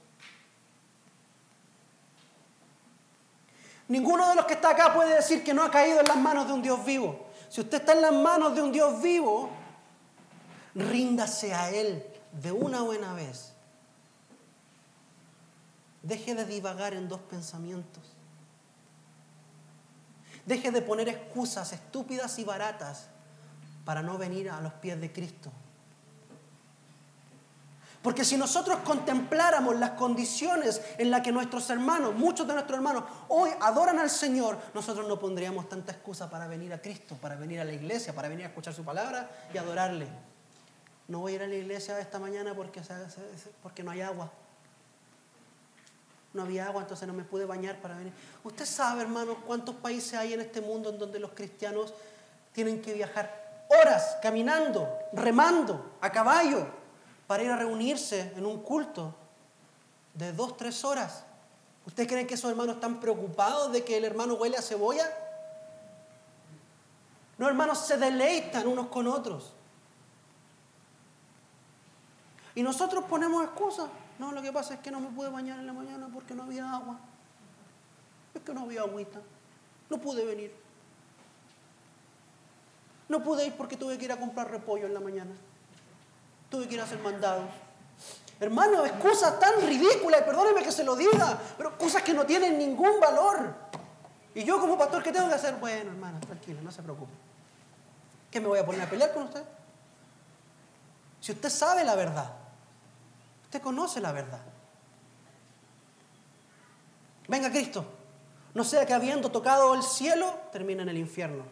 Ninguno 3.88 4.28
de 4.28 4.34
los 4.34 4.44
que 4.44 4.54
está 4.54 4.70
acá 4.70 4.92
puede 4.92 5.14
decir 5.14 5.42
que 5.42 5.54
no 5.54 5.62
ha 5.62 5.70
caído 5.70 6.00
en 6.00 6.06
las 6.06 6.18
manos 6.18 6.46
de 6.46 6.52
un 6.52 6.62
Dios 6.62 6.84
vivo. 6.84 7.26
Si 7.48 7.62
usted 7.62 7.78
está 7.78 7.92
en 7.92 8.02
las 8.02 8.12
manos 8.12 8.54
de 8.54 8.60
un 8.60 8.70
Dios 8.70 9.00
vivo, 9.00 9.48
ríndase 10.74 11.54
a 11.54 11.70
Él 11.70 12.04
de 12.32 12.52
una 12.52 12.82
buena 12.82 13.14
vez 13.14 13.54
Deje 16.02 16.34
de 16.34 16.44
divagar 16.44 16.94
en 16.94 17.08
dos 17.08 17.20
pensamientos. 17.20 18.02
Deje 20.48 20.70
de 20.70 20.80
poner 20.80 21.10
excusas 21.10 21.74
estúpidas 21.74 22.38
y 22.38 22.44
baratas 22.44 23.08
para 23.84 24.00
no 24.00 24.16
venir 24.16 24.48
a 24.48 24.62
los 24.62 24.72
pies 24.72 24.98
de 24.98 25.12
Cristo. 25.12 25.52
Porque 28.00 28.24
si 28.24 28.38
nosotros 28.38 28.78
contempláramos 28.78 29.78
las 29.78 29.90
condiciones 29.90 30.80
en 30.96 31.10
las 31.10 31.20
que 31.20 31.32
nuestros 31.32 31.68
hermanos, 31.68 32.14
muchos 32.14 32.46
de 32.46 32.54
nuestros 32.54 32.78
hermanos, 32.78 33.04
hoy 33.28 33.50
adoran 33.60 33.98
al 33.98 34.08
Señor, 34.08 34.56
nosotros 34.72 35.06
no 35.06 35.18
pondríamos 35.18 35.68
tanta 35.68 35.92
excusa 35.92 36.30
para 36.30 36.46
venir 36.46 36.72
a 36.72 36.80
Cristo, 36.80 37.18
para 37.20 37.36
venir 37.36 37.60
a 37.60 37.64
la 37.64 37.72
iglesia, 37.74 38.14
para 38.14 38.28
venir 38.28 38.46
a 38.46 38.48
escuchar 38.48 38.72
su 38.72 38.82
palabra 38.82 39.28
y 39.52 39.58
adorarle. 39.58 40.08
No 41.08 41.18
voy 41.18 41.32
a 41.32 41.34
ir 41.36 41.42
a 41.42 41.46
la 41.46 41.56
iglesia 41.56 41.98
esta 41.98 42.18
mañana 42.18 42.54
porque, 42.54 42.80
porque 43.62 43.84
no 43.84 43.90
hay 43.90 44.00
agua. 44.00 44.32
No 46.34 46.42
había 46.42 46.66
agua, 46.66 46.82
entonces 46.82 47.08
no 47.08 47.14
me 47.14 47.24
pude 47.24 47.44
bañar 47.44 47.80
para 47.80 47.96
venir. 47.96 48.12
Usted 48.44 48.66
sabe, 48.66 49.02
hermanos, 49.02 49.38
cuántos 49.46 49.74
países 49.76 50.14
hay 50.14 50.34
en 50.34 50.40
este 50.40 50.60
mundo 50.60 50.90
en 50.90 50.98
donde 50.98 51.18
los 51.18 51.32
cristianos 51.32 51.94
tienen 52.52 52.82
que 52.82 52.92
viajar 52.92 53.66
horas 53.68 54.16
caminando, 54.22 54.88
remando, 55.12 55.92
a 56.00 56.10
caballo, 56.10 56.66
para 57.26 57.42
ir 57.42 57.50
a 57.50 57.56
reunirse 57.56 58.32
en 58.36 58.46
un 58.46 58.62
culto 58.62 59.14
de 60.14 60.32
dos, 60.32 60.56
tres 60.56 60.84
horas. 60.84 61.24
¿Usted 61.86 62.06
cree 62.06 62.26
que 62.26 62.34
esos 62.34 62.50
hermanos 62.50 62.76
están 62.76 63.00
preocupados 63.00 63.72
de 63.72 63.84
que 63.84 63.96
el 63.96 64.04
hermano 64.04 64.34
huele 64.34 64.56
a 64.56 64.62
cebolla? 64.62 65.06
No, 67.38 67.46
hermanos, 67.48 67.86
se 67.86 67.96
deleitan 67.96 68.66
unos 68.66 68.88
con 68.88 69.06
otros. 69.06 69.52
Y 72.54 72.62
nosotros 72.62 73.04
ponemos 73.04 73.44
excusas. 73.44 73.88
No, 74.18 74.32
lo 74.32 74.42
que 74.42 74.52
pasa 74.52 74.74
es 74.74 74.80
que 74.80 74.90
no 74.90 75.00
me 75.00 75.08
pude 75.08 75.28
bañar 75.28 75.58
en 75.58 75.66
la 75.66 75.72
mañana 75.72 76.08
porque 76.12 76.34
no 76.34 76.44
había 76.44 76.72
agua. 76.72 76.98
Es 78.34 78.42
que 78.42 78.52
no 78.52 78.62
había 78.62 78.82
agüita. 78.82 79.20
No 79.88 79.98
pude 79.98 80.24
venir. 80.24 80.54
No 83.08 83.22
pude 83.22 83.46
ir 83.46 83.56
porque 83.56 83.76
tuve 83.76 83.96
que 83.96 84.04
ir 84.04 84.12
a 84.12 84.16
comprar 84.16 84.50
repollo 84.50 84.86
en 84.86 84.94
la 84.94 85.00
mañana. 85.00 85.30
Tuve 86.50 86.66
que 86.68 86.74
ir 86.74 86.80
a 86.80 86.84
hacer 86.84 86.98
mandados. 86.98 87.48
Hermano, 88.40 88.84
excusas 88.84 89.38
tan 89.40 89.60
ridículas, 89.66 90.22
perdóneme 90.22 90.62
que 90.62 90.70
se 90.70 90.84
lo 90.84 90.94
diga, 90.94 91.38
pero 91.56 91.76
cosas 91.76 92.02
que 92.02 92.12
no 92.12 92.24
tienen 92.24 92.58
ningún 92.58 93.00
valor. 93.00 93.54
Y 94.34 94.44
yo 94.44 94.60
como 94.60 94.78
pastor, 94.78 95.02
¿qué 95.02 95.10
tengo 95.10 95.28
que 95.28 95.34
hacer? 95.34 95.56
Bueno, 95.56 95.90
hermana, 95.90 96.20
tranquila, 96.20 96.60
no 96.62 96.70
se 96.70 96.82
preocupe. 96.82 97.12
¿Qué 98.30 98.40
me 98.40 98.46
voy 98.46 98.58
a 98.58 98.66
poner 98.66 98.82
a 98.82 98.90
pelear 98.90 99.12
con 99.12 99.24
usted? 99.24 99.42
Si 101.20 101.32
usted 101.32 101.48
sabe 101.48 101.82
la 101.82 101.96
verdad, 101.96 102.30
Usted 103.48 103.62
conoce 103.62 103.98
la 103.98 104.12
verdad. 104.12 104.42
Venga 107.28 107.50
Cristo, 107.50 107.82
no 108.52 108.62
sea 108.62 108.84
que 108.84 108.92
habiendo 108.92 109.30
tocado 109.30 109.74
el 109.74 109.82
cielo, 109.82 110.38
termine 110.52 110.82
en 110.82 110.90
el 110.90 110.98
infierno. 110.98 111.44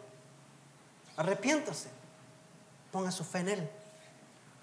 Arrepiéntase, 1.15 1.89
ponga 2.91 3.09
su 3.09 3.23
fe 3.23 3.39
en 3.39 3.49
Él, 3.49 3.69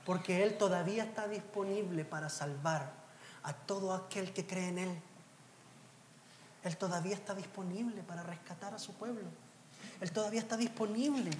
porque 0.07 0.45
Él 0.45 0.57
todavía 0.57 1.03
está 1.03 1.27
disponible 1.27 2.05
para 2.05 2.29
salvar 2.29 2.93
a 3.43 3.53
todo 3.53 3.93
aquel 3.95 4.33
que 4.33 4.47
cree 4.47 4.69
en 4.69 4.79
Él. 4.79 5.03
Él 6.63 6.77
todavía 6.77 7.17
está 7.17 7.35
disponible 7.35 8.01
para 8.05 8.23
rescatar 8.23 8.75
a 8.75 8.79
su 8.79 8.95
pueblo. 8.95 9.29
Él 10.01 10.13
todavía 10.13 10.39
está 10.39 10.57
disponible 10.57 11.33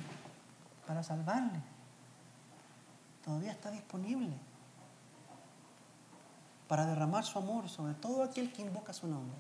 para 0.89 1.05
salvarle. 1.05 1.63
Todavía 3.25 3.53
está 3.53 3.71
disponible 3.71 4.37
para 6.69 6.87
derramar 6.87 7.25
su 7.25 7.39
amor 7.39 7.69
sobre 7.69 7.95
todo 7.95 8.23
aquel 8.23 8.53
que 8.53 8.63
invoca 8.63 8.93
su 8.93 9.07
nombre. 9.07 9.37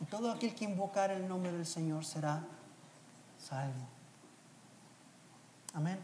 Y 0.00 0.04
todo 0.06 0.30
aquel 0.30 0.54
que 0.54 0.64
invocar 0.64 1.10
el 1.10 1.28
nombre 1.28 1.52
del 1.52 1.66
Señor 1.66 2.04
será 2.04 2.42
salvo. 3.38 3.86
Amén. 5.72 5.98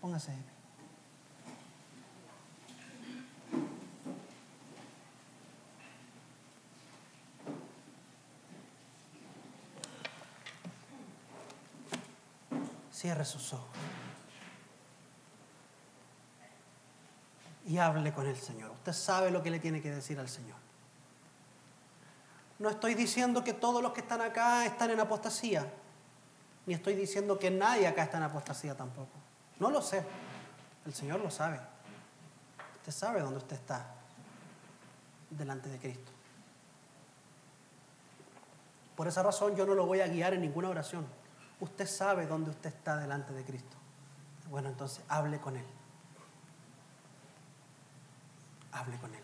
Póngase. 0.00 0.32
Cierre 12.90 13.24
sus 13.24 13.52
ojos. 13.52 13.68
Y 17.72 17.78
hable 17.78 18.12
con 18.12 18.26
el 18.26 18.36
Señor. 18.36 18.70
Usted 18.72 18.92
sabe 18.92 19.30
lo 19.30 19.42
que 19.42 19.50
le 19.50 19.58
tiene 19.58 19.80
que 19.80 19.90
decir 19.90 20.18
al 20.18 20.28
Señor. 20.28 20.58
No 22.58 22.68
estoy 22.68 22.94
diciendo 22.94 23.42
que 23.42 23.54
todos 23.54 23.82
los 23.82 23.92
que 23.92 24.02
están 24.02 24.20
acá 24.20 24.66
están 24.66 24.90
en 24.90 25.00
apostasía, 25.00 25.72
ni 26.66 26.74
estoy 26.74 26.94
diciendo 26.94 27.38
que 27.38 27.50
nadie 27.50 27.86
acá 27.86 28.02
está 28.02 28.18
en 28.18 28.24
apostasía 28.24 28.76
tampoco. 28.76 29.08
No 29.58 29.70
lo 29.70 29.80
sé. 29.80 30.04
El 30.84 30.92
Señor 30.92 31.20
lo 31.20 31.30
sabe. 31.30 31.58
Usted 32.80 32.92
sabe 32.92 33.22
dónde 33.22 33.38
usted 33.38 33.56
está 33.56 33.86
delante 35.30 35.70
de 35.70 35.78
Cristo. 35.78 36.12
Por 38.94 39.08
esa 39.08 39.22
razón 39.22 39.56
yo 39.56 39.64
no 39.64 39.74
lo 39.74 39.86
voy 39.86 40.00
a 40.00 40.08
guiar 40.08 40.34
en 40.34 40.42
ninguna 40.42 40.68
oración. 40.68 41.06
Usted 41.58 41.86
sabe 41.86 42.26
dónde 42.26 42.50
usted 42.50 42.68
está 42.68 42.98
delante 42.98 43.32
de 43.32 43.42
Cristo. 43.46 43.78
Bueno, 44.50 44.68
entonces 44.68 45.02
hable 45.08 45.40
con 45.40 45.56
Él. 45.56 45.64
Hable 48.72 48.98
con 48.98 49.14
Él. 49.14 49.22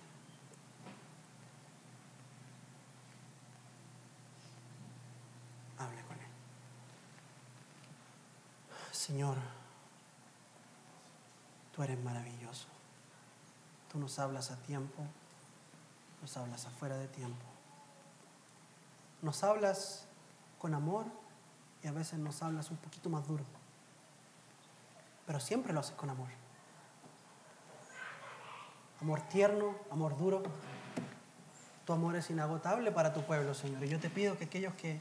Hable 5.79 6.03
con 6.03 6.17
Él. 6.17 6.31
Señor, 8.93 9.37
tú 11.75 11.83
eres 11.83 12.03
maravilloso. 12.03 12.69
Tú 13.91 13.99
nos 13.99 14.19
hablas 14.19 14.51
a 14.51 14.57
tiempo, 14.57 15.03
nos 16.21 16.37
hablas 16.37 16.67
afuera 16.67 16.97
de 16.97 17.09
tiempo. 17.09 17.45
Nos 19.23 19.43
hablas 19.43 20.05
con 20.59 20.75
amor 20.75 21.07
y 21.83 21.89
a 21.89 21.93
veces 21.93 22.19
nos 22.19 22.43
hablas 22.43 22.71
un 22.71 22.77
poquito 22.77 23.09
más 23.09 23.27
duro. 23.27 23.45
Pero 25.27 25.41
siempre 25.41 25.73
lo 25.73 25.81
haces 25.81 25.97
con 25.97 26.11
amor 26.11 26.29
amor 29.01 29.21
tierno, 29.29 29.75
amor 29.91 30.17
duro. 30.17 30.43
Tu 31.85 31.93
amor 31.93 32.17
es 32.17 32.29
inagotable 32.31 32.93
para 32.93 33.13
tu 33.15 33.23
pueblo, 33.23 33.55
Señor. 33.55 33.83
Y 33.85 33.89
yo 33.89 33.99
te 33.99 34.11
pido 34.11 34.37
que 34.37 34.45
aquellos 34.45 34.75
que, 34.75 35.01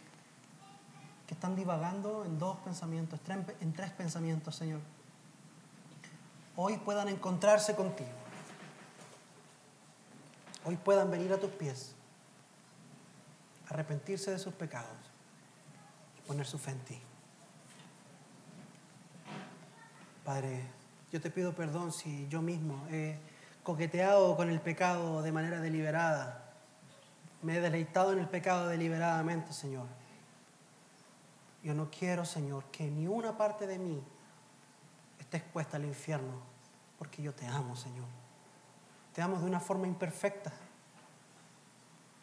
que 1.25 1.33
están 1.33 1.55
divagando 1.55 2.23
en 2.23 2.39
dos 2.39 2.57
pensamientos, 2.59 3.19
en 3.59 3.73
tres 3.73 3.91
pensamientos, 3.91 4.55
Señor, 4.55 4.79
hoy 6.55 6.77
puedan 6.77 7.09
encontrarse 7.09 7.75
contigo. 7.75 8.09
Hoy 10.63 10.75
puedan 10.75 11.09
venir 11.09 11.31
a 11.31 11.37
tus 11.37 11.51
pies, 11.51 11.95
arrepentirse 13.69 14.31
de 14.31 14.39
sus 14.39 14.53
pecados 14.53 14.97
y 16.17 16.27
poner 16.27 16.45
su 16.45 16.57
fe 16.57 16.71
en 16.71 16.79
ti. 16.79 17.01
Padre, 20.25 20.61
yo 21.09 21.21
te 21.21 21.29
pido 21.29 21.53
perdón 21.53 21.93
si 21.93 22.27
yo 22.27 22.41
mismo 22.41 22.85
he 22.91 23.17
coqueteado 23.68 24.38
con 24.38 24.49
el 24.49 24.61
pecado 24.61 25.22
de 25.22 25.34
manera 25.34 25.59
deliberada. 25.59 26.53
Me 27.41 27.57
he 27.57 27.59
deleitado 27.59 28.13
en 28.13 28.20
el 28.20 28.30
pecado 28.30 28.70
deliberadamente, 28.70 29.51
Señor. 29.51 29.88
Yo 31.61 31.74
no 31.74 31.91
quiero, 31.91 32.24
Señor, 32.24 32.63
que 32.72 32.89
ni 32.89 33.07
una 33.07 33.38
parte 33.38 33.68
de 33.68 33.78
mí 33.78 34.01
esté 35.20 35.36
expuesta 35.36 35.76
al 35.76 35.84
infierno, 35.84 36.39
porque 36.97 37.22
yo 37.22 37.34
te 37.34 37.45
amo, 37.45 37.76
Señor. 37.76 38.05
Te 39.11 39.22
amo 39.22 39.38
de 39.38 39.45
una 39.45 39.59
forma 39.59 39.86
imperfecta. 39.86 40.53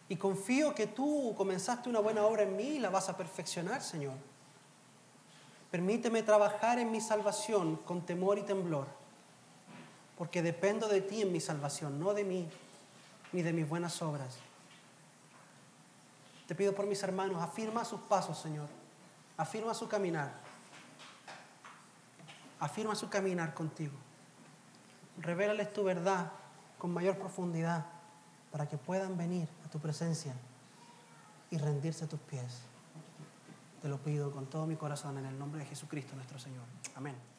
Y 0.09 0.17
confío 0.17 0.75
que 0.75 0.87
tú 0.87 1.35
comenzaste 1.37 1.91
una 1.91 2.01
buena 2.01 2.25
obra 2.25 2.45
en 2.45 2.57
mí 2.57 2.69
y 2.69 2.79
la 2.79 2.89
vas 2.89 3.11
a 3.11 3.19
perfeccionar, 3.19 3.83
Señor. 3.83 4.15
Permíteme 5.71 6.23
trabajar 6.23 6.79
en 6.79 6.91
mi 6.91 7.03
salvación 7.03 7.77
con 7.85 8.01
temor 8.01 8.39
y 8.39 8.45
temblor 8.45 9.04
porque 10.17 10.43
dependo 10.43 10.89
de 10.89 11.01
ti 11.01 11.23
en 11.23 11.33
mi 11.33 11.41
salvación, 11.41 11.99
no 11.99 12.15
de 12.15 12.25
mí 12.25 12.49
ni 13.33 13.43
de 13.43 13.53
mis 13.53 13.69
buenas 13.69 14.01
obras. 14.03 14.37
Te 16.47 16.55
pido 16.55 16.75
por 16.75 16.87
mis 16.87 17.03
hermanos, 17.03 17.43
afirma 17.43 17.85
sus 17.85 18.01
pasos, 18.01 18.39
Señor. 18.39 18.69
Afirma 19.37 19.75
su 19.75 19.89
caminar. 19.89 20.33
Afirma 22.61 22.95
su 22.95 23.09
caminar 23.09 23.55
contigo. 23.55 23.95
Revélales 25.19 25.73
tu 25.73 25.85
verdad 25.85 26.31
con 26.79 26.93
mayor 26.93 27.19
profundidad 27.19 27.87
para 28.53 28.69
que 28.69 28.79
puedan 28.79 29.17
venir 29.17 29.49
a 29.65 29.69
tu 29.69 29.81
presencia 29.81 30.35
y 31.51 31.59
rendirse 31.59 32.05
a 32.05 32.09
tus 32.09 32.21
pies. 32.21 32.61
Te 33.83 33.89
lo 33.89 33.99
pido 33.99 34.31
con 34.31 34.47
todo 34.47 34.67
mi 34.67 34.77
corazón 34.77 35.19
en 35.19 35.27
el 35.27 35.39
nombre 35.39 35.61
de 35.61 35.67
Jesucristo 35.67 36.15
nuestro 36.15 36.39
Señor. 36.39 36.65
Amén. 36.95 37.34